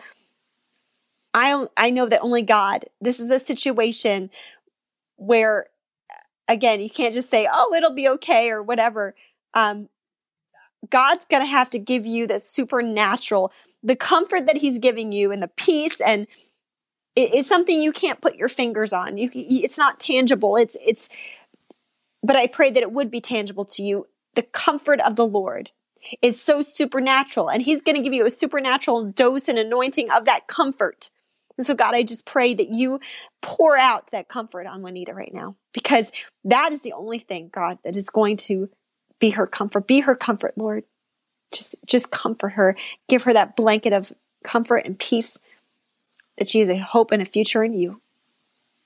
I 1.32 1.66
I 1.76 1.90
know 1.90 2.06
that 2.06 2.22
only 2.22 2.42
God. 2.42 2.86
This 3.00 3.20
is 3.20 3.30
a 3.30 3.38
situation 3.38 4.30
where 5.16 5.66
again, 6.48 6.80
you 6.80 6.90
can't 6.90 7.14
just 7.14 7.30
say, 7.30 7.48
"Oh, 7.50 7.72
it'll 7.74 7.94
be 7.94 8.08
okay" 8.08 8.50
or 8.50 8.62
whatever. 8.62 9.14
Um, 9.54 9.88
God's 10.88 11.26
going 11.26 11.42
to 11.42 11.50
have 11.50 11.70
to 11.70 11.78
give 11.78 12.06
you 12.06 12.26
the 12.26 12.40
supernatural, 12.40 13.52
the 13.82 13.96
comfort 13.96 14.46
that 14.46 14.56
He's 14.56 14.78
giving 14.78 15.12
you, 15.12 15.30
and 15.30 15.42
the 15.42 15.48
peace, 15.48 16.00
and 16.00 16.26
it 17.16 17.34
is 17.34 17.46
something 17.46 17.80
you 17.80 17.92
can't 17.92 18.20
put 18.20 18.36
your 18.36 18.48
fingers 18.48 18.92
on. 18.92 19.18
You, 19.18 19.30
it's 19.34 19.78
not 19.78 20.00
tangible. 20.00 20.56
It's 20.56 20.76
it's 20.84 21.08
but 22.22 22.36
I 22.36 22.46
pray 22.46 22.70
that 22.70 22.82
it 22.82 22.92
would 22.92 23.10
be 23.10 23.20
tangible 23.20 23.64
to 23.64 23.82
you. 23.82 24.06
The 24.34 24.42
comfort 24.42 25.00
of 25.00 25.16
the 25.16 25.26
Lord 25.26 25.70
is 26.22 26.40
so 26.40 26.62
supernatural, 26.62 27.50
and 27.50 27.62
He's 27.62 27.82
going 27.82 27.96
to 27.96 28.02
give 28.02 28.14
you 28.14 28.26
a 28.26 28.30
supernatural 28.30 29.10
dose 29.10 29.48
and 29.48 29.58
anointing 29.58 30.10
of 30.10 30.24
that 30.26 30.46
comfort. 30.46 31.10
And 31.56 31.66
so, 31.66 31.74
God, 31.74 31.94
I 31.94 32.02
just 32.02 32.24
pray 32.24 32.54
that 32.54 32.70
you 32.70 33.00
pour 33.42 33.76
out 33.76 34.10
that 34.12 34.28
comfort 34.28 34.66
on 34.66 34.82
Juanita 34.82 35.12
right 35.12 35.34
now, 35.34 35.56
because 35.74 36.10
that 36.44 36.72
is 36.72 36.82
the 36.82 36.92
only 36.92 37.18
thing, 37.18 37.50
God, 37.52 37.78
that 37.84 37.96
is 37.96 38.08
going 38.08 38.36
to 38.38 38.70
be 39.18 39.30
her 39.30 39.46
comfort. 39.46 39.86
Be 39.86 40.00
her 40.00 40.14
comfort, 40.14 40.56
Lord. 40.56 40.84
Just, 41.52 41.74
just 41.84 42.10
comfort 42.10 42.50
her. 42.50 42.76
Give 43.08 43.24
her 43.24 43.32
that 43.34 43.56
blanket 43.56 43.92
of 43.92 44.12
comfort 44.42 44.86
and 44.86 44.98
peace 44.98 45.36
that 46.38 46.48
she 46.48 46.60
has 46.60 46.68
a 46.68 46.78
hope 46.78 47.10
and 47.10 47.22
a 47.22 47.26
future 47.26 47.62
in 47.62 47.72
you. 47.72 48.00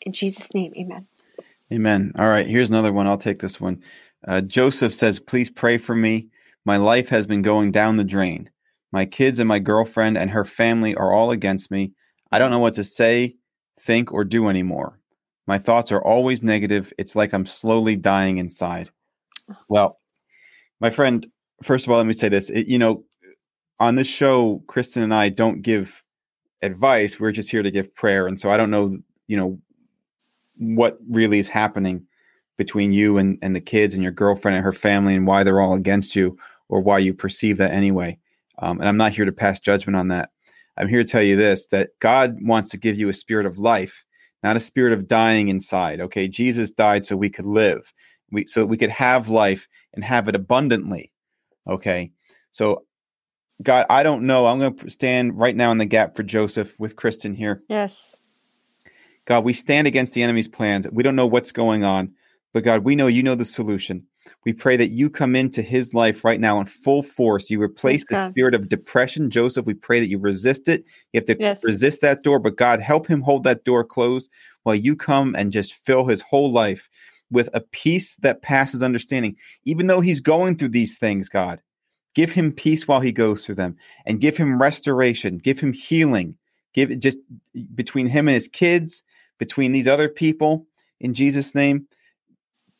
In 0.00 0.12
Jesus' 0.12 0.52
name, 0.54 0.72
amen. 0.76 1.06
Amen. 1.72 2.12
All 2.18 2.28
right, 2.28 2.46
here's 2.46 2.68
another 2.68 2.92
one. 2.92 3.06
I'll 3.06 3.18
take 3.18 3.40
this 3.40 3.60
one. 3.60 3.82
Uh, 4.26 4.40
Joseph 4.40 4.94
says, 4.94 5.20
Please 5.20 5.50
pray 5.50 5.78
for 5.78 5.94
me. 5.94 6.28
My 6.64 6.76
life 6.76 7.08
has 7.08 7.26
been 7.26 7.42
going 7.42 7.72
down 7.72 7.96
the 7.96 8.04
drain. 8.04 8.50
My 8.92 9.06
kids 9.06 9.38
and 9.38 9.48
my 9.48 9.58
girlfriend 9.58 10.16
and 10.16 10.30
her 10.30 10.44
family 10.44 10.94
are 10.94 11.12
all 11.12 11.30
against 11.30 11.70
me. 11.70 11.92
I 12.30 12.38
don't 12.38 12.50
know 12.50 12.58
what 12.58 12.74
to 12.74 12.84
say, 12.84 13.36
think, 13.80 14.12
or 14.12 14.24
do 14.24 14.48
anymore. 14.48 15.00
My 15.46 15.58
thoughts 15.58 15.92
are 15.92 16.02
always 16.02 16.42
negative. 16.42 16.92
It's 16.96 17.16
like 17.16 17.32
I'm 17.34 17.46
slowly 17.46 17.96
dying 17.96 18.38
inside. 18.38 18.90
Well, 19.68 20.00
my 20.80 20.90
friend, 20.90 21.26
first 21.62 21.86
of 21.86 21.92
all, 21.92 21.98
let 21.98 22.06
me 22.06 22.12
say 22.12 22.28
this. 22.28 22.50
It, 22.50 22.66
you 22.66 22.78
know, 22.78 23.04
on 23.78 23.96
this 23.96 24.06
show, 24.06 24.62
Kristen 24.66 25.02
and 25.02 25.14
I 25.14 25.28
don't 25.28 25.60
give 25.62 26.02
advice. 26.64 27.20
We're 27.20 27.32
just 27.32 27.50
here 27.50 27.62
to 27.62 27.70
give 27.70 27.94
prayer. 27.94 28.26
And 28.26 28.38
so 28.38 28.50
I 28.50 28.56
don't 28.56 28.70
know, 28.70 28.98
you 29.26 29.36
know, 29.36 29.58
what 30.56 30.98
really 31.08 31.38
is 31.38 31.48
happening 31.48 32.06
between 32.56 32.92
you 32.92 33.18
and, 33.18 33.38
and 33.42 33.54
the 33.54 33.60
kids 33.60 33.94
and 33.94 34.02
your 34.02 34.12
girlfriend 34.12 34.56
and 34.56 34.64
her 34.64 34.72
family 34.72 35.14
and 35.14 35.26
why 35.26 35.42
they're 35.42 35.60
all 35.60 35.74
against 35.74 36.14
you 36.14 36.38
or 36.68 36.80
why 36.80 36.98
you 36.98 37.12
perceive 37.12 37.58
that 37.58 37.72
anyway. 37.72 38.18
Um, 38.58 38.78
and 38.78 38.88
I'm 38.88 38.96
not 38.96 39.12
here 39.12 39.24
to 39.24 39.32
pass 39.32 39.58
judgment 39.58 39.96
on 39.96 40.08
that. 40.08 40.30
I'm 40.76 40.88
here 40.88 41.02
to 41.02 41.08
tell 41.08 41.22
you 41.22 41.36
this 41.36 41.66
that 41.66 41.90
God 42.00 42.38
wants 42.40 42.70
to 42.70 42.78
give 42.78 42.98
you 42.98 43.08
a 43.08 43.12
spirit 43.14 43.46
of 43.46 43.58
life, 43.58 44.04
not 44.42 44.56
a 44.56 44.60
spirit 44.60 44.92
of 44.92 45.08
dying 45.08 45.48
inside. 45.48 46.00
Okay. 46.00 46.28
Jesus 46.28 46.70
died 46.70 47.06
so 47.06 47.16
we 47.16 47.30
could 47.30 47.46
live, 47.46 47.92
we, 48.30 48.46
so 48.46 48.64
we 48.64 48.76
could 48.76 48.90
have 48.90 49.28
life 49.28 49.68
and 49.92 50.04
have 50.04 50.28
it 50.28 50.34
abundantly. 50.34 51.12
Okay. 51.68 52.12
So, 52.50 52.84
God, 53.62 53.86
I 53.88 54.02
don't 54.02 54.22
know. 54.26 54.46
I'm 54.46 54.58
going 54.58 54.76
to 54.76 54.90
stand 54.90 55.38
right 55.38 55.54
now 55.54 55.70
in 55.70 55.78
the 55.78 55.86
gap 55.86 56.16
for 56.16 56.22
Joseph 56.22 56.78
with 56.78 56.96
Kristen 56.96 57.34
here. 57.34 57.62
Yes. 57.68 58.16
God, 59.26 59.44
we 59.44 59.52
stand 59.52 59.86
against 59.86 60.12
the 60.14 60.22
enemy's 60.22 60.48
plans. 60.48 60.86
We 60.90 61.02
don't 61.02 61.16
know 61.16 61.26
what's 61.26 61.52
going 61.52 61.84
on, 61.84 62.12
but 62.52 62.64
God, 62.64 62.84
we 62.84 62.94
know 62.94 63.06
you 63.06 63.22
know 63.22 63.34
the 63.34 63.44
solution. 63.44 64.06
We 64.44 64.52
pray 64.52 64.76
that 64.76 64.88
you 64.88 65.10
come 65.10 65.36
into 65.36 65.62
his 65.62 65.94
life 65.94 66.24
right 66.24 66.40
now 66.40 66.58
in 66.60 66.66
full 66.66 67.02
force. 67.02 67.50
You 67.50 67.60
replace 67.60 68.04
yes, 68.10 68.24
the 68.24 68.30
spirit 68.30 68.54
of 68.54 68.68
depression. 68.68 69.30
Joseph, 69.30 69.66
we 69.66 69.74
pray 69.74 70.00
that 70.00 70.08
you 70.08 70.18
resist 70.18 70.68
it. 70.68 70.84
You 71.12 71.20
have 71.20 71.26
to 71.26 71.36
yes. 71.38 71.64
resist 71.64 72.00
that 72.00 72.22
door, 72.22 72.38
but 72.38 72.56
God, 72.56 72.80
help 72.80 73.06
him 73.06 73.22
hold 73.22 73.44
that 73.44 73.64
door 73.64 73.84
closed 73.84 74.30
while 74.62 74.74
you 74.74 74.96
come 74.96 75.34
and 75.34 75.52
just 75.52 75.74
fill 75.74 76.06
his 76.06 76.22
whole 76.22 76.50
life 76.50 76.88
with 77.30 77.48
a 77.52 77.60
peace 77.60 78.16
that 78.16 78.42
passes 78.42 78.82
understanding. 78.82 79.36
Even 79.64 79.86
though 79.86 80.00
he's 80.00 80.20
going 80.20 80.56
through 80.56 80.68
these 80.68 80.98
things, 80.98 81.28
God, 81.28 81.60
give 82.14 82.32
him 82.32 82.52
peace 82.52 82.86
while 82.86 83.00
he 83.00 83.12
goes 83.12 83.44
through 83.44 83.56
them 83.56 83.76
and 84.06 84.20
give 84.20 84.36
him 84.36 84.60
restoration, 84.60 85.38
give 85.38 85.58
him 85.58 85.72
healing, 85.72 86.36
give 86.72 86.98
just 87.00 87.18
between 87.74 88.06
him 88.06 88.28
and 88.28 88.34
his 88.34 88.48
kids, 88.48 89.02
between 89.38 89.72
these 89.72 89.88
other 89.88 90.08
people 90.08 90.66
in 91.00 91.14
Jesus' 91.14 91.54
name. 91.54 91.86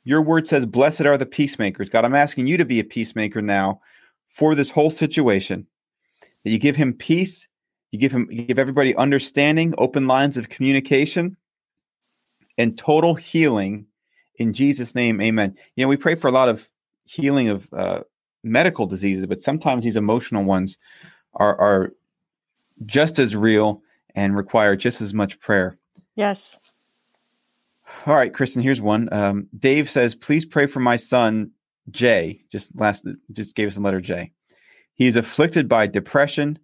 Your 0.05 0.23
word 0.23 0.47
says, 0.47 0.67
Blessed 0.67 1.03
are 1.03 1.19
the 1.19 1.27
peacemakers. 1.27 1.89
God, 1.89 2.05
I'm 2.05 2.15
asking 2.15 2.47
you 2.47 2.57
to 2.57 2.65
be 2.65 2.79
a 2.79 2.85
peacemaker 2.85 3.43
now 3.43 3.81
for 4.27 4.55
this 4.55 4.71
whole 4.71 4.91
situation. 4.91 5.67
That 6.45 6.51
you 6.51 6.59
give 6.59 6.77
him 6.77 6.93
peace, 6.93 7.49
you 7.91 7.99
give 7.99 8.13
him 8.13 8.29
you 8.31 8.43
give 8.43 8.59
everybody 8.59 8.95
understanding, 8.97 9.75
open 9.79 10.07
lines 10.07 10.37
of 10.37 10.51
communication, 10.51 11.37
and 12.59 12.77
total 12.77 13.15
healing 13.15 13.87
in 14.37 14.53
Jesus' 14.53 14.95
name. 14.95 15.21
Amen. 15.21 15.57
You 15.77 15.85
know, 15.85 15.89
we 15.89 15.97
pray 15.97 16.15
for 16.15 16.29
a 16.29 16.33
lot 16.33 16.49
of 16.49 16.69
healing 17.05 17.49
of 17.49 17.73
uh, 17.73 18.01
medical 18.45 18.87
diseases, 18.87 19.27
but 19.27 19.41
sometimes 19.41 19.85
these 19.85 19.97
emotional 19.97 20.45
ones 20.45 20.79
are 21.35 21.59
are 21.61 21.93
just 22.87 23.19
as 23.19 23.35
real 23.35 23.83
and 24.15 24.37
require 24.37 24.77
just 24.77 25.01
as 25.01 25.15
much 25.15 25.41
prayer. 25.41 25.79
Yes. 26.15 26.61
All 28.07 28.15
right, 28.15 28.33
Kristen. 28.33 28.63
Here's 28.63 28.81
one. 28.81 29.09
Um, 29.13 29.49
Dave 29.59 29.91
says, 29.91 30.15
"Please 30.15 30.45
pray 30.45 30.67
for 30.67 30.81
my 30.81 30.97
son 30.97 31.51
Jay." 31.91 32.43
Just 32.51 32.75
last, 32.79 33.07
just 33.33 33.55
gave 33.55 33.69
us 33.69 33.77
a 33.77 33.81
letter 33.81 34.01
J. 34.01 34.33
He's 34.95 35.17
afflicted 35.17 35.69
by 35.69 35.87
depression, 35.87 36.59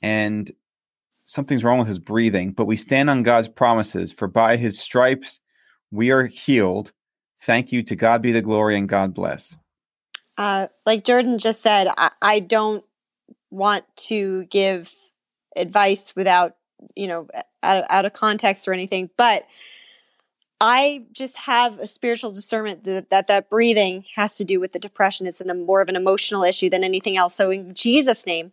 and 0.00 0.50
something's 1.24 1.64
wrong 1.64 1.78
with 1.78 1.88
his 1.88 1.98
breathing. 1.98 2.52
But 2.52 2.66
we 2.66 2.76
stand 2.76 3.08
on 3.10 3.22
God's 3.22 3.48
promises. 3.48 4.12
For 4.12 4.28
by 4.28 4.56
His 4.56 4.78
stripes 4.78 5.40
we 5.90 6.10
are 6.10 6.26
healed. 6.26 6.92
Thank 7.42 7.72
you 7.72 7.82
to 7.84 7.96
God 7.96 8.22
be 8.22 8.32
the 8.32 8.42
glory 8.42 8.76
and 8.76 8.88
God 8.88 9.14
bless. 9.14 9.56
Uh, 10.42 10.66
like 10.84 11.04
Jordan 11.04 11.38
just 11.38 11.62
said, 11.62 11.86
I, 11.96 12.10
I 12.20 12.40
don't 12.40 12.84
want 13.52 13.84
to 14.08 14.42
give 14.46 14.92
advice 15.54 16.16
without 16.16 16.56
you 16.96 17.06
know 17.06 17.28
out, 17.62 17.84
out 17.88 18.06
of 18.06 18.12
context 18.12 18.66
or 18.66 18.72
anything, 18.72 19.08
but 19.16 19.46
I 20.60 21.06
just 21.12 21.36
have 21.36 21.78
a 21.78 21.86
spiritual 21.86 22.32
discernment 22.32 22.82
that, 22.82 23.10
that 23.10 23.28
that, 23.28 23.50
breathing 23.50 24.04
has 24.16 24.36
to 24.38 24.44
do 24.44 24.58
with 24.58 24.72
the 24.72 24.80
depression. 24.80 25.28
It's 25.28 25.40
an, 25.40 25.64
more 25.64 25.80
of 25.80 25.88
an 25.88 25.94
emotional 25.94 26.42
issue 26.42 26.68
than 26.68 26.82
anything 26.82 27.16
else. 27.16 27.36
So 27.36 27.50
in 27.50 27.72
Jesus' 27.72 28.26
name, 28.26 28.50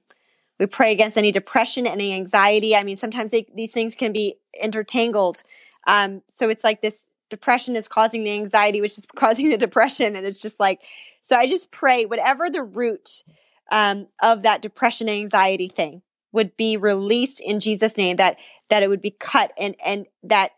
we 0.59 0.67
pray 0.67 0.91
against 0.91 1.17
any 1.17 1.31
depression, 1.31 1.87
any 1.87 2.13
anxiety. 2.13 2.75
I 2.75 2.83
mean, 2.83 2.97
sometimes 2.97 3.31
they, 3.31 3.47
these 3.55 3.71
things 3.71 3.95
can 3.95 4.13
be 4.13 4.35
intertangled. 4.61 5.41
Um, 5.87 6.21
so 6.27 6.49
it's 6.49 6.63
like 6.63 6.83
this 6.83 7.08
depression 7.29 7.75
is 7.75 7.87
causing 7.87 8.23
the 8.23 8.31
anxiety, 8.31 8.81
which 8.81 8.97
is 8.97 9.05
causing 9.15 9.49
the 9.49 9.57
depression. 9.57 10.15
And 10.15 10.25
it's 10.25 10.41
just 10.41 10.59
like, 10.59 10.81
so 11.21 11.37
I 11.37 11.47
just 11.47 11.71
pray 11.71 12.05
whatever 12.05 12.49
the 12.49 12.63
root 12.63 13.23
um, 13.71 14.07
of 14.21 14.43
that 14.43 14.61
depression 14.61 15.09
anxiety 15.09 15.67
thing 15.67 16.01
would 16.31 16.55
be 16.57 16.77
released 16.77 17.41
in 17.41 17.59
Jesus' 17.59 17.97
name, 17.97 18.17
that 18.17 18.37
that 18.69 18.83
it 18.83 18.87
would 18.87 19.01
be 19.01 19.15
cut 19.19 19.51
and 19.57 19.75
and 19.83 20.05
that 20.23 20.51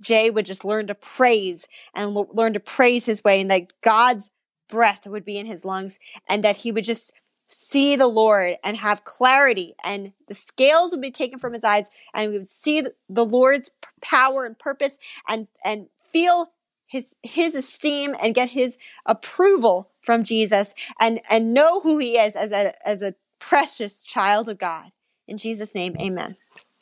Jay 0.00 0.30
would 0.30 0.46
just 0.46 0.64
learn 0.64 0.86
to 0.86 0.94
praise 0.94 1.66
and 1.94 2.14
learn 2.32 2.52
to 2.54 2.60
praise 2.60 3.06
his 3.06 3.24
way, 3.24 3.40
and 3.40 3.50
that 3.50 3.72
God's 3.82 4.30
breath 4.68 5.06
would 5.06 5.24
be 5.24 5.38
in 5.38 5.46
his 5.46 5.64
lungs, 5.64 5.98
and 6.28 6.44
that 6.44 6.58
he 6.58 6.72
would 6.72 6.84
just 6.84 7.12
see 7.48 7.96
the 7.96 8.06
Lord 8.06 8.56
and 8.62 8.76
have 8.76 9.04
clarity, 9.04 9.74
and 9.84 10.12
the 10.26 10.34
scales 10.34 10.92
would 10.92 11.00
be 11.00 11.10
taken 11.10 11.38
from 11.38 11.52
his 11.52 11.64
eyes, 11.64 11.88
and 12.14 12.30
we 12.30 12.38
would 12.38 12.50
see 12.50 12.82
the 13.08 13.24
Lord's 13.24 13.70
power 14.00 14.44
and 14.44 14.58
purpose, 14.58 14.98
and 15.26 15.48
and 15.64 15.88
feel 16.10 16.48
his 16.86 17.14
his 17.22 17.54
esteem 17.54 18.14
and 18.22 18.34
get 18.34 18.50
his 18.50 18.78
approval 19.06 19.90
from 20.02 20.24
Jesus, 20.24 20.74
and 21.00 21.20
and 21.30 21.54
know 21.54 21.80
who 21.80 21.98
he 21.98 22.18
is 22.18 22.34
as 22.36 22.52
a 22.52 22.74
as 22.86 23.02
a 23.02 23.14
precious 23.38 24.02
child 24.02 24.48
of 24.48 24.58
God. 24.58 24.90
In 25.26 25.36
Jesus' 25.36 25.74
name, 25.74 25.96
Amen. 26.00 26.36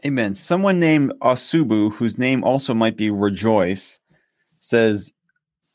Amen. 0.05 0.35
Someone 0.35 0.79
named 0.79 1.13
Asubu, 1.23 1.93
whose 1.93 2.19
name 2.19 2.45
also 2.45 2.75
might 2.75 2.97
be 2.97 3.11
Rejoice, 3.11 3.99
says, 4.61 5.13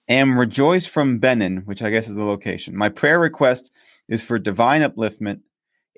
Am 0.08 0.38
Rejoice 0.38 0.86
from 0.86 1.18
Benin, 1.18 1.64
which 1.66 1.82
I 1.82 1.90
guess 1.90 2.08
is 2.08 2.16
the 2.16 2.24
location. 2.24 2.76
My 2.76 2.90
prayer 2.90 3.20
request 3.20 3.72
is 4.10 4.22
for 4.22 4.40
divine 4.40 4.82
upliftment, 4.82 5.42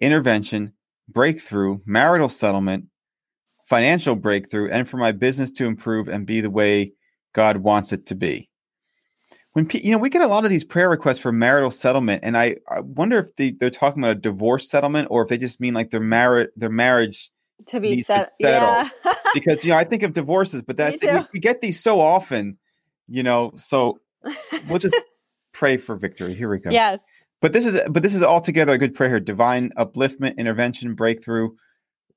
intervention, 0.02 0.74
breakthrough, 1.08 1.80
marital 1.86 2.30
settlement, 2.30 2.86
financial 3.66 4.16
breakthrough, 4.16 4.70
and 4.70 4.88
for 4.88 4.98
my 4.98 5.12
business 5.12 5.52
to 5.54 5.66
improve 5.66 6.08
and 6.08 6.26
be 6.26 6.42
the 6.42 6.50
way 6.50 6.94
God 7.34 7.58
wants 7.58 7.92
it 7.92 8.06
to 8.08 8.16
be. 8.16 8.50
When 9.54 9.70
you 9.72 9.92
know, 9.92 10.00
we 10.00 10.10
get 10.10 10.24
a 10.24 10.28
lot 10.28 10.46
of 10.46 10.50
these 10.50 10.64
prayer 10.64 10.90
requests 10.90 11.20
for 11.20 11.32
marital 11.32 11.70
settlement, 11.70 12.24
and 12.24 12.36
I, 12.36 12.58
I 12.68 12.80
wonder 12.80 13.20
if 13.20 13.36
they, 13.36 13.52
they're 13.52 13.70
talking 13.70 14.04
about 14.04 14.18
a 14.18 14.20
divorce 14.20 14.70
settlement 14.70 15.10
or 15.12 15.22
if 15.22 15.30
they 15.30 15.38
just 15.38 15.60
mean 15.60 15.76
like 15.76 15.92
their 15.92 16.00
marriage 16.00 16.50
their 16.56 16.72
marriage 16.72 17.30
to 17.68 17.80
be 17.80 18.02
set, 18.02 18.30
to 18.42 18.48
yeah. 18.48 18.90
because 19.34 19.64
you 19.64 19.70
know 19.70 19.78
I 19.78 19.84
think 19.84 20.02
of 20.02 20.14
divorces, 20.14 20.64
but 20.64 20.78
that 20.78 20.98
we, 21.02 21.26
we, 21.34 21.40
get 21.40 21.62
these 21.62 21.80
so 21.80 22.02
often, 22.02 22.58
you 23.08 23.22
know. 23.22 23.54
So 23.58 24.00
we'll 24.68 24.80
just 24.80 24.98
pray 25.52 25.78
for 25.78 25.96
victory. 25.96 26.34
Here 26.34 26.50
we 26.50 26.58
go. 26.58 26.72
Yes. 26.72 27.00
But 27.44 27.52
this 27.52 27.66
is 27.66 27.82
but 27.90 28.02
this 28.04 28.16
is 28.16 28.24
altogether 28.24 28.72
a 28.72 28.78
good 28.78 28.96
prayer. 28.96 29.10
here. 29.10 29.20
Divine 29.20 29.70
upliftment, 29.78 30.38
intervention, 30.38 30.96
breakthrough, 30.96 31.50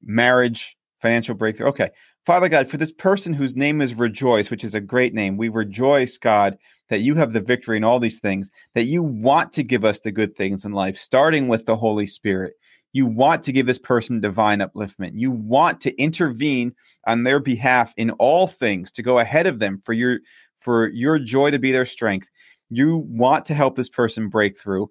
marriage, 0.00 0.76
financial 1.02 1.34
breakthrough. 1.34 1.66
Okay, 1.66 1.90
Father 2.24 2.48
God, 2.48 2.68
for 2.70 2.76
this 2.76 2.92
person 2.92 3.34
whose 3.34 3.56
name 3.56 3.80
is 3.80 3.92
Rejoice, 3.92 4.52
which 4.52 4.62
is 4.62 4.76
a 4.76 4.80
great 4.80 5.14
name, 5.14 5.36
we 5.36 5.48
rejoice, 5.48 6.16
God, 6.16 6.56
that 6.90 7.00
you 7.00 7.16
have 7.16 7.32
the 7.32 7.40
victory 7.40 7.76
in 7.76 7.82
all 7.82 7.98
these 7.98 8.20
things. 8.20 8.52
That 8.76 8.84
you 8.84 9.02
want 9.02 9.52
to 9.54 9.64
give 9.64 9.84
us 9.84 9.98
the 9.98 10.12
good 10.12 10.36
things 10.36 10.64
in 10.64 10.70
life, 10.70 10.96
starting 10.96 11.48
with 11.48 11.66
the 11.66 11.76
Holy 11.76 12.06
Spirit. 12.06 12.54
You 12.92 13.08
want 13.08 13.42
to 13.42 13.52
give 13.52 13.66
this 13.66 13.80
person 13.80 14.20
divine 14.20 14.60
upliftment. 14.60 15.14
You 15.14 15.32
want 15.32 15.80
to 15.80 16.00
intervene 16.00 16.72
on 17.04 17.24
their 17.24 17.40
behalf 17.40 17.92
in 17.96 18.12
all 18.12 18.46
things 18.46 18.92
to 18.92 19.02
go 19.02 19.18
ahead 19.18 19.48
of 19.48 19.58
them 19.58 19.82
for 19.84 19.92
your 19.92 20.20
for 20.56 20.88
your 20.90 21.18
joy 21.18 21.50
to 21.50 21.58
be 21.58 21.72
their 21.72 21.84
strength. 21.84 22.30
You 22.70 22.98
want 23.08 23.44
to 23.46 23.54
help 23.54 23.74
this 23.74 23.88
person 23.88 24.28
break 24.28 24.56
through. 24.56 24.88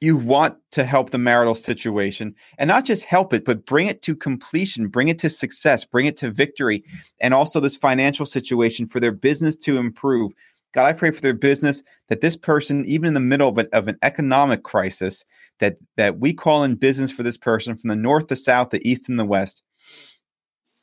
You 0.00 0.16
want 0.16 0.58
to 0.72 0.84
help 0.84 1.10
the 1.10 1.18
marital 1.18 1.54
situation 1.54 2.34
and 2.58 2.68
not 2.68 2.84
just 2.84 3.04
help 3.04 3.32
it, 3.32 3.44
but 3.44 3.64
bring 3.64 3.86
it 3.86 4.02
to 4.02 4.14
completion, 4.14 4.88
bring 4.88 5.08
it 5.08 5.18
to 5.20 5.30
success, 5.30 5.84
bring 5.84 6.06
it 6.06 6.16
to 6.18 6.30
victory, 6.30 6.84
and 7.20 7.32
also 7.32 7.60
this 7.60 7.76
financial 7.76 8.26
situation 8.26 8.86
for 8.86 9.00
their 9.00 9.12
business 9.12 9.56
to 9.58 9.78
improve. 9.78 10.32
God, 10.72 10.86
I 10.86 10.92
pray 10.92 11.12
for 11.12 11.20
their 11.20 11.34
business 11.34 11.82
that 12.08 12.20
this 12.20 12.36
person, 12.36 12.84
even 12.86 13.06
in 13.06 13.14
the 13.14 13.20
middle 13.20 13.48
of 13.48 13.58
an, 13.58 13.68
of 13.72 13.88
an 13.88 13.96
economic 14.02 14.64
crisis, 14.64 15.24
that 15.60 15.76
that 15.96 16.18
we 16.18 16.32
call 16.32 16.64
in 16.64 16.74
business 16.74 17.12
for 17.12 17.22
this 17.22 17.38
person 17.38 17.76
from 17.76 17.88
the 17.88 17.96
north, 17.96 18.28
the 18.28 18.36
south, 18.36 18.70
the 18.70 18.86
east, 18.88 19.08
and 19.08 19.18
the 19.18 19.24
west. 19.24 19.62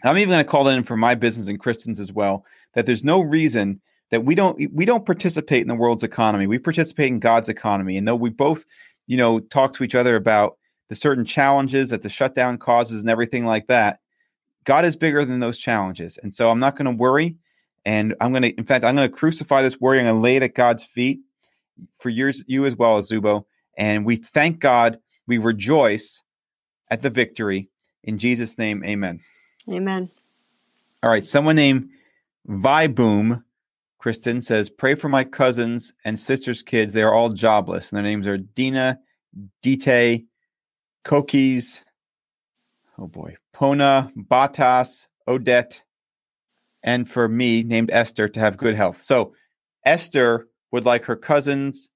I'm 0.03 0.17
even 0.17 0.31
going 0.31 0.43
to 0.43 0.49
call 0.49 0.63
that 0.63 0.77
in 0.77 0.83
for 0.83 0.97
my 0.97 1.13
business 1.13 1.47
and 1.47 1.59
Kristen's 1.59 1.99
as 1.99 2.11
well. 2.11 2.45
That 2.73 2.85
there's 2.85 3.03
no 3.03 3.21
reason 3.21 3.81
that 4.11 4.25
we 4.25 4.35
don't 4.35 4.59
we 4.73 4.85
don't 4.85 5.05
participate 5.05 5.61
in 5.61 5.67
the 5.67 5.75
world's 5.75 6.03
economy. 6.03 6.47
We 6.47 6.59
participate 6.59 7.07
in 7.07 7.19
God's 7.19 7.49
economy. 7.49 7.97
And 7.97 8.07
though 8.07 8.15
we 8.15 8.29
both, 8.29 8.65
you 9.11 9.17
know, 9.17 9.41
talk 9.41 9.73
to 9.73 9.83
each 9.83 9.93
other 9.93 10.15
about 10.15 10.57
the 10.87 10.95
certain 10.95 11.25
challenges 11.25 11.89
that 11.89 12.01
the 12.01 12.07
shutdown 12.07 12.57
causes 12.57 13.01
and 13.01 13.09
everything 13.09 13.45
like 13.45 13.67
that, 13.67 13.99
God 14.63 14.85
is 14.85 14.95
bigger 14.95 15.25
than 15.25 15.41
those 15.41 15.57
challenges. 15.57 16.17
And 16.23 16.33
so 16.33 16.49
I'm 16.49 16.61
not 16.61 16.77
going 16.77 16.85
to 16.85 16.97
worry. 16.97 17.35
And 17.83 18.15
I'm 18.21 18.31
going 18.31 18.43
to, 18.43 18.55
in 18.57 18.63
fact, 18.63 18.85
I'm 18.85 18.95
going 18.95 19.11
to 19.11 19.13
crucify 19.13 19.63
this 19.63 19.81
worry. 19.81 19.99
I'm 19.99 20.05
going 20.05 20.15
to 20.15 20.21
lay 20.21 20.37
it 20.37 20.43
at 20.43 20.55
God's 20.55 20.85
feet 20.85 21.19
for 21.97 22.07
yours, 22.07 22.45
you 22.47 22.63
as 22.63 22.77
well 22.77 22.97
as 22.97 23.09
Zubo. 23.09 23.43
And 23.77 24.05
we 24.05 24.15
thank 24.15 24.59
God, 24.59 24.97
we 25.27 25.39
rejoice 25.39 26.23
at 26.89 27.01
the 27.01 27.09
victory, 27.09 27.67
In 28.05 28.17
Jesus' 28.17 28.57
name, 28.57 28.81
amen. 28.85 29.19
Amen. 29.69 30.09
All 31.03 31.09
right. 31.09 31.25
Someone 31.25 31.57
named 31.57 31.89
Viboom, 32.47 33.43
Kristen 34.01 34.41
says, 34.41 34.71
pray 34.71 34.95
for 34.95 35.09
my 35.09 35.23
cousins 35.23 35.93
and 36.03 36.17
sisters' 36.17 36.63
kids. 36.63 36.91
They 36.91 37.03
are 37.03 37.13
all 37.13 37.29
jobless. 37.29 37.91
And 37.91 37.97
their 37.97 38.03
names 38.03 38.27
are 38.27 38.35
Dina, 38.35 38.97
Dite, 39.61 40.23
Kokis, 41.05 41.83
oh 42.97 43.05
boy, 43.05 43.37
Pona, 43.55 44.11
Batas, 44.17 45.05
Odette, 45.27 45.83
and 46.81 47.07
for 47.07 47.27
me, 47.27 47.61
named 47.61 47.91
Esther, 47.93 48.27
to 48.27 48.39
have 48.39 48.57
good 48.57 48.75
health. 48.75 49.03
So 49.03 49.35
Esther 49.85 50.47
would 50.71 50.83
like 50.83 51.05
her 51.05 51.15
cousins, 51.15 51.91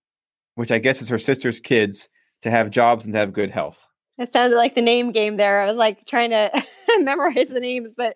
which 0.54 0.70
I 0.70 0.78
guess 0.78 1.02
is 1.02 1.10
her 1.10 1.18
sister's 1.18 1.60
kids, 1.60 2.08
to 2.44 2.52
have 2.52 2.70
jobs 2.70 3.06
and 3.06 3.16
to 3.16 3.20
have 3.20 3.34
good 3.34 3.50
health. 3.50 3.88
It 4.20 4.32
sounded 4.32 4.58
like 4.58 4.76
the 4.76 4.84
name 4.84 5.12
game 5.12 5.38
there. 5.38 5.62
I 5.62 5.66
was 5.66 5.78
like 5.78 6.06
trying 6.06 6.30
to 6.30 6.52
memorize 7.00 7.50
the 7.50 7.60
names, 7.60 7.96
but 7.98 8.16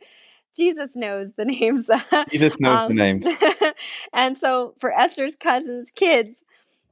Jesus 0.59 0.95
knows 0.95 1.33
the 1.33 1.45
names. 1.45 1.89
Jesus 2.29 2.59
knows 2.59 2.81
um, 2.81 2.87
the 2.89 2.93
names. 2.93 3.27
and 4.13 4.37
so 4.37 4.75
for 4.79 4.91
Esther's 4.91 5.35
cousins' 5.35 5.91
kids, 5.91 6.43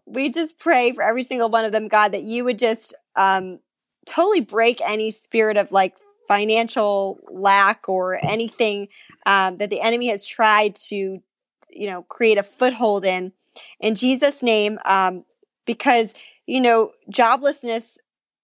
we 0.05 0.29
just 0.29 0.57
pray 0.57 0.93
for 0.93 1.03
every 1.03 1.23
single 1.23 1.49
one 1.49 1.65
of 1.65 1.71
them, 1.71 1.87
God, 1.87 2.13
that 2.13 2.23
you 2.23 2.43
would 2.45 2.57
just 2.57 2.95
um, 3.15 3.59
totally 4.05 4.41
break 4.41 4.81
any 4.81 5.11
spirit 5.11 5.57
of 5.57 5.71
like 5.71 5.95
financial 6.27 7.19
lack 7.29 7.87
or 7.87 8.17
anything 8.25 8.87
um, 9.25 9.57
that 9.57 9.69
the 9.69 9.81
enemy 9.81 10.07
has 10.07 10.25
tried 10.25 10.75
to, 10.75 11.21
you 11.69 11.87
know, 11.87 12.03
create 12.03 12.37
a 12.37 12.43
foothold 12.43 13.05
in. 13.05 13.33
In 13.79 13.95
Jesus' 13.95 14.41
name, 14.41 14.77
um, 14.85 15.25
because 15.65 16.13
you 16.47 16.61
know, 16.61 16.91
joblessness 17.11 17.97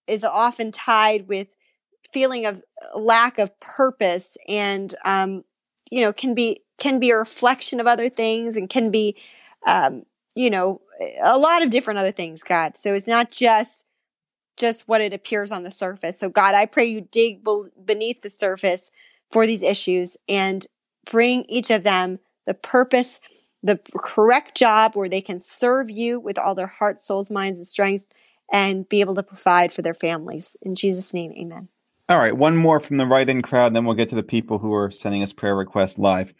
is 0.05 0.23
often 0.23 0.71
tied 0.71 1.27
with 1.27 1.55
feeling 2.13 2.45
of 2.45 2.63
lack 2.95 3.39
of 3.39 3.59
purpose 3.59 4.37
and 4.47 4.93
um, 5.03 5.43
you 5.89 6.01
know 6.01 6.13
can 6.13 6.33
be 6.33 6.61
can 6.77 6.99
be 6.99 7.09
a 7.11 7.17
reflection 7.17 7.79
of 7.79 7.87
other 7.87 8.09
things 8.09 8.55
and 8.55 8.69
can 8.69 8.91
be 8.91 9.17
um, 9.67 10.03
you 10.35 10.49
know 10.49 10.81
a 11.21 11.37
lot 11.37 11.63
of 11.63 11.69
different 11.69 11.99
other 11.99 12.11
things 12.11 12.43
god. 12.43 12.77
So 12.77 12.93
it's 12.93 13.07
not 13.07 13.31
just 13.31 13.85
just 14.55 14.87
what 14.87 15.01
it 15.01 15.13
appears 15.13 15.51
on 15.51 15.63
the 15.63 15.71
surface. 15.71 16.19
So 16.19 16.29
god 16.29 16.55
i 16.55 16.65
pray 16.65 16.85
you 16.85 17.01
dig 17.11 17.43
beneath 17.85 18.21
the 18.21 18.29
surface 18.29 18.89
for 19.31 19.47
these 19.47 19.63
issues 19.63 20.15
and 20.29 20.65
bring 21.09 21.43
each 21.49 21.71
of 21.71 21.83
them 21.83 22.19
the 22.45 22.53
purpose 22.53 23.19
the 23.65 23.79
correct 23.97 24.57
job 24.57 24.93
where 24.95 25.07
they 25.07 25.21
can 25.21 25.39
serve 25.39 25.89
you 25.89 26.19
with 26.19 26.37
all 26.37 26.53
their 26.53 26.67
heart 26.67 27.01
souls 27.01 27.31
minds 27.31 27.57
and 27.57 27.65
strength 27.65 28.05
and 28.51 28.87
be 28.89 28.99
able 28.99 29.15
to 29.15 29.23
provide 29.23 29.71
for 29.71 29.81
their 29.81 29.93
families. 29.93 30.55
In 30.61 30.75
jesus 30.75 31.13
name 31.13 31.31
amen 31.31 31.69
all 32.09 32.17
right, 32.17 32.35
one 32.35 32.57
more 32.57 32.79
from 32.79 32.97
the 32.97 33.05
write 33.05 33.29
in 33.29 33.41
crowd, 33.41 33.73
then 33.73 33.85
we'll 33.85 33.95
get 33.95 34.09
to 34.09 34.15
the 34.15 34.23
people 34.23 34.59
who 34.59 34.73
are 34.73 34.91
sending 34.91 35.23
us 35.23 35.33
prayer 35.33 35.55
requests 35.55 35.97
live. 35.97 36.33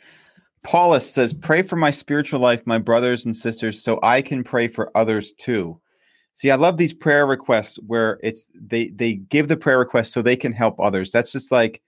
Paulus 0.63 1.09
says, 1.09 1.33
Pray 1.33 1.61
for 1.61 1.75
my 1.75 1.91
spiritual 1.91 2.39
life, 2.39 2.65
my 2.65 2.77
brothers 2.77 3.25
and 3.25 3.35
sisters, 3.35 3.83
so 3.83 3.99
I 4.01 4.21
can 4.21 4.43
pray 4.43 4.67
for 4.67 4.91
others 4.95 5.33
too. 5.33 5.79
See, 6.35 6.49
I 6.51 6.55
love 6.55 6.77
these 6.77 6.93
prayer 6.93 7.27
requests 7.27 7.77
where 7.85 8.19
it's 8.23 8.47
they 8.53 8.89
they 8.89 9.15
give 9.15 9.47
the 9.47 9.57
prayer 9.57 9.77
request 9.77 10.13
so 10.13 10.21
they 10.21 10.35
can 10.35 10.51
help 10.51 10.79
others. 10.79 11.11
That's 11.11 11.31
just 11.31 11.51
like 11.51 11.81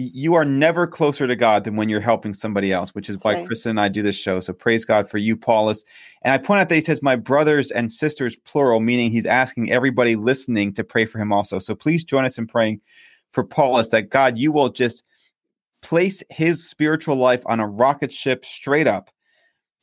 you 0.00 0.34
are 0.34 0.44
never 0.44 0.86
closer 0.86 1.26
to 1.26 1.36
God 1.36 1.64
than 1.64 1.76
when 1.76 1.88
you're 1.88 2.00
helping 2.00 2.34
somebody 2.34 2.72
else, 2.72 2.94
which 2.94 3.08
is 3.08 3.16
why 3.22 3.34
right. 3.34 3.46
Kristen 3.46 3.70
and 3.70 3.80
I 3.80 3.88
do 3.88 4.02
this 4.02 4.16
show. 4.16 4.40
So 4.40 4.52
praise 4.52 4.84
God 4.84 5.08
for 5.08 5.18
you, 5.18 5.36
Paulus. 5.36 5.84
And 6.22 6.32
I 6.32 6.38
point 6.38 6.60
out 6.60 6.68
that 6.68 6.74
he 6.74 6.80
says, 6.80 7.02
My 7.02 7.16
brothers 7.16 7.70
and 7.70 7.90
sisters, 7.90 8.36
plural, 8.36 8.80
meaning 8.80 9.10
he's 9.10 9.26
asking 9.26 9.70
everybody 9.70 10.16
listening 10.16 10.72
to 10.74 10.84
pray 10.84 11.06
for 11.06 11.18
him 11.18 11.32
also. 11.32 11.58
So 11.58 11.74
please 11.74 12.04
join 12.04 12.24
us 12.24 12.38
in 12.38 12.46
praying 12.46 12.80
for 13.30 13.44
Paulus 13.44 13.88
that 13.88 14.10
God, 14.10 14.38
you 14.38 14.52
will 14.52 14.70
just 14.70 15.04
place 15.82 16.22
his 16.30 16.68
spiritual 16.68 17.16
life 17.16 17.42
on 17.46 17.60
a 17.60 17.66
rocket 17.66 18.12
ship 18.12 18.44
straight 18.44 18.86
up, 18.86 19.10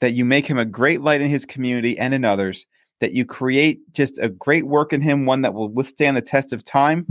that 0.01 0.13
you 0.13 0.25
make 0.25 0.47
him 0.47 0.57
a 0.57 0.65
great 0.65 1.01
light 1.01 1.21
in 1.21 1.29
his 1.29 1.45
community 1.45 1.97
and 1.97 2.13
in 2.13 2.25
others, 2.25 2.65
that 2.99 3.13
you 3.13 3.25
create 3.25 3.79
just 3.93 4.19
a 4.19 4.29
great 4.29 4.67
work 4.67 4.93
in 4.93 5.01
him, 5.01 5.25
one 5.25 5.41
that 5.41 5.53
will 5.53 5.69
withstand 5.69 6.17
the 6.17 6.21
test 6.21 6.53
of 6.53 6.63
time 6.63 7.05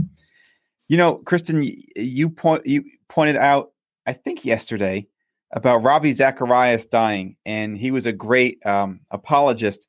you 0.87 0.97
know, 0.97 1.15
Kristen, 1.17 1.69
you 1.95 2.29
point 2.29 2.65
you 2.65 2.83
pointed 3.09 3.35
out, 3.35 3.71
I 4.05 4.13
think 4.13 4.45
yesterday, 4.45 5.07
about 5.51 5.83
Ravi 5.83 6.13
Zacharias 6.13 6.85
dying, 6.85 7.35
and 7.45 7.77
he 7.77 7.91
was 7.91 8.05
a 8.05 8.13
great 8.13 8.65
um, 8.65 9.01
apologist 9.11 9.87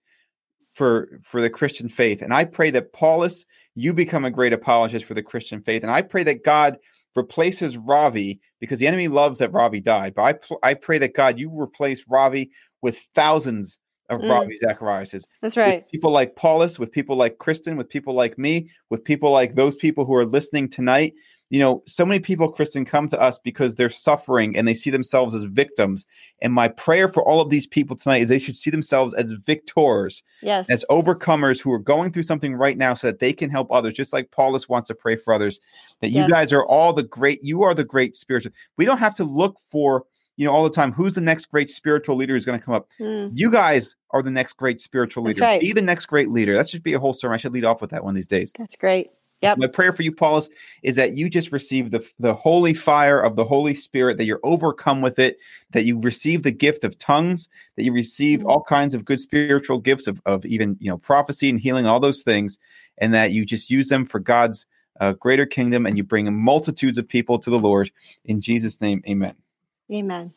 for 0.74 1.20
for 1.22 1.40
the 1.40 1.51
Christian 1.51 1.88
faith. 1.88 2.22
And 2.22 2.32
I 2.32 2.44
pray 2.44 2.70
that 2.70 2.92
Paulus, 2.92 3.44
you 3.74 3.92
become 3.92 4.24
a 4.24 4.30
great 4.30 4.53
apologist 4.53 5.05
for 5.05 5.14
the 5.14 5.22
Christian 5.22 5.61
faith, 5.61 5.82
and 5.82 5.92
I 5.92 6.03
pray 6.03 6.24
that 6.24 6.44
God 6.44 6.78
replaces 7.16 7.76
Ravi 7.76 8.40
because 8.61 8.78
the 8.78 8.86
enemy 8.86 9.09
loves 9.09 9.38
that 9.38 9.53
Ravi 9.53 9.80
died. 9.80 10.14
But 10.14 10.22
I 10.62 10.70
I 10.70 10.74
pray 10.74 10.99
that 10.99 11.14
God, 11.14 11.38
you 11.38 11.51
replace 11.51 12.05
Ravi 12.09 12.51
with 12.82 12.99
thousands 13.14 13.78
of 14.09 14.20
mm. 14.20 14.30
Ravi 14.30 14.56
Zacharias. 14.56 15.26
That's 15.40 15.56
right. 15.56 15.76
With 15.76 15.90
people 15.90 16.11
like 16.11 16.36
Paulus, 16.36 16.78
with 16.78 16.92
people 16.92 17.16
like 17.16 17.38
Kristen, 17.38 17.76
with 17.76 17.88
people 17.88 18.14
like 18.14 18.38
me, 18.38 18.70
with 18.90 19.04
people 19.04 19.30
like 19.30 19.54
those 19.54 19.76
people 19.76 20.04
who 20.04 20.14
are 20.14 20.26
listening 20.26 20.68
tonight. 20.68 21.14
You 21.50 21.61
know, 21.61 21.82
so 21.86 22.04
many 22.04 22.20
people, 22.20 22.52
Kristen, 22.52 22.84
come 22.84 23.09
to 23.09 23.18
us 23.18 23.38
because 23.38 23.74
they're 23.74 23.88
suffering 23.88 24.54
and 24.54 24.68
they 24.68 24.74
see 24.74 24.90
themselves 24.90 25.34
as 25.34 25.44
victims. 25.44 26.06
And 26.42 26.52
my 26.52 26.68
prayer 26.68 27.09
for 27.09 27.26
all 27.26 27.40
of 27.40 27.48
these 27.48 27.66
people 27.66 27.96
tonight 27.96 28.20
is 28.20 28.28
they 28.28 28.38
should 28.38 28.56
see 28.56 28.68
themselves 28.68 29.14
as 29.14 29.32
victors, 29.32 30.22
yes, 30.42 30.68
as 30.68 30.84
overcomers 30.90 31.59
who 31.59 31.72
are 31.72 31.78
going 31.78 32.12
through 32.12 32.24
something 32.24 32.54
right 32.54 32.76
now 32.76 32.92
so 32.92 33.06
that 33.06 33.20
they 33.20 33.32
can 33.32 33.48
help 33.48 33.72
others, 33.72 33.94
just 33.94 34.12
like 34.12 34.30
Paulus 34.30 34.68
wants 34.68 34.88
to 34.88 34.94
pray 34.94 35.16
for 35.16 35.32
others. 35.32 35.59
That 36.02 36.09
you 36.09 36.20
yes. 36.20 36.30
guys 36.30 36.52
are 36.52 36.66
all 36.66 36.92
the 36.92 37.02
great, 37.02 37.42
you 37.42 37.62
are 37.62 37.72
the 37.72 37.82
great 37.82 38.14
spiritual. 38.14 38.52
We 38.76 38.84
don't 38.84 38.98
have 38.98 39.16
to 39.16 39.24
look 39.24 39.59
for 39.70 40.04
you 40.39 40.47
know 40.47 40.53
all 40.53 40.64
the 40.64 40.70
time 40.70 40.93
who's 40.93 41.14
the 41.14 41.20
next 41.20 41.47
great 41.51 41.68
spiritual 41.68 42.16
leader 42.16 42.34
who's 42.34 42.47
going 42.47 42.59
to 42.59 42.64
come 42.64 42.74
up 42.74 42.89
mm. 42.99 43.30
you 43.34 43.51
guys 43.51 43.97
are 44.12 44.22
the 44.22 44.30
next 44.30 44.55
great 44.55 44.80
spiritual 44.80 45.24
leader 45.24 45.43
right. 45.43 45.61
be 45.61 45.72
the 45.72 45.82
next 45.82 46.07
great 46.07 46.30
leader 46.30 46.57
that 46.57 46.68
should 46.68 46.82
be 46.82 46.95
a 46.95 46.99
whole 46.99 47.12
sermon 47.12 47.34
i 47.34 47.36
should 47.36 47.53
lead 47.53 47.64
off 47.64 47.82
with 47.82 47.91
that 47.91 48.03
one 48.03 48.14
these 48.14 48.26
days 48.26 48.53
that's 48.57 48.76
great 48.76 49.11
Yeah. 49.41 49.55
So 49.55 49.59
my 49.59 49.66
prayer 49.68 49.93
for 49.93 50.03
you, 50.03 50.11
Paulus, 50.11 50.49
is 50.82 50.97
that 50.97 51.12
you 51.12 51.30
just 51.30 51.53
receive 51.53 51.93
the, 51.93 52.05
the 52.18 52.34
holy 52.34 52.74
fire 52.74 53.20
of 53.20 53.36
the 53.36 53.45
Holy 53.45 53.72
Spirit, 53.72 54.16
that 54.16 54.24
you're 54.24 54.41
overcome 54.43 55.01
with 55.01 55.20
it, 55.20 55.39
that 55.70 55.84
you 55.84 56.01
receive 56.01 56.43
the 56.43 56.51
gift 56.51 56.82
of 56.82 56.99
tongues, 56.99 57.49
that 57.76 57.84
you 57.84 57.93
receive 57.93 58.41
mm. 58.41 58.49
all 58.49 58.62
kinds 58.64 58.95
of 58.95 59.05
good 59.05 59.20
spiritual 59.20 59.78
gifts 59.78 60.09
of, 60.09 60.20
of 60.26 60.45
even 60.45 60.76
you 60.80 60.91
know 60.91 60.99
prophecy 60.99 61.49
and 61.49 61.61
healing, 61.61 61.86
all 61.86 62.01
those 62.01 62.22
things, 62.22 62.59
and 62.99 63.14
that 63.14 63.30
you 63.30 63.45
just 63.45 63.70
use 63.70 63.89
them 63.89 64.07
for 64.07 64.18
God's 64.18 64.66
uh, 65.01 65.12
greater 65.12 65.47
kingdom, 65.47 65.86
and 65.86 65.97
you 65.97 66.03
bring 66.03 66.32
multitudes 66.34 66.99
of 66.99 67.09
people 67.09 67.39
to 67.39 67.51
the 67.51 67.61
Lord. 67.61 67.93
In 68.24 68.41
Jesus' 68.41 68.80
name, 68.80 69.03
Amen. 69.09 69.34
Amen. 69.93 70.32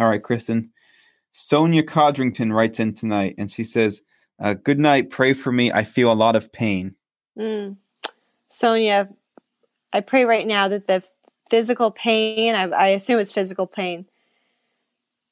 All 0.00 0.08
right, 0.08 0.22
Kristen. 0.22 0.70
Sonia 1.32 1.82
Codrington 1.82 2.52
writes 2.52 2.80
in 2.80 2.94
tonight 2.94 3.34
and 3.38 3.50
she 3.50 3.64
says, 3.64 4.02
uh, 4.40 4.54
Good 4.54 4.78
night. 4.78 5.10
Pray 5.10 5.32
for 5.32 5.52
me. 5.52 5.72
I 5.72 5.84
feel 5.84 6.12
a 6.12 6.14
lot 6.14 6.36
of 6.36 6.52
pain. 6.52 6.94
Mm. 7.38 7.76
Sonia, 8.48 9.08
I 9.92 10.00
pray 10.00 10.24
right 10.24 10.46
now 10.46 10.68
that 10.68 10.86
the 10.86 11.02
physical 11.50 11.90
pain, 11.90 12.54
I, 12.54 12.64
I 12.68 12.88
assume 12.88 13.18
it's 13.18 13.32
physical 13.32 13.66
pain, 13.66 14.06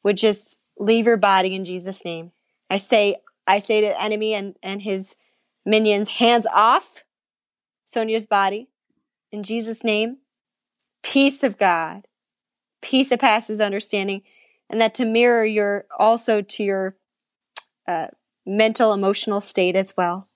would 0.03 0.17
just 0.17 0.59
leave 0.79 1.07
your 1.07 1.17
body 1.17 1.55
in 1.55 1.65
Jesus' 1.65 2.05
name. 2.05 2.33
I 2.71 2.77
say, 2.77 3.17
I 3.47 3.59
say 3.59 3.81
to 3.81 3.89
the 3.89 4.03
enemy 4.03 4.35
and, 4.35 4.57
and 4.63 4.83
his 4.83 5.17
minions, 5.65 6.09
hands 6.09 6.47
off 6.53 7.05
Sonia's 7.85 8.27
body 8.27 8.69
in 9.33 9.43
Jesus' 9.43 9.85
name. 9.85 10.19
Peace 11.03 11.43
of 11.43 11.59
God, 11.59 12.07
peace 12.87 13.09
that 13.09 13.21
passes 13.21 13.61
understanding, 13.61 14.23
and 14.71 14.81
that 14.81 14.95
to 14.95 15.05
mirror 15.05 15.45
your 15.45 15.87
also 15.99 16.41
to 16.41 16.63
your 16.63 16.97
uh, 17.89 18.07
mental 18.47 18.93
emotional 18.93 19.41
state 19.41 19.75
as 19.75 19.97
well. 19.97 20.29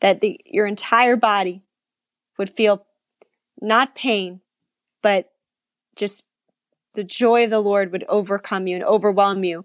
That 0.00 0.20
the, 0.20 0.40
your 0.44 0.66
entire 0.66 1.16
body 1.16 1.62
would 2.36 2.50
feel 2.50 2.84
not 3.60 3.94
pain, 3.94 4.40
but 5.02 5.30
just 5.94 6.24
the 6.94 7.04
joy 7.04 7.44
of 7.44 7.50
the 7.50 7.60
Lord 7.60 7.92
would 7.92 8.04
overcome 8.08 8.66
you 8.66 8.74
and 8.74 8.84
overwhelm 8.84 9.44
you, 9.44 9.64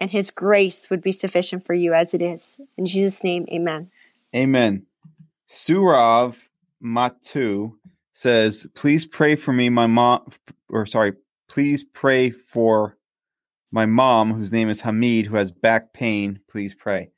and 0.00 0.10
His 0.10 0.32
grace 0.32 0.90
would 0.90 1.02
be 1.02 1.12
sufficient 1.12 1.64
for 1.64 1.74
you 1.74 1.94
as 1.94 2.14
it 2.14 2.20
is. 2.20 2.60
In 2.76 2.84
Jesus' 2.84 3.22
name, 3.22 3.46
amen. 3.50 3.90
Amen. 4.34 4.86
Surav 5.48 6.36
Matu 6.82 7.74
says, 8.12 8.66
Please 8.74 9.06
pray 9.06 9.36
for 9.36 9.52
me, 9.52 9.68
my 9.68 9.86
mom, 9.86 10.32
or 10.68 10.84
sorry, 10.84 11.12
Please 11.48 11.84
pray 11.84 12.30
for 12.30 12.96
my 13.70 13.86
mom, 13.86 14.32
whose 14.32 14.52
name 14.52 14.70
is 14.70 14.80
Hamid, 14.80 15.26
who 15.26 15.36
has 15.36 15.50
back 15.50 15.92
pain. 15.92 16.40
Please 16.48 16.74
pray. 16.74 17.10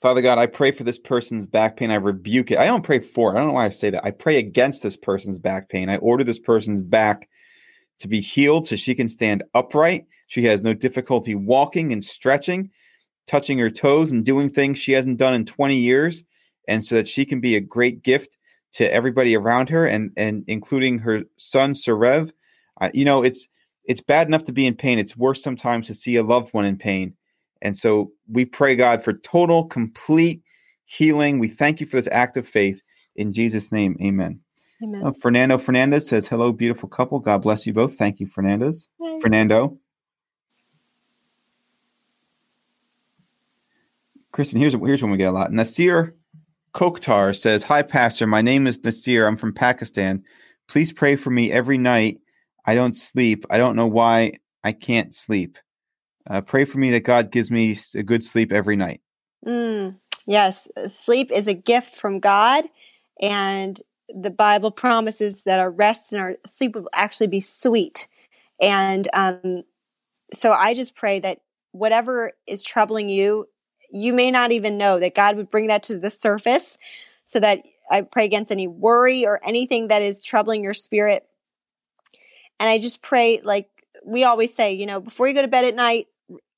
Father 0.00 0.20
God, 0.20 0.38
I 0.38 0.46
pray 0.46 0.70
for 0.70 0.84
this 0.84 0.98
person's 0.98 1.46
back 1.46 1.76
pain. 1.76 1.90
I 1.90 1.94
rebuke 1.94 2.50
it. 2.50 2.58
I 2.58 2.66
don't 2.66 2.84
pray 2.84 2.98
for 2.98 3.30
it. 3.30 3.36
I 3.36 3.38
don't 3.38 3.48
know 3.48 3.54
why 3.54 3.64
I 3.66 3.70
say 3.70 3.90
that. 3.90 4.04
I 4.04 4.10
pray 4.10 4.38
against 4.38 4.82
this 4.82 4.96
person's 4.96 5.38
back 5.38 5.68
pain. 5.68 5.88
I 5.88 5.96
order 5.96 6.22
this 6.22 6.38
person's 6.38 6.82
back 6.82 7.28
to 8.00 8.08
be 8.08 8.20
healed 8.20 8.66
so 8.66 8.76
she 8.76 8.94
can 8.94 9.08
stand 9.08 9.44
upright. 9.54 10.06
She 10.26 10.44
has 10.44 10.62
no 10.62 10.74
difficulty 10.74 11.34
walking 11.34 11.92
and 11.92 12.04
stretching, 12.04 12.70
touching 13.26 13.58
her 13.58 13.70
toes, 13.70 14.12
and 14.12 14.24
doing 14.24 14.50
things 14.50 14.78
she 14.78 14.92
hasn't 14.92 15.18
done 15.18 15.34
in 15.34 15.44
20 15.44 15.76
years. 15.76 16.22
And 16.68 16.84
so 16.84 16.96
that 16.96 17.08
she 17.08 17.24
can 17.24 17.40
be 17.40 17.56
a 17.56 17.60
great 17.60 18.02
gift 18.02 18.36
to 18.74 18.92
everybody 18.92 19.36
around 19.36 19.68
her, 19.70 19.86
and 19.86 20.10
and 20.16 20.44
including 20.46 20.98
her 20.98 21.22
son 21.36 21.72
Surev. 21.72 22.32
Uh, 22.80 22.90
you 22.92 23.04
know, 23.04 23.22
it's 23.22 23.48
it's 23.84 24.00
bad 24.00 24.26
enough 24.26 24.44
to 24.44 24.52
be 24.52 24.66
in 24.66 24.74
pain. 24.74 24.98
It's 24.98 25.16
worse 25.16 25.42
sometimes 25.42 25.86
to 25.86 25.94
see 25.94 26.16
a 26.16 26.22
loved 26.22 26.52
one 26.52 26.64
in 26.64 26.76
pain. 26.76 27.14
And 27.62 27.76
so 27.76 28.12
we 28.30 28.44
pray 28.44 28.76
God 28.76 29.02
for 29.02 29.12
total, 29.12 29.64
complete 29.64 30.42
healing. 30.84 31.38
We 31.38 31.48
thank 31.48 31.80
you 31.80 31.86
for 31.86 31.96
this 31.96 32.08
act 32.12 32.36
of 32.36 32.46
faith 32.46 32.82
in 33.16 33.32
Jesus' 33.32 33.72
name. 33.72 33.96
Amen. 34.02 34.40
Amen. 34.82 35.02
Uh, 35.06 35.12
Fernando 35.12 35.56
Fernandez 35.56 36.06
says, 36.06 36.28
"Hello, 36.28 36.52
beautiful 36.52 36.88
couple. 36.88 37.20
God 37.20 37.42
bless 37.42 37.66
you 37.66 37.72
both. 37.72 37.96
Thank 37.96 38.20
you, 38.20 38.26
Fernandez. 38.26 38.88
Hi. 39.00 39.20
Fernando." 39.20 39.78
Kristen, 44.32 44.60
here's 44.60 44.74
here's 44.74 45.00
when 45.00 45.12
we 45.12 45.16
get 45.16 45.28
a 45.28 45.32
lot. 45.32 45.52
Nasir 45.52 46.16
Kokhtar 46.74 47.34
says, 47.34 47.64
"Hi, 47.64 47.82
Pastor. 47.82 48.26
My 48.26 48.42
name 48.42 48.66
is 48.66 48.82
Nasir. 48.84 49.26
I'm 49.26 49.36
from 49.36 49.52
Pakistan. 49.52 50.22
Please 50.66 50.92
pray 50.92 51.14
for 51.14 51.30
me 51.30 51.52
every 51.52 51.78
night. 51.78 52.18
I 52.66 52.74
don't 52.74 52.96
sleep. 52.96 53.44
I 53.48 53.58
don't 53.58 53.76
know 53.76 53.86
why 53.86 54.32
I 54.64 54.72
can't 54.72 55.14
sleep. 55.14 55.56
Uh, 56.28 56.40
pray 56.40 56.64
for 56.64 56.78
me 56.78 56.90
that 56.90 57.00
God 57.00 57.30
gives 57.30 57.50
me 57.50 57.76
a 57.94 58.02
good 58.02 58.24
sleep 58.24 58.52
every 58.52 58.76
night." 58.76 59.00
Mm, 59.46 59.96
yes, 60.26 60.66
sleep 60.88 61.30
is 61.30 61.46
a 61.46 61.54
gift 61.54 61.94
from 61.94 62.18
God, 62.18 62.64
and 63.20 63.80
the 64.08 64.30
Bible 64.30 64.70
promises 64.70 65.44
that 65.44 65.60
our 65.60 65.70
rest 65.70 66.12
and 66.12 66.20
our 66.20 66.36
sleep 66.46 66.74
will 66.74 66.88
actually 66.92 67.28
be 67.28 67.40
sweet. 67.40 68.08
And 68.60 69.08
um, 69.12 69.62
so 70.32 70.52
I 70.52 70.74
just 70.74 70.96
pray 70.96 71.20
that 71.20 71.38
whatever 71.72 72.32
is 72.46 72.62
troubling 72.62 73.08
you, 73.08 73.46
you 73.94 74.12
may 74.12 74.32
not 74.32 74.50
even 74.50 74.76
know 74.76 74.98
that 74.98 75.14
God 75.14 75.36
would 75.36 75.48
bring 75.48 75.68
that 75.68 75.84
to 75.84 75.96
the 75.96 76.10
surface 76.10 76.76
so 77.24 77.38
that 77.38 77.62
I 77.88 78.02
pray 78.02 78.24
against 78.24 78.50
any 78.50 78.66
worry 78.66 79.24
or 79.24 79.40
anything 79.46 79.88
that 79.88 80.02
is 80.02 80.24
troubling 80.24 80.64
your 80.64 80.74
spirit. 80.74 81.24
And 82.58 82.68
I 82.68 82.78
just 82.78 83.02
pray, 83.02 83.40
like 83.44 83.68
we 84.04 84.24
always 84.24 84.52
say, 84.52 84.72
you 84.72 84.86
know, 84.86 85.00
before 85.00 85.28
you 85.28 85.34
go 85.34 85.42
to 85.42 85.48
bed 85.48 85.64
at 85.64 85.76
night, 85.76 86.08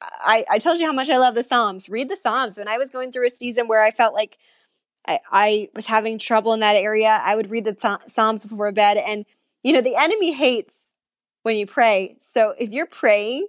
I, 0.01 0.47
I 0.49 0.59
told 0.59 0.79
you 0.79 0.87
how 0.87 0.95
much 0.95 1.11
I 1.11 1.19
love 1.19 1.35
the 1.35 1.43
Psalms. 1.43 1.91
Read 1.91 2.09
the 2.09 2.17
Psalms. 2.17 2.57
When 2.57 2.69
I 2.69 2.79
was 2.79 2.89
going 2.89 3.13
through 3.13 3.27
a 3.27 3.31
season 3.31 3.69
where 3.69 3.83
I 3.83 3.91
felt 3.91 4.15
like 4.15 4.39
I, 5.07 5.21
I 5.31 5.69
was 5.75 5.87
having 5.87 6.19
trouble 6.19 6.55
in 6.55 6.61
that 6.61 6.77
area, 6.77 7.21
I 7.23 7.37
would 7.37 7.51
read 7.51 7.67
the 7.67 8.01
Psalms 8.09 8.47
before 8.47 8.73
bed. 8.73 8.97
And, 8.97 9.27
you 9.63 9.75
know, 9.75 9.83
the 9.83 9.97
enemy 9.97 10.33
hates 10.33 10.75
when 11.43 11.57
you 11.57 11.67
pray. 11.67 12.17
So 12.19 12.55
if 12.59 12.71
you're 12.71 12.87
praying 12.87 13.47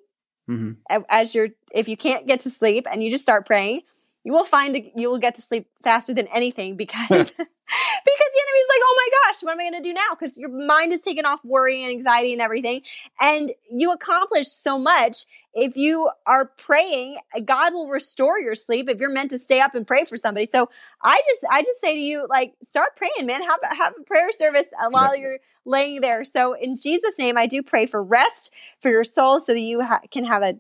mm-hmm. 0.50 1.02
as 1.10 1.36
you're, 1.36 1.50
if 1.72 1.88
you 1.88 1.98
can't 1.98 2.28
get 2.28 2.40
to 2.42 2.50
sleep 2.50 2.86
and 2.90 3.04
you 3.04 3.10
just 3.10 3.24
start 3.24 3.46
praying, 3.46 3.82
you 4.28 4.34
will 4.34 4.44
find 4.44 4.76
you 4.94 5.10
will 5.10 5.20
get 5.20 5.36
to 5.36 5.42
sleep 5.42 5.70
faster 5.82 6.14
than 6.14 6.28
anything 6.28 6.76
because 6.76 7.08
because 7.08 7.32
the 7.32 8.42
enemy's 8.44 8.70
like, 8.70 8.82
oh 8.84 8.96
my 8.98 9.10
gosh, 9.32 9.42
what 9.42 9.54
am 9.54 9.60
I 9.62 9.70
going 9.70 9.82
to 9.82 9.90
do 9.90 9.94
now? 9.94 10.10
Because 10.10 10.38
your 10.38 10.50
mind 10.50 10.92
is 10.92 11.02
taken 11.02 11.26
off 11.26 11.40
worry 11.46 11.82
and 11.82 11.92
anxiety 11.92 12.34
and 12.34 12.42
everything, 12.42 12.82
and 13.22 13.54
you 13.72 13.94
accomplish 13.94 14.50
so 14.50 14.78
much 14.78 15.26
if 15.54 15.78
you 15.78 16.12
are 16.26 16.44
praying. 16.58 17.20
God 17.46 17.74
will 17.74 17.88
restore 17.88 18.38
your 18.38 18.54
sleep 18.54 18.90
if 18.90 19.00
you're 19.00 19.14
meant 19.14 19.32
to 19.32 19.40
stay 19.40 19.62
up 19.62 19.76
and 19.76 19.88
pray 19.88 20.04
for 20.04 20.18
somebody. 20.18 20.46
So 20.46 20.68
I 21.02 21.22
just 21.30 21.46
I 21.50 21.62
just 21.62 21.80
say 21.80 21.94
to 21.94 22.02
you, 22.02 22.28
like, 22.30 22.54
start 22.66 22.98
praying, 22.98 23.28
man. 23.28 23.42
Have 23.42 23.60
have 23.78 23.94
a 23.98 24.04
prayer 24.04 24.34
service 24.34 24.68
while 24.90 25.16
you're 25.16 25.38
laying 25.66 26.02
there. 26.02 26.26
So 26.26 26.52
in 26.52 26.76
Jesus' 26.76 27.18
name, 27.18 27.38
I 27.38 27.48
do 27.48 27.64
pray 27.64 27.86
for 27.86 28.04
rest 28.04 28.54
for 28.82 28.92
your 28.92 29.06
soul, 29.06 29.40
so 29.40 29.54
that 29.54 29.62
you 29.62 29.84
ha- 29.84 30.02
can 30.12 30.26
have 30.26 30.44
a 30.44 30.60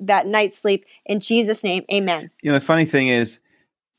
that 0.00 0.26
night's 0.26 0.58
sleep 0.58 0.84
in 1.06 1.20
Jesus' 1.20 1.62
name. 1.64 1.84
Amen. 1.92 2.30
You 2.42 2.50
know, 2.50 2.58
the 2.58 2.64
funny 2.64 2.84
thing 2.84 3.08
is, 3.08 3.40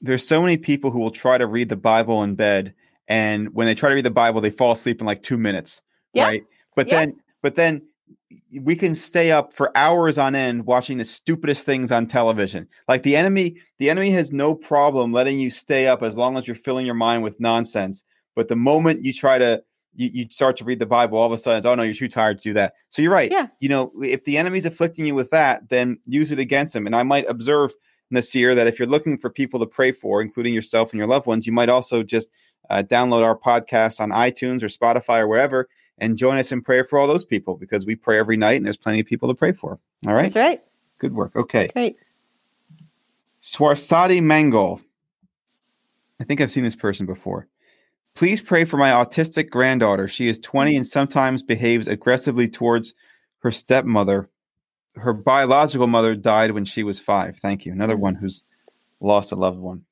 there's 0.01 0.27
so 0.27 0.41
many 0.41 0.57
people 0.57 0.91
who 0.91 0.99
will 0.99 1.11
try 1.11 1.37
to 1.37 1.47
read 1.47 1.69
the 1.69 1.77
Bible 1.77 2.23
in 2.23 2.35
bed, 2.35 2.73
and 3.07 3.53
when 3.53 3.67
they 3.67 3.75
try 3.75 3.89
to 3.89 3.95
read 3.95 4.05
the 4.05 4.11
Bible, 4.11 4.41
they 4.41 4.49
fall 4.49 4.73
asleep 4.73 4.99
in 4.99 5.07
like 5.07 5.23
two 5.23 5.37
minutes. 5.37 5.81
Yeah. 6.13 6.25
Right. 6.25 6.43
But 6.75 6.87
yeah. 6.87 6.99
then, 6.99 7.19
but 7.41 7.55
then 7.55 7.81
we 8.61 8.75
can 8.75 8.95
stay 8.95 9.31
up 9.31 9.53
for 9.53 9.75
hours 9.77 10.17
on 10.17 10.35
end 10.35 10.65
watching 10.65 10.97
the 10.97 11.05
stupidest 11.05 11.65
things 11.65 11.91
on 11.91 12.07
television. 12.07 12.67
Like 12.87 13.03
the 13.03 13.15
enemy, 13.15 13.57
the 13.79 13.89
enemy 13.89 14.11
has 14.11 14.31
no 14.31 14.53
problem 14.53 15.11
letting 15.11 15.39
you 15.39 15.49
stay 15.49 15.87
up 15.87 16.03
as 16.03 16.17
long 16.17 16.37
as 16.37 16.47
you're 16.47 16.55
filling 16.55 16.85
your 16.85 16.95
mind 16.95 17.23
with 17.23 17.39
nonsense. 17.39 18.03
But 18.35 18.47
the 18.47 18.55
moment 18.55 19.05
you 19.05 19.13
try 19.13 19.37
to 19.37 19.63
you, 19.95 20.09
you 20.13 20.27
start 20.31 20.57
to 20.57 20.63
read 20.63 20.79
the 20.79 20.85
Bible, 20.85 21.17
all 21.17 21.27
of 21.27 21.31
a 21.31 21.37
sudden, 21.37 21.57
it's, 21.57 21.65
oh 21.65 21.75
no, 21.75 21.83
you're 21.83 21.93
too 21.93 22.07
tired 22.07 22.39
to 22.39 22.43
do 22.43 22.53
that. 22.53 22.73
So 22.89 23.01
you're 23.01 23.11
right. 23.11 23.31
Yeah. 23.31 23.47
You 23.59 23.69
know, 23.69 23.91
if 24.01 24.23
the 24.25 24.37
enemy's 24.37 24.65
afflicting 24.65 25.05
you 25.05 25.15
with 25.15 25.29
that, 25.31 25.69
then 25.69 25.97
use 26.05 26.31
it 26.31 26.39
against 26.39 26.75
him. 26.75 26.85
And 26.85 26.95
I 26.95 27.03
might 27.03 27.27
observe, 27.29 27.71
Nasir, 28.09 28.55
that 28.55 28.67
if 28.67 28.79
you're 28.79 28.87
looking 28.87 29.17
for 29.17 29.29
people 29.29 29.59
to 29.59 29.65
pray 29.65 29.91
for, 29.91 30.21
including 30.21 30.53
yourself 30.53 30.91
and 30.91 30.99
your 30.99 31.07
loved 31.07 31.27
ones, 31.27 31.47
you 31.47 31.53
might 31.53 31.69
also 31.69 32.03
just 32.03 32.29
uh, 32.69 32.83
download 32.83 33.23
our 33.23 33.37
podcast 33.37 33.99
on 33.99 34.09
iTunes 34.09 34.63
or 34.63 34.67
Spotify 34.67 35.19
or 35.19 35.27
wherever 35.27 35.67
and 35.97 36.17
join 36.17 36.37
us 36.37 36.51
in 36.51 36.61
prayer 36.61 36.83
for 36.83 36.99
all 36.99 37.07
those 37.07 37.25
people 37.25 37.55
because 37.55 37.85
we 37.85 37.95
pray 37.95 38.17
every 38.17 38.37
night 38.37 38.57
and 38.57 38.65
there's 38.65 38.77
plenty 38.77 38.99
of 38.99 39.05
people 39.05 39.27
to 39.29 39.35
pray 39.35 39.51
for. 39.51 39.79
All 40.07 40.13
right. 40.13 40.23
That's 40.23 40.35
right. 40.35 40.59
Good 40.99 41.13
work. 41.13 41.35
Okay. 41.35 41.69
Great. 41.73 41.97
Swarsadi 43.41 44.21
Mangal. 44.21 44.81
I 46.19 46.23
think 46.23 46.39
I've 46.39 46.51
seen 46.51 46.63
this 46.63 46.75
person 46.75 47.05
before. 47.05 47.47
Please 48.15 48.41
pray 48.41 48.65
for 48.65 48.77
my 48.77 48.91
autistic 48.91 49.49
granddaughter. 49.49 50.07
She 50.07 50.27
is 50.27 50.37
20 50.39 50.75
and 50.77 50.87
sometimes 50.87 51.41
behaves 51.41 51.87
aggressively 51.87 52.47
towards 52.47 52.93
her 53.39 53.51
stepmother. 53.51 54.29
Her 54.95 55.13
biological 55.13 55.87
mother 55.87 56.15
died 56.15 56.51
when 56.51 56.65
she 56.65 56.83
was 56.83 56.99
five. 56.99 57.37
Thank 57.37 57.65
you. 57.65 57.71
Another 57.71 57.95
mm-hmm. 57.95 58.03
one 58.03 58.15
who's 58.15 58.43
lost 58.99 59.31
a 59.31 59.35
loved 59.35 59.59
one. 59.59 59.83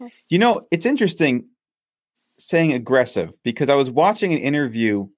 Yes. 0.00 0.26
You 0.30 0.38
know, 0.38 0.66
it's 0.70 0.86
interesting 0.86 1.46
saying 2.38 2.72
aggressive 2.72 3.32
because 3.42 3.68
I 3.68 3.74
was 3.74 3.90
watching 3.90 4.32
an 4.32 4.40
interview 4.40 5.08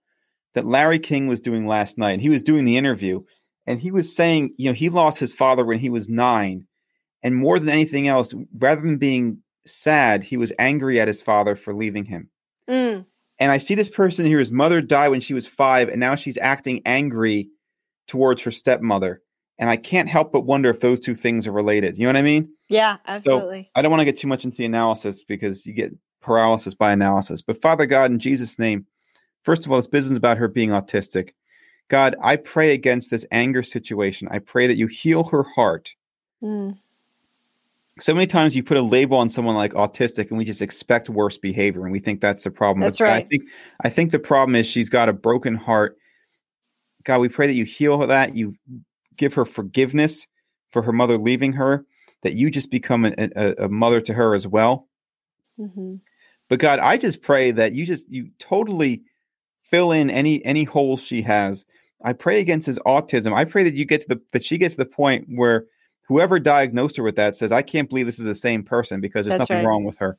that 0.55 0.67
Larry 0.67 0.99
King 0.99 1.27
was 1.27 1.41
doing 1.41 1.67
last 1.67 1.99
night. 1.99 2.21
He 2.21 2.31
was 2.31 2.43
doing 2.43 2.65
the 2.65 2.79
interview 2.79 3.23
and 3.67 3.81
he 3.81 3.91
was 3.91 4.15
saying, 4.15 4.55
you 4.57 4.71
know, 4.71 4.75
he 4.75 4.89
lost 4.89 5.19
his 5.19 5.35
father 5.35 5.65
when 5.65 5.79
he 5.79 5.91
was 5.91 6.09
nine. 6.09 6.67
And 7.23 7.35
more 7.35 7.59
than 7.59 7.69
anything 7.69 8.09
else, 8.09 8.35
rather 8.57 8.81
than 8.81 8.99
being 8.99 9.43
sad, 9.67 10.25
he 10.25 10.37
was 10.37 10.53
angry 10.59 11.01
at 11.01 11.09
his 11.09 11.21
father 11.23 11.57
for 11.57 11.75
leaving 11.75 12.05
him. 12.05 12.31
Mm. 12.69 13.07
And 13.39 13.53
I 13.53 13.59
see 13.59 13.75
this 13.75 13.91
person 13.91 14.25
here, 14.25 14.39
his 14.39 14.51
mother 14.53 14.81
died 14.81 15.09
when 15.09 15.21
she 15.21 15.35
was 15.35 15.47
five, 15.47 15.89
and 15.89 16.01
now 16.01 16.15
she's 16.15 16.39
acting 16.39 16.83
angry 16.87 17.51
towards 18.09 18.43
her 18.43 18.51
stepmother. 18.51 19.23
And 19.59 19.71
I 19.71 19.77
can't 19.77 20.09
help 20.09 20.33
but 20.33 20.43
wonder 20.47 20.71
if 20.71 20.81
those 20.81 21.01
two 21.01 21.15
things 21.15 21.47
are 21.47 21.53
related. 21.53 21.97
You 21.97 22.05
know 22.05 22.11
what 22.11 22.17
I 22.17 22.23
mean? 22.23 22.51
Yeah, 22.69 22.99
absolutely. 23.07 23.65
So 23.65 23.71
I 23.75 23.83
don't 23.83 23.91
want 23.91 24.01
to 24.01 24.05
get 24.05 24.17
too 24.17 24.29
much 24.29 24.45
into 24.45 24.59
the 24.59 24.67
analysis 24.67 25.23
because 25.23 25.65
you 25.65 25.73
get 25.73 25.93
paralysis 26.21 26.75
by 26.75 26.93
analysis. 26.93 27.41
But 27.41 27.61
Father 27.61 27.87
God, 27.87 28.11
in 28.11 28.19
Jesus' 28.19 28.59
name, 28.59 28.87
first 29.45 29.65
of 29.65 29.73
all, 29.73 29.79
this 29.79 29.87
business 29.87 30.19
about 30.19 30.39
her 30.39 30.49
being 30.49 30.71
autistic. 30.71 31.31
God, 31.89 32.17
I 32.23 32.37
pray 32.37 32.73
against 32.73 33.11
this 33.11 33.25
anger 33.31 33.63
situation. 33.63 34.29
I 34.31 34.41
pray 34.41 34.67
that 34.67 34.77
you 34.77 34.89
heal 34.89 35.25
her 35.25 35.43
heart. 35.43 35.95
Mm 36.43 36.77
so 37.99 38.13
many 38.13 38.27
times 38.27 38.55
you 38.55 38.63
put 38.63 38.77
a 38.77 38.83
label 38.83 39.17
on 39.17 39.31
someone 39.31 39.55
like 39.55 39.73
autistic 39.73 40.29
and 40.29 40.39
we 40.39 40.45
just 40.45 40.61
expect 40.61 41.09
worse 41.09 41.39
behavior 41.39 41.85
and 41.85 41.93
we 41.93 41.99
think 41.99 42.21
that's 42.21 42.45
the 42.45 42.51
problem. 42.51 42.83
That's 42.83 43.01
right. 43.01 43.25
I 43.25 43.29
think 43.29 43.45
I 43.81 43.89
think 43.89 44.11
the 44.11 44.19
problem 44.19 44.55
is 44.55 44.67
she's 44.67 44.89
got 44.89 45.09
a 45.09 45.13
broken 45.13 45.55
heart. 45.55 45.97
God, 47.05 47.21
we 47.21 47.29
pray 47.29 47.47
that 47.47 47.55
you 47.55 47.65
heal 47.65 47.99
her 47.99 48.07
that, 48.07 48.35
you 48.35 48.55
give 49.17 49.33
her 49.35 49.45
forgiveness 49.45 50.27
for 50.71 50.83
her 50.83 50.93
mother 50.93 51.17
leaving 51.17 51.55
her, 51.55 51.87
that 52.23 52.35
you 52.35 52.51
just 52.51 52.71
become 52.71 53.07
a, 53.07 53.15
a, 53.19 53.65
a 53.65 53.69
mother 53.69 54.01
to 54.03 54.13
her 54.13 54.35
as 54.35 54.47
well. 54.47 54.89
Mm-hmm. 55.59 55.95
But 56.49 56.59
God, 56.59 56.79
I 56.81 56.99
just 56.99 57.23
pray 57.23 57.51
that 57.53 57.73
you 57.73 57.87
just 57.87 58.09
you 58.11 58.29
totally 58.39 59.03
fill 59.63 59.91
in 59.93 60.11
any 60.11 60.45
any 60.45 60.65
holes 60.65 61.03
she 61.03 61.23
has. 61.23 61.65
I 62.05 62.13
pray 62.13 62.41
against 62.41 62.67
his 62.67 62.79
autism. 62.81 63.33
I 63.33 63.45
pray 63.45 63.65
that 63.65 63.75
you 63.75 63.87
get 63.87 64.03
to 64.03 64.09
the 64.09 64.21
that 64.33 64.45
she 64.45 64.59
gets 64.59 64.75
to 64.75 64.85
the 64.85 64.91
point 64.91 65.27
where 65.29 65.65
whoever 66.09 66.39
diagnosed 66.39 66.97
her 66.97 67.03
with 67.03 67.17
that 67.17 67.37
says, 67.37 67.53
I 67.53 67.63
can't 67.63 67.89
believe 67.89 68.07
this 68.07 68.19
is 68.19 68.25
the 68.27 68.35
same 68.35 68.63
person 68.63 69.01
because 69.01 69.27
there's 69.27 69.39
That's 69.39 69.51
nothing 69.51 69.65
right. 69.65 69.71
wrong 69.71 69.85
with 69.85 69.99
her. 69.99 70.19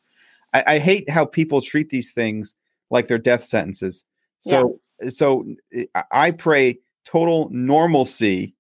I, 0.54 0.64
I, 0.68 0.80
hate 0.80 1.10
how 1.10 1.26
people 1.26 1.62
treat 1.62 1.90
these 1.90 2.12
things 2.12 2.56
like 2.90 3.08
they're 3.08 3.18
death 3.18 3.44
sentences. 3.44 4.06
So, 4.40 4.80
yeah. 5.02 5.10
so 5.10 5.46
eh, 5.74 5.86
I 6.12 6.32
pray 6.32 6.80
total 7.06 7.50
normalcy 7.52 8.56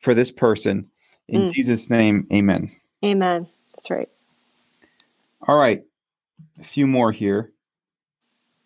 for 0.00 0.14
this 0.14 0.30
person 0.30 0.88
in 1.28 1.42
mm. 1.42 1.52
Jesus' 1.52 1.90
name. 1.90 2.26
Amen. 2.32 2.70
Amen. 3.04 3.48
That's 3.72 3.90
right. 3.90 4.08
All 5.46 5.58
right. 5.58 5.84
A 6.58 6.64
few 6.64 6.86
more 6.86 7.12
here. 7.12 7.52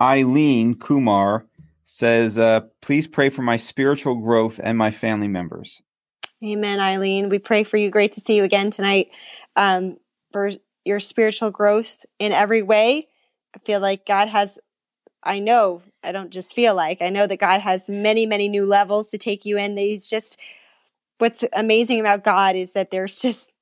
Eileen 0.01 0.75
Kumar 0.77 1.45
says, 1.85 2.39
uh, 2.39 2.61
please 2.81 3.07
pray 3.07 3.31
for 3.31 3.43
my 3.43 3.57
spiritual 3.57 4.15
growth 4.15 4.61
and 4.63 4.79
my 4.79 4.91
family 4.91 5.29
members. 5.29 5.83
Amen, 6.45 6.81
Eileen. 6.81 7.29
We 7.29 7.39
pray 7.39 7.65
for 7.65 7.77
you. 7.77 7.91
Great 7.91 8.13
to 8.13 8.21
see 8.21 8.37
you 8.37 8.45
again 8.45 8.71
tonight. 8.71 9.09
Um, 9.57 9.99
for 10.33 10.51
your 10.85 11.01
spiritual 11.01 11.51
growth 11.51 12.05
in 12.19 12.33
every 12.33 12.63
way. 12.63 13.09
I 13.55 13.59
feel 13.59 13.81
like 13.81 14.07
God 14.07 14.29
has, 14.29 14.59
I 15.23 15.41
know, 15.41 15.83
I 16.03 16.13
don't 16.13 16.31
just 16.31 16.55
feel 16.55 16.75
like, 16.75 17.03
I 17.03 17.11
know 17.11 17.27
that 17.27 17.39
God 17.39 17.61
has 17.61 17.91
many, 17.91 18.27
many 18.27 18.49
new 18.49 18.65
levels 18.65 19.11
to 19.11 19.19
take 19.19 19.45
you 19.45 19.59
in. 19.59 19.77
He's 19.77 20.07
just, 20.07 20.39
what's 21.19 21.45
amazing 21.53 22.01
about 22.01 22.25
God 22.25 22.57
is 22.57 22.73
that 22.73 22.91
there's 22.91 23.19
just, 23.19 23.53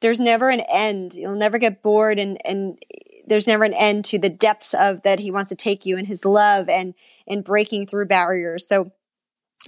there's 0.00 0.20
never 0.20 0.50
an 0.50 0.62
end. 0.72 1.14
You'll 1.14 1.34
never 1.34 1.58
get 1.58 1.82
bored 1.82 2.18
and, 2.18 2.38
and 2.44 2.78
there's 3.26 3.46
never 3.46 3.64
an 3.64 3.74
end 3.74 4.04
to 4.06 4.18
the 4.18 4.28
depths 4.28 4.74
of 4.74 5.02
that 5.02 5.20
he 5.20 5.30
wants 5.30 5.48
to 5.48 5.56
take 5.56 5.86
you 5.86 5.96
in 5.96 6.04
his 6.06 6.24
love 6.24 6.68
and 6.68 6.94
and 7.26 7.44
breaking 7.44 7.86
through 7.86 8.06
barriers. 8.06 8.66
So 8.66 8.86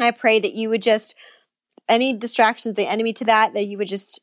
I 0.01 0.11
pray 0.11 0.41
that 0.41 0.55
you 0.55 0.69
would 0.69 0.83
just 0.83 1.15
any 1.89 2.13
distractions, 2.13 2.77
the 2.77 2.87
enemy 2.87 3.13
to 3.15 3.25
that, 3.25 3.55
that 3.55 3.65
you 3.65 3.79
would 3.79 3.89
just 3.89 4.21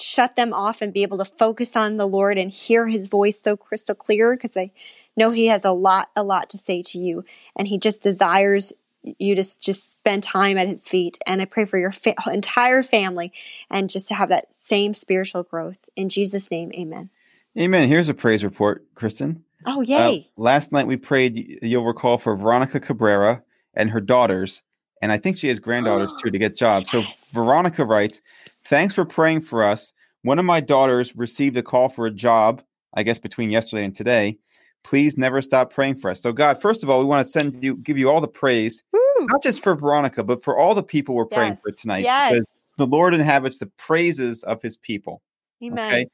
shut 0.00 0.36
them 0.36 0.52
off 0.52 0.80
and 0.80 0.92
be 0.92 1.02
able 1.02 1.18
to 1.18 1.24
focus 1.24 1.76
on 1.76 1.96
the 1.96 2.08
Lord 2.08 2.38
and 2.38 2.50
hear 2.50 2.86
his 2.86 3.06
voice 3.06 3.40
so 3.40 3.56
crystal 3.56 3.94
clear 3.94 4.34
because 4.34 4.56
I 4.56 4.72
know 5.16 5.30
he 5.30 5.46
has 5.46 5.64
a 5.64 5.72
lot, 5.72 6.10
a 6.16 6.22
lot 6.22 6.50
to 6.50 6.58
say 6.58 6.82
to 6.86 6.98
you. 6.98 7.24
And 7.56 7.68
he 7.68 7.78
just 7.78 8.02
desires 8.02 8.72
you 9.02 9.34
to 9.34 9.42
just 9.42 9.98
spend 9.98 10.22
time 10.22 10.58
at 10.58 10.68
his 10.68 10.88
feet. 10.88 11.18
And 11.26 11.40
I 11.40 11.44
pray 11.44 11.64
for 11.64 11.78
your 11.78 11.92
fa- 11.92 12.14
entire 12.32 12.82
family 12.82 13.32
and 13.70 13.90
just 13.90 14.08
to 14.08 14.14
have 14.14 14.28
that 14.30 14.54
same 14.54 14.94
spiritual 14.94 15.42
growth. 15.42 15.78
In 15.96 16.08
Jesus' 16.08 16.50
name, 16.50 16.70
amen. 16.74 17.10
Amen. 17.58 17.88
Here's 17.88 18.08
a 18.08 18.14
praise 18.14 18.44
report, 18.44 18.86
Kristen. 18.94 19.44
Oh, 19.66 19.82
yay. 19.82 20.28
Uh, 20.36 20.40
last 20.40 20.72
night 20.72 20.86
we 20.86 20.96
prayed, 20.96 21.58
you'll 21.62 21.84
recall, 21.84 22.16
for 22.16 22.36
Veronica 22.36 22.80
Cabrera 22.80 23.42
and 23.74 23.90
her 23.90 24.00
daughters. 24.00 24.62
And 25.02 25.10
I 25.10 25.18
think 25.18 25.38
she 25.38 25.48
has 25.48 25.58
granddaughters 25.58 26.12
too 26.20 26.30
to 26.30 26.36
oh, 26.36 26.40
get 26.40 26.56
jobs. 26.56 26.92
Yes. 26.92 27.06
So 27.06 27.12
Veronica 27.32 27.84
writes, 27.84 28.20
Thanks 28.64 28.94
for 28.94 29.04
praying 29.04 29.42
for 29.42 29.62
us. 29.62 29.92
One 30.22 30.38
of 30.38 30.44
my 30.44 30.60
daughters 30.60 31.16
received 31.16 31.56
a 31.56 31.62
call 31.62 31.88
for 31.88 32.06
a 32.06 32.10
job, 32.10 32.62
I 32.94 33.02
guess 33.02 33.18
between 33.18 33.50
yesterday 33.50 33.84
and 33.84 33.94
today. 33.94 34.38
Please 34.82 35.16
never 35.16 35.42
stop 35.42 35.72
praying 35.72 35.96
for 35.96 36.10
us. 36.10 36.22
So, 36.22 36.32
God, 36.32 36.60
first 36.60 36.82
of 36.82 36.88
all, 36.90 36.98
we 37.00 37.04
want 37.04 37.24
to 37.24 37.30
send 37.30 37.62
you, 37.62 37.76
give 37.76 37.98
you 37.98 38.10
all 38.10 38.20
the 38.20 38.28
praise, 38.28 38.82
Woo. 38.92 39.00
not 39.20 39.42
just 39.42 39.62
for 39.62 39.74
Veronica, 39.74 40.24
but 40.24 40.42
for 40.42 40.58
all 40.58 40.74
the 40.74 40.82
people 40.82 41.14
we're 41.14 41.26
praying 41.26 41.52
yes. 41.52 41.60
for 41.62 41.72
tonight. 41.72 42.04
Yes. 42.04 42.32
Because 42.32 42.46
the 42.78 42.86
Lord 42.86 43.14
inhabits 43.14 43.58
the 43.58 43.66
praises 43.66 44.42
of 44.44 44.62
his 44.62 44.76
people. 44.78 45.20
Amen. 45.62 45.92
Okay. 45.92 46.06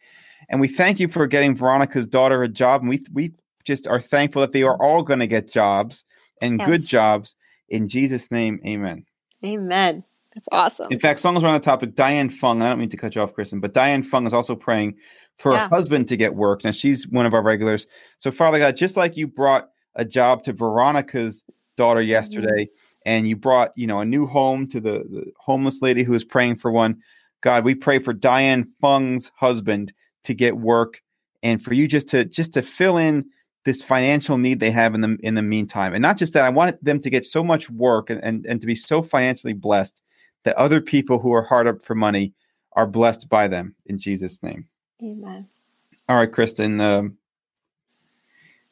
And 0.48 0.60
we 0.60 0.68
thank 0.68 0.98
you 0.98 1.08
for 1.08 1.26
getting 1.26 1.54
Veronica's 1.54 2.06
daughter 2.06 2.42
a 2.42 2.48
job. 2.48 2.82
And 2.82 2.90
we, 2.90 3.04
we 3.12 3.32
just 3.64 3.86
are 3.86 4.00
thankful 4.00 4.40
that 4.40 4.52
they 4.52 4.62
are 4.62 4.80
all 4.82 5.02
going 5.02 5.20
to 5.20 5.26
get 5.26 5.50
jobs 5.50 6.04
and 6.42 6.58
yes. 6.58 6.68
good 6.68 6.86
jobs. 6.86 7.36
In 7.68 7.88
Jesus' 7.88 8.30
name, 8.30 8.60
amen. 8.66 9.04
Amen. 9.44 10.04
That's 10.34 10.48
awesome. 10.52 10.88
In 10.90 10.98
fact, 10.98 11.20
songs 11.20 11.42
are 11.42 11.46
on 11.46 11.54
the 11.54 11.60
topic. 11.60 11.94
Diane 11.94 12.28
Fung, 12.28 12.60
I 12.60 12.68
don't 12.68 12.78
mean 12.78 12.90
to 12.90 12.96
cut 12.96 13.14
you 13.14 13.22
off, 13.22 13.32
Kristen, 13.32 13.60
but 13.60 13.72
Diane 13.72 14.02
Fung 14.02 14.26
is 14.26 14.34
also 14.34 14.54
praying 14.54 14.96
for 15.34 15.52
yeah. 15.52 15.62
her 15.62 15.74
husband 15.74 16.08
to 16.08 16.16
get 16.16 16.34
work. 16.34 16.62
Now, 16.62 16.72
she's 16.72 17.08
one 17.08 17.24
of 17.24 17.32
our 17.32 17.42
regulars. 17.42 17.86
So, 18.18 18.30
Father 18.30 18.58
God, 18.58 18.76
just 18.76 18.96
like 18.96 19.16
you 19.16 19.26
brought 19.26 19.70
a 19.94 20.04
job 20.04 20.42
to 20.42 20.52
Veronica's 20.52 21.42
daughter 21.76 22.00
mm-hmm. 22.00 22.10
yesterday, 22.10 22.64
mm-hmm. 22.64 23.00
and 23.06 23.28
you 23.28 23.36
brought, 23.36 23.72
you 23.76 23.86
know, 23.86 24.00
a 24.00 24.04
new 24.04 24.26
home 24.26 24.68
to 24.68 24.80
the, 24.80 25.04
the 25.10 25.32
homeless 25.38 25.80
lady 25.80 26.02
who 26.02 26.12
is 26.12 26.24
praying 26.24 26.56
for 26.56 26.70
one, 26.70 27.00
God, 27.40 27.64
we 27.64 27.74
pray 27.74 27.98
for 27.98 28.12
Diane 28.12 28.64
Fung's 28.80 29.30
husband 29.36 29.92
to 30.24 30.34
get 30.34 30.58
work 30.58 31.00
and 31.42 31.62
for 31.62 31.72
you 31.72 31.86
just 31.86 32.08
to 32.08 32.24
just 32.24 32.52
to 32.54 32.62
fill 32.62 32.96
in 32.96 33.24
this 33.66 33.82
financial 33.82 34.38
need 34.38 34.60
they 34.60 34.70
have 34.70 34.94
in 34.94 35.00
the 35.00 35.18
in 35.22 35.34
the 35.34 35.42
meantime. 35.42 35.92
And 35.92 36.00
not 36.00 36.16
just 36.16 36.32
that, 36.32 36.44
I 36.44 36.48
want 36.48 36.82
them 36.82 37.00
to 37.00 37.10
get 37.10 37.26
so 37.26 37.42
much 37.42 37.68
work 37.68 38.08
and, 38.08 38.22
and, 38.22 38.46
and 38.46 38.60
to 38.60 38.66
be 38.66 38.76
so 38.76 39.02
financially 39.02 39.52
blessed 39.52 40.02
that 40.44 40.56
other 40.56 40.80
people 40.80 41.18
who 41.18 41.34
are 41.34 41.42
hard 41.42 41.66
up 41.66 41.82
for 41.82 41.96
money 41.96 42.32
are 42.72 42.86
blessed 42.86 43.28
by 43.28 43.48
them 43.48 43.74
in 43.86 43.98
Jesus' 43.98 44.40
name. 44.40 44.64
Amen. 45.02 45.48
All 46.08 46.16
right, 46.16 46.30
Kristen. 46.30 46.80
Um, 46.80 47.18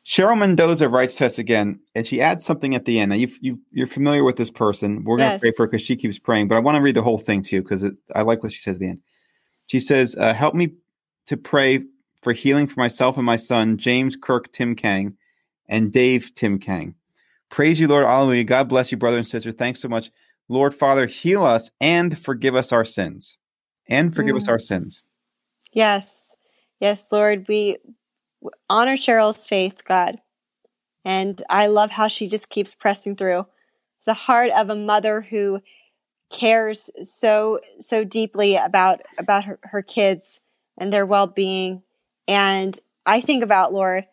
Cheryl 0.07 0.39
Mendoza 0.39 0.89
writes 0.89 1.17
to 1.17 1.27
us 1.27 1.41
again, 1.41 1.81
and 1.97 2.07
she 2.07 2.21
adds 2.21 2.45
something 2.45 2.75
at 2.75 2.85
the 2.85 3.01
end. 3.01 3.09
Now, 3.09 3.17
you 3.17 3.59
are 3.83 3.87
familiar 3.87 4.23
with 4.23 4.37
this 4.37 4.51
person. 4.51 5.03
We're 5.03 5.17
going 5.17 5.31
to 5.31 5.35
yes. 5.35 5.41
pray 5.41 5.51
for 5.51 5.65
her 5.65 5.67
because 5.67 5.83
she 5.83 5.97
keeps 5.97 6.19
praying, 6.19 6.47
but 6.47 6.57
I 6.57 6.61
want 6.61 6.77
to 6.77 6.83
read 6.83 6.95
the 6.95 7.03
whole 7.03 7.19
thing 7.19 7.43
to 7.43 7.57
you 7.57 7.63
because 7.63 7.85
I 8.15 8.23
like 8.23 8.43
what 8.43 8.53
she 8.53 8.61
says 8.61 8.77
at 8.77 8.81
the 8.81 8.89
end. 8.91 9.01
She 9.67 9.81
says, 9.81 10.15
uh, 10.17 10.35
Help 10.35 10.55
me 10.55 10.75
to 11.27 11.37
pray 11.37 11.81
for 12.25 12.33
healing 12.33 12.67
for 12.67 12.81
myself 12.81 13.17
and 13.17 13.27
my 13.27 13.37
son, 13.37 13.77
James 13.77 14.17
Kirk 14.17 14.51
Tim 14.51 14.75
Kang, 14.75 15.17
and 15.69 15.93
Dave 15.93 16.35
Tim 16.35 16.59
Kang. 16.59 16.95
Praise 17.51 17.79
you, 17.79 17.87
Lord. 17.87 18.05
Hallelujah. 18.05 18.45
God 18.45 18.69
bless 18.69 18.91
you, 18.91 18.99
brother 18.99 19.19
and 19.19 19.29
sister. 19.29 19.53
Thanks 19.53 19.81
so 19.81 19.89
much. 19.89 20.11
Lord 20.49 20.75
Father, 20.75 21.07
heal 21.07 21.45
us 21.45 21.71
and 21.81 22.19
forgive 22.19 22.57
us 22.57 22.73
our 22.73 22.85
sins. 22.85 23.39
And 23.87 24.17
forgive 24.17 24.35
mm. 24.35 24.39
us 24.39 24.49
our 24.49 24.59
sins. 24.59 25.03
Yes. 25.73 26.35
Yes, 26.81 27.13
Lord. 27.13 27.47
We 27.47 27.77
honor 28.69 28.97
Cheryl's 28.97 29.47
faith, 29.47 29.85
God. 29.85 30.19
And 31.05 31.41
I 31.49 31.67
love 31.67 31.91
how 31.91 32.09
she 32.09 32.27
just 32.27 32.49
keeps 32.49 32.75
pressing 32.75 33.15
through. 33.15 33.47
The 34.07 34.15
heart 34.15 34.51
of 34.57 34.71
a 34.71 34.75
mother 34.75 35.21
who 35.21 35.61
cares 36.33 36.91
so 37.03 37.61
so 37.79 38.03
deeply 38.03 38.57
about 38.57 39.03
about 39.19 39.45
her, 39.45 39.59
her 39.63 39.83
kids 39.83 40.41
and 40.77 40.93
their 40.93 41.07
well-being. 41.07 41.84
And 42.27 42.79
I 43.07 43.21
think 43.21 43.43
about 43.43 43.73
Lord, 43.73 44.07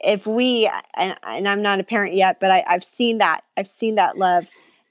if 0.00 0.26
we 0.26 0.70
and, 0.96 1.16
and 1.24 1.48
I'm 1.48 1.62
not 1.62 1.80
a 1.80 1.84
parent 1.84 2.14
yet, 2.14 2.40
but 2.40 2.50
I, 2.50 2.64
I've 2.66 2.84
seen 2.84 3.18
that. 3.18 3.42
I've 3.56 3.66
seen 3.66 3.96
that 3.96 4.16
love 4.16 4.48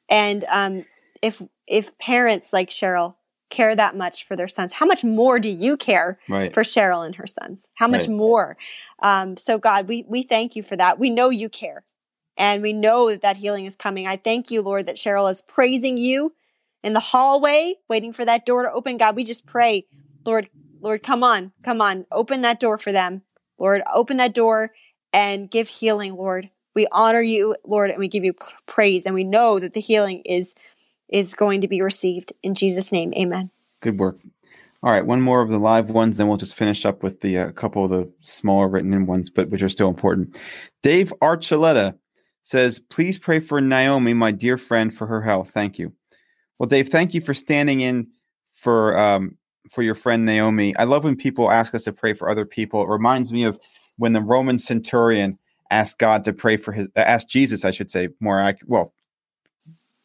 and 0.10 0.44
um, 0.50 0.86
if 1.22 1.42
if 1.68 1.98
parents 1.98 2.54
like 2.54 2.70
Cheryl 2.70 3.16
care 3.50 3.76
that 3.76 3.96
much 3.96 4.26
for 4.26 4.36
their 4.36 4.48
sons, 4.48 4.74
how 4.74 4.86
much 4.86 5.04
more 5.04 5.40
do 5.40 5.50
you 5.50 5.78
care 5.78 6.20
right. 6.28 6.54
for 6.54 6.64
Cheryl 6.64 7.06
and 7.06 7.16
her 7.16 7.28
sons? 7.28 7.66
How 7.76 7.88
much 7.88 8.08
right. 8.08 8.16
more? 8.16 8.58
Um, 9.02 9.38
so 9.38 9.58
God, 9.58 9.88
we 9.88 10.06
we 10.08 10.24
thank 10.24 10.56
you 10.56 10.64
for 10.64 10.76
that. 10.76 11.00
We 11.00 11.10
know 11.10 11.30
you 11.30 11.50
care, 11.50 11.84
and 12.38 12.62
we 12.62 12.74
know 12.74 13.10
that 13.10 13.22
that 13.22 13.38
healing 13.38 13.66
is 13.66 13.76
coming. 13.76 14.08
I 14.08 14.18
thank 14.18 14.52
you, 14.52 14.62
Lord, 14.62 14.86
that 14.86 14.96
Cheryl 14.96 15.30
is 15.30 15.42
praising 15.42 15.98
you 15.98 16.34
in 16.84 16.94
the 16.94 17.00
hallway, 17.00 17.76
waiting 17.90 18.14
for 18.14 18.26
that 18.26 18.46
door 18.46 18.64
to 18.64 18.72
open. 18.72 18.98
God, 18.98 19.16
we 19.16 19.24
just 19.24 19.46
pray, 19.46 19.86
Lord, 20.26 20.50
Lord, 20.82 21.04
come 21.04 21.24
on, 21.24 21.52
come 21.64 21.82
on, 21.82 22.06
open 22.12 22.42
that 22.42 22.60
door 22.60 22.78
for 22.78 22.92
them, 22.92 23.24
Lord, 23.60 23.82
open 23.94 24.18
that 24.18 24.34
door 24.34 24.70
and 25.14 25.50
give 25.50 25.68
healing, 25.68 26.16
Lord. 26.16 26.50
We 26.76 26.88
honor 26.92 27.22
you, 27.22 27.56
Lord, 27.66 27.90
and 27.90 28.00
we 28.00 28.08
give 28.08 28.24
you 28.24 28.36
praise. 28.68 29.06
And 29.06 29.16
we 29.16 29.24
know 29.24 29.60
that 29.60 29.74
the 29.74 29.82
healing 29.82 30.22
is 30.26 30.54
is 31.10 31.34
going 31.34 31.62
to 31.62 31.68
be 31.68 31.82
received 31.82 32.34
in 32.44 32.54
Jesus' 32.54 32.92
name. 32.92 33.14
Amen. 33.14 33.50
Good 33.82 33.98
work. 33.98 34.20
All 34.84 34.92
right, 34.92 35.06
one 35.06 35.22
more 35.22 35.42
of 35.42 35.50
the 35.50 35.58
live 35.58 35.90
ones, 35.90 36.18
then 36.18 36.28
we'll 36.28 36.38
just 36.38 36.54
finish 36.54 36.86
up 36.86 37.02
with 37.02 37.22
the 37.22 37.40
uh, 37.40 37.52
couple 37.54 37.86
of 37.86 37.90
the 37.90 38.12
smaller 38.20 38.68
written 38.68 38.94
in 38.94 39.08
ones, 39.08 39.30
but 39.30 39.50
which 39.50 39.64
are 39.64 39.70
still 39.70 39.88
important. 39.88 40.40
Dave 40.84 41.12
Archuleta 41.22 41.98
says, 42.44 42.78
"Please 42.78 43.18
pray 43.18 43.40
for 43.40 43.60
Naomi, 43.60 44.14
my 44.14 44.32
dear 44.32 44.58
friend, 44.58 44.94
for 44.94 45.08
her 45.08 45.22
health. 45.22 45.50
Thank 45.50 45.80
you." 45.80 45.94
Well, 46.60 46.68
Dave, 46.68 46.90
thank 46.90 47.16
you 47.16 47.22
for 47.22 47.34
standing 47.34 47.82
in 47.82 48.08
for 48.52 48.98
um, 48.98 49.38
for 49.72 49.84
your 49.84 49.96
friend 49.96 50.26
Naomi. 50.26 50.76
I 50.78 50.84
love 50.84 51.04
when 51.04 51.16
people 51.16 51.52
ask 51.52 51.74
us 51.76 51.84
to 51.86 51.94
pray 51.94 52.14
for 52.14 52.30
other 52.30 52.46
people. 52.46 52.82
It 52.84 52.90
reminds 52.90 53.32
me 53.32 53.44
of 53.44 53.60
when 53.98 54.14
the 54.14 54.22
Roman 54.22 54.58
centurion 54.60 55.38
asked 55.72 56.00
God 56.00 56.24
to 56.26 56.34
pray 56.34 56.58
for 56.58 56.72
his, 56.72 56.88
uh, 56.96 57.00
asked 57.02 57.30
Jesus, 57.30 57.66
I 57.66 57.72
should 57.72 57.92
say, 57.92 58.10
more 58.20 58.56
well, 58.66 58.94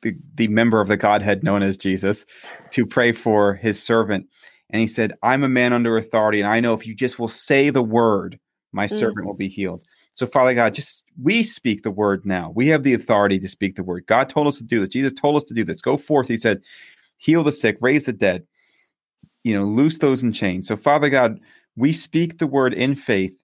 the, 0.02 0.16
the 0.34 0.48
member 0.48 0.80
of 0.80 0.88
the 0.88 0.96
Godhead 0.96 1.44
known 1.44 1.62
as 1.62 1.76
Jesus, 1.76 2.26
to 2.70 2.84
pray 2.84 3.12
for 3.12 3.54
his 3.54 3.82
servant. 3.82 4.26
And 4.70 4.80
he 4.80 4.86
said, 4.86 5.12
I'm 5.22 5.44
a 5.44 5.48
man 5.48 5.72
under 5.72 5.96
authority, 5.96 6.40
and 6.40 6.48
I 6.48 6.60
know 6.60 6.74
if 6.74 6.86
you 6.86 6.94
just 6.94 7.18
will 7.18 7.28
say 7.28 7.70
the 7.70 7.82
word, 7.82 8.38
my 8.72 8.86
mm. 8.86 8.98
servant 8.98 9.26
will 9.26 9.34
be 9.34 9.48
healed. 9.48 9.84
So, 10.14 10.26
Father 10.26 10.54
God, 10.54 10.74
just 10.74 11.06
we 11.22 11.42
speak 11.42 11.82
the 11.82 11.90
word 11.90 12.26
now. 12.26 12.50
We 12.54 12.68
have 12.68 12.82
the 12.82 12.94
authority 12.94 13.38
to 13.38 13.48
speak 13.48 13.76
the 13.76 13.82
word. 13.82 14.06
God 14.06 14.28
told 14.28 14.46
us 14.46 14.58
to 14.58 14.64
do 14.64 14.80
this. 14.80 14.88
Jesus 14.90 15.12
told 15.12 15.36
us 15.36 15.44
to 15.44 15.54
do 15.54 15.64
this. 15.64 15.80
Go 15.80 15.96
forth, 15.96 16.28
he 16.28 16.36
said, 16.36 16.62
heal 17.18 17.44
the 17.44 17.52
sick, 17.52 17.76
raise 17.80 18.04
the 18.04 18.12
dead, 18.12 18.46
you 19.45 19.59
know, 19.59 19.64
loose 19.64 19.99
those 19.99 20.22
in 20.22 20.32
chains. 20.32 20.68
So, 20.68 20.76
Father 20.76 21.09
God, 21.09 21.40
we 21.76 21.93
speak 21.93 22.38
the 22.38 22.47
word 22.47 22.74
in 22.74 22.95
faith 22.95 23.36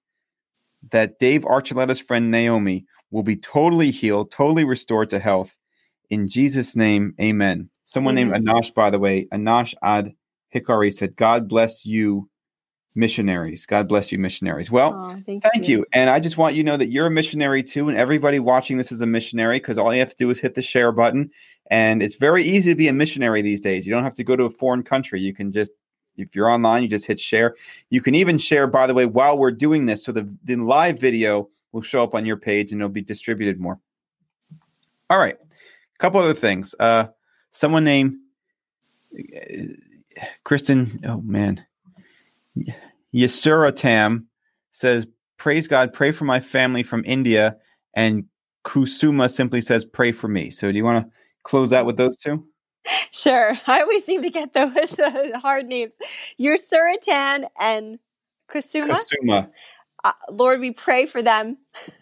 that 0.91 1.19
Dave 1.19 1.43
Archuleta's 1.43 2.01
friend 2.01 2.31
Naomi 2.31 2.87
will 3.11 3.23
be 3.23 3.37
totally 3.37 3.91
healed, 3.91 4.31
totally 4.31 4.65
restored 4.65 5.11
to 5.11 5.19
health. 5.19 5.57
In 6.11 6.29
Jesus' 6.29 6.77
name, 6.77 7.15
amen. 7.21 7.71
Someone 7.85 8.15
named 8.15 8.33
Anash, 8.33 8.73
by 8.75 8.91
the 8.91 8.99
way, 8.99 9.27
Anash 9.33 9.75
Ad 9.83 10.15
Hikari 10.55 10.93
said, 10.93 11.17
God 11.17 11.49
bless 11.49 11.87
you, 11.87 12.29
missionaries. 12.95 13.67
God 13.67 13.89
bless 13.89 14.13
you, 14.13 14.19
missionaries. 14.19 14.71
Well, 14.71 14.95
oh, 14.95 15.23
thank, 15.25 15.43
thank 15.43 15.69
you. 15.69 15.79
you. 15.79 15.87
And 15.93 16.11
I 16.11 16.21
just 16.21 16.37
want 16.37 16.55
you 16.55 16.63
to 16.63 16.67
know 16.71 16.77
that 16.77 16.89
you're 16.89 17.07
a 17.07 17.11
missionary 17.11 17.63
too, 17.63 17.89
and 17.89 17.97
everybody 17.97 18.39
watching 18.39 18.77
this 18.77 18.93
is 18.93 19.01
a 19.01 19.07
missionary 19.07 19.59
because 19.59 19.79
all 19.79 19.93
you 19.93 20.01
have 20.01 20.11
to 20.11 20.17
do 20.17 20.29
is 20.31 20.39
hit 20.39 20.55
the 20.55 20.63
share 20.63 20.93
button. 20.93 21.31
And 21.71 22.03
it's 22.03 22.15
very 22.15 22.43
easy 22.45 22.73
to 22.73 22.77
be 22.77 22.89
a 22.89 22.93
missionary 22.93 23.43
these 23.43 23.61
days. 23.61 23.87
You 23.87 23.95
don't 23.95 24.05
have 24.05 24.15
to 24.15 24.25
go 24.25 24.37
to 24.37 24.45
a 24.45 24.51
foreign 24.51 24.83
country. 24.83 25.21
You 25.21 25.35
can 25.35 25.53
just 25.53 25.73
if 26.19 26.35
you're 26.35 26.51
online, 26.51 26.83
you 26.83 26.89
just 26.89 27.07
hit 27.07 27.21
share. 27.21 27.57
You 27.91 28.01
can 28.01 28.15
even 28.15 28.39
share, 28.39 28.67
by 28.67 28.87
the 28.87 28.95
way, 28.95 29.07
while 29.07 29.39
we're 29.39 29.51
doing 29.51 29.87
this. 29.87 30.05
So 30.05 30.13
the, 30.13 30.37
the 30.45 30.57
live 30.57 30.99
video 30.99 31.49
will 31.73 31.83
show 31.83 32.03
up 32.03 32.15
on 32.15 32.27
your 32.27 32.37
page 32.37 32.73
and 32.73 32.81
it'll 32.81 32.91
be 32.91 33.03
distributed 33.03 33.61
more. 33.61 33.79
All 35.11 35.19
right. 35.19 35.37
A 35.41 35.99
couple 35.99 36.21
other 36.21 36.35
things. 36.35 36.75
Uh, 36.79 37.09
someone 37.51 37.85
named 37.85 38.17
uh, 39.17 40.23
Kristen, 40.45 41.01
oh 41.07 41.21
man, 41.23 41.65
Yasura 43.15 43.75
Tam 43.75 44.27
says, 44.73 45.07
Praise 45.37 45.69
God, 45.69 45.93
pray 45.93 46.11
for 46.11 46.25
my 46.25 46.41
family 46.41 46.83
from 46.83 47.05
India. 47.07 47.57
And 47.95 48.25
Kusuma 48.65 49.31
simply 49.31 49.61
says, 49.61 49.85
Pray 49.85 50.13
for 50.13 50.29
me. 50.29 50.51
So 50.51 50.71
do 50.71 50.77
you 50.77 50.85
want 50.85 51.07
to 51.07 51.13
close 51.45 51.73
out 51.73 51.87
with 51.87 51.97
those 51.97 52.17
two? 52.17 52.47
Sure. 53.11 53.53
I 53.67 53.83
always 53.83 54.05
seem 54.05 54.23
to 54.23 54.31
get 54.31 54.55
those 54.55 54.97
hard 55.37 55.67
names. 55.67 55.95
You're 56.37 56.57
Suratan 56.57 57.49
and 57.61 57.99
Kusuma. 58.49 58.99
Kusuma. 58.99 59.51
Uh, 60.05 60.13
Lord, 60.31 60.61
we 60.61 60.71
pray 60.71 61.07
for 61.07 61.23
them. 61.23 61.59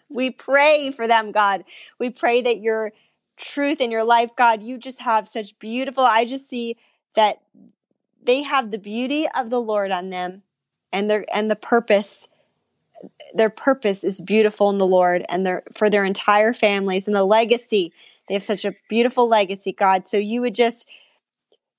We 0.09 0.29
pray 0.29 0.91
for 0.91 1.07
them, 1.07 1.31
God. 1.31 1.63
We 1.99 2.09
pray 2.09 2.41
that 2.41 2.59
your 2.59 2.91
truth 3.37 3.81
in 3.81 3.91
your 3.91 4.03
life, 4.03 4.31
God, 4.35 4.63
you 4.63 4.77
just 4.77 4.99
have 4.99 5.27
such 5.27 5.57
beautiful. 5.59 6.03
I 6.03 6.25
just 6.25 6.49
see 6.49 6.77
that 7.15 7.41
they 8.23 8.43
have 8.43 8.71
the 8.71 8.77
beauty 8.77 9.27
of 9.35 9.49
the 9.49 9.61
Lord 9.61 9.91
on 9.91 10.09
them 10.09 10.43
and 10.91 11.09
their 11.09 11.25
and 11.33 11.49
the 11.49 11.55
purpose 11.55 12.27
their 13.33 13.49
purpose 13.49 14.03
is 14.03 14.21
beautiful 14.21 14.69
in 14.69 14.77
the 14.77 14.87
Lord 14.87 15.25
and 15.29 15.45
their 15.45 15.63
for 15.73 15.89
their 15.89 16.05
entire 16.05 16.53
families 16.53 17.07
and 17.07 17.15
the 17.15 17.23
legacy. 17.23 17.93
They 18.27 18.33
have 18.33 18.43
such 18.43 18.65
a 18.65 18.73
beautiful 18.89 19.27
legacy, 19.27 19.71
God. 19.71 20.07
So 20.07 20.17
you 20.17 20.41
would 20.41 20.55
just 20.55 20.87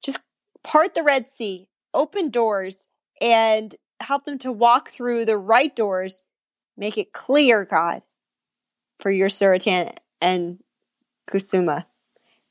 just 0.02 0.18
part 0.64 0.94
the 0.94 1.02
Red 1.02 1.28
Sea, 1.28 1.68
open 1.92 2.30
doors, 2.30 2.88
and 3.20 3.74
help 4.00 4.24
them 4.24 4.38
to 4.38 4.52
walk 4.52 4.88
through 4.88 5.24
the 5.24 5.36
right 5.36 5.74
doors. 5.74 6.22
Make 6.76 6.96
it 6.96 7.12
clear, 7.12 7.64
God, 7.64 8.02
for 9.00 9.10
your 9.10 9.28
Suratan 9.28 9.96
and 10.20 10.58
Kusuma. 11.28 11.86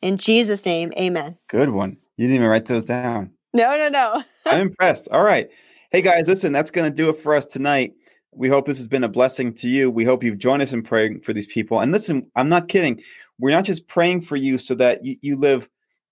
In 0.02 0.18
Jesus' 0.18 0.66
name, 0.66 0.94
amen. 0.98 1.38
Good 1.48 1.70
one. 1.70 1.98
You 2.18 2.28
didn't 2.28 2.36
even 2.36 2.48
write 2.48 2.66
those 2.66 2.86
down. 2.86 3.32
No, 3.54 3.78
no, 3.78 3.90
no. 3.90 4.24
I'm 4.46 4.68
impressed. 4.68 5.08
All 5.12 5.24
right. 5.24 5.50
Hey, 5.92 6.02
guys, 6.02 6.28
listen, 6.28 6.52
that's 6.52 6.72
going 6.72 6.90
to 6.90 6.96
do 6.96 7.10
it 7.10 7.18
for 7.18 7.34
us 7.34 7.46
tonight. 7.46 7.94
We 8.32 8.50
hope 8.50 8.68
this 8.68 8.78
has 8.78 8.88
been 8.88 9.04
a 9.04 9.10
blessing 9.10 9.54
to 9.56 9.68
you. 9.68 9.90
We 9.90 10.04
hope 10.04 10.24
you've 10.24 10.38
joined 10.38 10.62
us 10.62 10.74
in 10.74 10.84
praying 10.84 11.22
for 11.22 11.34
these 11.34 11.48
people. 11.48 11.80
And 11.80 11.92
listen, 11.92 12.30
I'm 12.36 12.50
not 12.50 12.68
kidding. 12.68 13.02
We're 13.40 13.52
not 13.52 13.66
just 13.66 13.88
praying 13.88 14.22
for 14.22 14.36
you 14.36 14.58
so 14.58 14.76
that 14.76 15.06
you, 15.06 15.18
you 15.22 15.36
live 15.36 15.70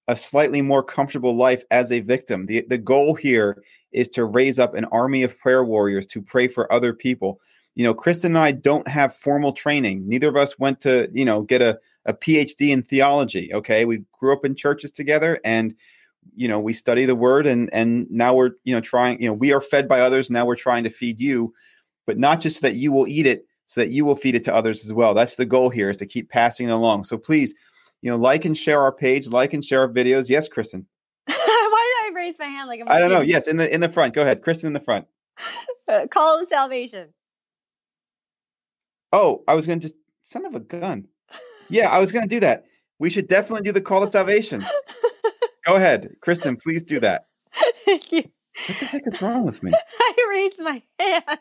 a 0.07 0.15
slightly 0.15 0.61
more 0.61 0.84
comfortable 0.84 1.36
life 1.36 1.63
as 1.71 1.91
a 1.91 2.01
victim. 2.01 2.45
The, 2.45 2.65
the 2.67 2.78
goal 2.78 3.15
here 3.15 3.63
is 3.91 4.09
to 4.09 4.26
raise 4.26 4.59
up 4.59 4.76
an 4.76 4.86
army 4.86 5.23
of 5.23 5.38
prayer 5.39 5.63
warriors 5.63 6.05
to 6.07 6.21
pray 6.21 6.47
for 6.47 6.71
other 6.71 6.93
people. 6.93 7.39
You 7.76 7.84
know, 7.84 7.93
Kristen 7.93 8.32
and 8.32 8.38
I 8.38 8.51
don't 8.51 8.88
have 8.88 9.15
formal 9.15 9.51
training. 9.51 10.07
Neither 10.07 10.30
of 10.30 10.36
us 10.36 10.59
went 10.59 10.82
to, 10.82 11.09
you 11.11 11.26
know, 11.26 11.41
get 11.41 11.61
a, 11.61 11.80
a 12.05 12.13
PhD 12.13 12.69
in 12.69 12.84
theology. 12.84 13.53
Okay. 13.53 13.86
We 13.86 14.03
grew 14.19 14.34
up 14.34 14.45
in 14.45 14.55
churches 14.55 14.91
together 14.91 15.39
and 15.43 15.73
you 16.36 16.47
know 16.47 16.59
we 16.59 16.73
study 16.73 17.05
the 17.05 17.15
word 17.15 17.45
and 17.45 17.71
and 17.73 18.09
now 18.09 18.34
we're 18.34 18.51
you 18.63 18.73
know 18.73 18.82
trying 18.82 19.21
you 19.21 19.28
know 19.28 19.34
we 19.34 19.53
are 19.53 19.61
fed 19.61 19.88
by 19.88 19.99
others 19.99 20.30
now 20.32 20.45
we're 20.45 20.55
trying 20.55 20.84
to 20.84 20.89
feed 20.89 21.19
you 21.19 21.53
but 22.07 22.17
not 22.17 22.39
just 22.39 22.61
so 22.61 22.67
that 22.67 22.76
you 22.76 22.91
will 22.91 23.07
eat 23.07 23.28
it 23.28 23.45
so 23.68 23.82
that 23.82 23.89
you 23.89 24.05
will 24.05 24.16
feed 24.16 24.36
it 24.36 24.43
to 24.45 24.53
others 24.53 24.86
as 24.86 24.93
well. 24.93 25.13
That's 25.13 25.36
the 25.36 25.45
goal 25.45 25.70
here 25.70 25.89
is 25.89 25.97
to 25.97 26.05
keep 26.05 26.30
passing 26.30 26.70
it 26.70 26.72
along. 26.72 27.03
So 27.05 27.18
please 27.18 27.53
you 28.01 28.11
know 28.11 28.18
like 28.18 28.45
and 28.45 28.57
share 28.57 28.82
our 28.82 28.91
page 28.91 29.28
like 29.28 29.53
and 29.53 29.63
share 29.63 29.82
our 29.82 29.89
videos. 29.89 30.30
Yes 30.30 30.47
kristen? 30.47 30.86
Why 31.26 31.34
did 31.36 32.11
i 32.11 32.16
raise 32.16 32.39
my 32.39 32.45
hand 32.45 32.68
like 32.68 32.82
I'm 32.82 32.89
i 32.89 32.99
don't 32.99 33.09
know. 33.09 33.22
yes 33.22 33.47
in 33.47 33.57
the 33.57 33.74
in 33.74 33.82
the 33.82 33.89
front. 33.89 34.13
Go 34.13 34.22
ahead. 34.22 34.41
Kristen 34.41 34.68
in 34.68 34.74
the 34.74 34.80
front. 34.80 35.05
Uh, 35.88 36.07
call 36.07 36.41
of 36.41 36.49
salvation. 36.49 37.09
Oh 39.13 39.43
i 39.47 39.53
was 39.53 39.68
gonna 39.68 39.80
just 39.80 39.93
son 40.24 40.43
of 40.43 40.55
a 40.55 40.59
gun. 40.59 41.07
Yeah 41.70 41.91
i 41.91 41.99
was 41.99 42.11
gonna 42.11 42.26
do 42.26 42.39
that. 42.39 42.66
We 42.97 43.09
should 43.11 43.28
definitely 43.28 43.63
do 43.63 43.72
the 43.72 43.82
call 43.82 44.01
to 44.03 44.09
salvation. 44.09 44.63
Go 45.66 45.76
ahead, 45.76 46.16
Kristen. 46.22 46.55
Please 46.55 46.84
do 46.84 46.99
that. 46.99 47.28
Thank 47.86 48.11
you. 48.11 48.24
What 48.68 48.80
the 48.80 48.86
heck 48.86 49.01
is 49.05 49.22
wrong 49.22 49.45
with 49.45 49.61
me? 49.63 49.74
I 49.99 50.28
raised 50.30 50.59
my 50.61 50.82
hand. 50.99 51.39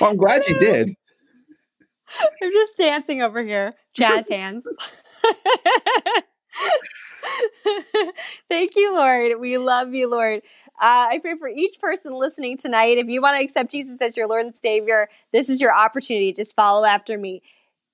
Well, 0.00 0.10
I'm 0.10 0.16
glad 0.16 0.46
you 0.46 0.58
did. 0.58 0.94
I'm 2.42 2.52
just 2.52 2.76
dancing 2.76 3.22
over 3.22 3.42
here, 3.42 3.72
jazz 3.94 4.28
hands. 4.30 4.66
Thank 8.48 8.76
you, 8.76 8.94
Lord. 8.94 9.40
We 9.40 9.58
love 9.58 9.94
you, 9.94 10.10
Lord. 10.10 10.42
Uh, 10.80 11.10
I 11.10 11.18
pray 11.20 11.36
for 11.36 11.48
each 11.48 11.80
person 11.80 12.12
listening 12.12 12.56
tonight. 12.56 12.98
If 12.98 13.08
you 13.08 13.20
want 13.20 13.36
to 13.36 13.44
accept 13.44 13.72
Jesus 13.72 13.98
as 14.00 14.16
your 14.16 14.28
Lord 14.28 14.46
and 14.46 14.54
Savior, 14.54 15.08
this 15.32 15.48
is 15.50 15.60
your 15.60 15.74
opportunity. 15.74 16.32
Just 16.32 16.54
follow 16.56 16.84
after 16.84 17.18
me. 17.18 17.42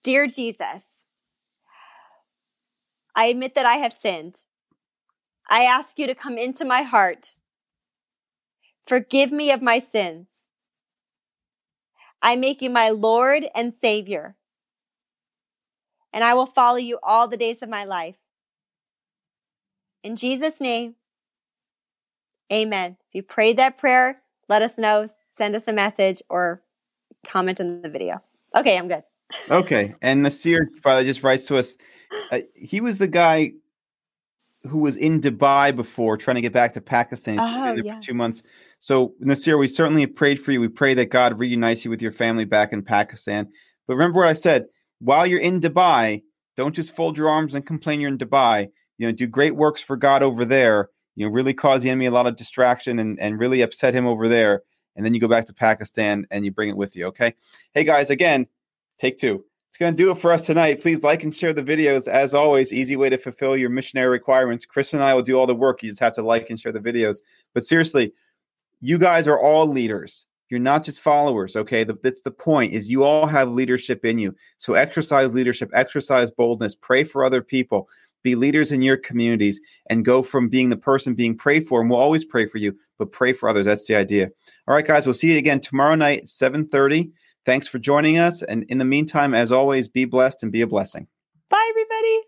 Dear 0.03 0.27
Jesus, 0.27 0.83
I 3.17 3.27
admit 3.27 3.55
that 3.55 3.67
I 3.67 3.77
have 3.77 3.97
sinned. 3.99 4.45
I 5.49 5.65
ask 5.65 5.99
you 5.99 6.07
to 6.07 6.15
come 6.15 6.37
into 6.37 6.65
my 6.65 6.83
heart. 6.83 7.39
Forgive 8.87 9.33
me 9.33 9.51
of 9.51 9.63
my 9.63 9.79
sins. 9.79 10.27
I 12.25 12.37
make 12.37 12.63
you 12.63 12.71
my 12.71 12.89
Lord 12.89 13.47
and 13.55 13.75
Savior. 13.75 14.35
And 16.11 16.25
I 16.25 16.33
will 16.33 16.47
follow 16.47 16.79
you 16.79 16.99
all 17.03 17.29
the 17.29 17.37
days 17.37 17.63
of 17.63 17.69
my 17.69 17.85
life. 17.85 18.17
In 20.03 20.17
Jesus' 20.17 20.59
name, 20.59 20.95
amen. 22.51 22.97
If 23.09 23.15
you 23.15 23.23
prayed 23.23 23.59
that 23.59 23.77
prayer, 23.77 24.17
let 24.49 24.63
us 24.63 24.79
know, 24.79 25.07
send 25.37 25.55
us 25.55 25.69
a 25.69 25.73
message, 25.73 26.23
or 26.31 26.63
comment 27.27 27.61
on 27.61 27.83
the 27.83 27.91
video. 27.91 28.23
Okay, 28.57 28.79
I'm 28.79 28.89
good. 28.89 29.03
okay. 29.51 29.95
And 30.01 30.23
Nasir 30.23 30.71
father 30.83 31.05
just 31.05 31.23
writes 31.23 31.47
to 31.49 31.59
us. 31.59 31.77
Uh, 32.31 32.41
he 32.55 32.81
was 32.81 32.97
the 32.97 33.07
guy 33.07 33.53
who 34.67 34.79
was 34.79 34.97
in 34.97 35.21
Dubai 35.21 35.75
before, 35.75 36.17
trying 36.17 36.37
to 36.37 36.41
get 36.41 36.53
back 36.53 36.73
to 36.75 36.81
Pakistan 36.81 37.39
oh, 37.39 37.75
yeah. 37.75 37.97
for 37.97 38.01
two 38.01 38.15
months. 38.15 38.43
So 38.79 39.15
Nasir, 39.21 39.59
we 39.59 39.69
certainly 39.69 40.03
have 40.03 40.15
prayed 40.15 40.41
for 40.41 40.53
you. 40.53 40.61
We 40.61 40.69
pray 40.69 40.95
that 40.95 41.11
God 41.11 41.39
reunites 41.39 41.85
you 41.85 41.91
with 41.91 42.03
your 42.03 42.13
family 42.13 42.45
back 42.45 42.73
in 42.73 42.83
Pakistan. 42.83 43.49
But 43.87 43.95
remember 43.95 44.21
what 44.21 44.29
I 44.29 44.33
said: 44.35 44.67
while 45.01 45.27
you're 45.27 45.41
in 45.41 45.61
Dubai, 45.61 46.23
don't 46.57 46.75
just 46.75 46.95
fold 46.95 47.19
your 47.19 47.29
arms 47.29 47.55
and 47.55 47.67
complain 47.67 48.01
you're 48.01 48.11
in 48.11 48.19
Dubai. 48.19 48.69
You 48.99 49.07
know, 49.07 49.13
do 49.13 49.27
great 49.27 49.57
works 49.57 49.81
for 49.81 49.97
God 49.97 50.23
over 50.23 50.45
there. 50.45 50.91
You 51.17 51.27
know, 51.27 51.33
really 51.33 51.55
cause 51.55 51.83
the 51.83 51.91
enemy 51.91 52.07
a 52.07 52.11
lot 52.11 52.27
of 52.27 52.37
distraction 52.37 52.99
and, 52.99 53.19
and 53.21 53.39
really 53.39 53.63
upset 53.63 53.95
him 53.95 54.07
over 54.07 54.29
there. 54.29 54.63
And 54.97 55.05
then 55.05 55.15
you 55.15 55.21
go 55.21 55.29
back 55.29 55.47
to 55.47 55.55
Pakistan 55.55 56.27
and 56.31 56.45
you 56.45 56.53
bring 56.53 56.71
it 56.71 56.77
with 56.77 56.97
you. 56.97 57.07
Okay. 57.07 57.35
Hey 57.73 57.85
guys, 57.85 58.11
again, 58.11 58.47
take 58.99 59.19
two. 59.19 59.45
It's 59.75 59.79
going 59.81 59.93
to 59.93 60.01
do 60.01 60.13
it 60.13 60.19
for 60.19 60.31
us 60.31 60.47
tonight. 60.47 60.81
Please 60.81 61.03
like 61.03 61.25
and 61.25 61.35
share 61.35 61.53
the 61.53 61.65
videos. 61.65 62.07
As 62.07 62.33
always, 62.33 62.73
easy 62.73 62.95
way 62.95 63.09
to 63.09 63.19
fulfill 63.19 63.57
your 63.57 63.71
missionary 63.71 64.07
requirements. 64.07 64.65
Chris 64.65 64.95
and 64.95 65.03
I 65.03 65.15
will 65.15 65.23
do 65.23 65.37
all 65.37 65.49
the 65.49 65.55
work. 65.57 65.83
You 65.83 65.91
just 65.91 65.99
have 65.99 66.13
to 66.13 66.23
like 66.23 66.49
and 66.49 66.61
share 66.61 66.71
the 66.71 66.79
videos. 66.79 67.17
But 67.55 67.65
seriously, 67.65 68.13
you 68.81 68.99
guys 68.99 69.27
are 69.27 69.37
all 69.37 69.67
leaders. 69.67 70.27
You're 70.49 70.61
not 70.61 70.85
just 70.85 71.01
followers, 71.01 71.57
okay? 71.57 71.83
That's 71.83 72.21
the 72.21 72.31
point 72.31 72.73
is 72.73 72.89
you 72.89 73.03
all 73.03 73.27
have 73.27 73.51
leadership 73.51 74.05
in 74.05 74.17
you. 74.17 74.37
So 74.59 74.75
exercise 74.75 75.35
leadership, 75.35 75.73
exercise 75.75 76.31
boldness, 76.31 76.77
pray 76.77 77.03
for 77.03 77.25
other 77.25 77.43
people, 77.43 77.89
be 78.23 78.37
leaders 78.37 78.71
in 78.71 78.81
your 78.81 78.97
communities 78.97 79.61
and 79.91 80.05
go 80.05 80.23
from 80.23 80.49
being 80.49 80.71
the 80.71 80.77
person 80.77 81.15
being 81.15 81.37
prayed 81.37 81.67
for 81.67 81.81
and 81.81 81.91
we'll 81.91 81.99
always 81.99 82.25
pray 82.25 82.47
for 82.47 82.59
you, 82.59 82.79
but 82.97 83.11
pray 83.11 83.33
for 83.33 83.49
others. 83.49 83.67
That's 83.67 83.89
the 83.89 83.97
idea. 83.97 84.31
All 84.69 84.75
right, 84.77 84.87
guys, 84.87 85.05
we'll 85.05 85.15
see 85.15 85.33
you 85.33 85.39
again 85.39 85.59
tomorrow 85.59 85.97
night 85.97 86.21
at 86.21 86.29
7:30. 86.29 87.11
Thanks 87.47 87.69
for 87.69 87.79
joining 87.79 88.19
us. 88.19 88.43
And 88.43 88.65
in 88.65 88.79
the 88.79 88.85
meantime, 88.85 89.35
as 89.35 89.53
always, 89.53 89.89
be 89.89 90.05
blessed 90.05 90.43
and 90.43 90.51
be 90.51 90.63
a 90.63 90.67
blessing. 90.67 91.07
Bye, 91.51 91.67
everybody. 91.71 92.21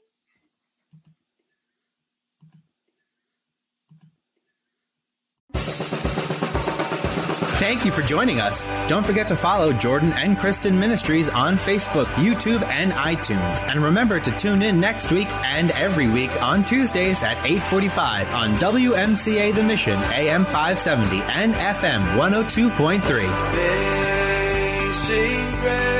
Thank 7.59 7.87
you 7.87 7.91
for 7.91 8.03
joining 8.03 8.39
us. 8.39 8.69
Don't 8.87 9.05
forget 9.05 9.27
to 9.29 9.35
follow 9.35 9.73
Jordan 9.73 10.12
and 10.12 10.39
Kristen 10.39 10.79
Ministries 10.79 11.31
on 11.31 11.57
Facebook, 11.57 12.05
YouTube, 12.14 12.62
and 12.64 12.93
iTunes. 12.93 13.67
And 13.67 13.83
remember 13.83 14.21
to 14.21 14.31
tune 14.33 14.61
in 14.61 14.79
next 14.79 15.11
week 15.11 15.27
and 15.43 15.71
every 15.71 16.07
week 16.07 16.31
on 16.43 16.67
Tuesdays 16.67 17.23
at 17.23 17.39
8:45 17.39 18.31
on 18.31 18.55
WMCA 18.57 19.53
The 19.53 19.64
Mission, 19.64 19.99
AM 20.12 20.45
570 20.45 21.23
and 21.23 21.55
FM 21.55 22.05
102.3 22.19 24.06
amazing 25.09 25.61
grace. 25.61 25.95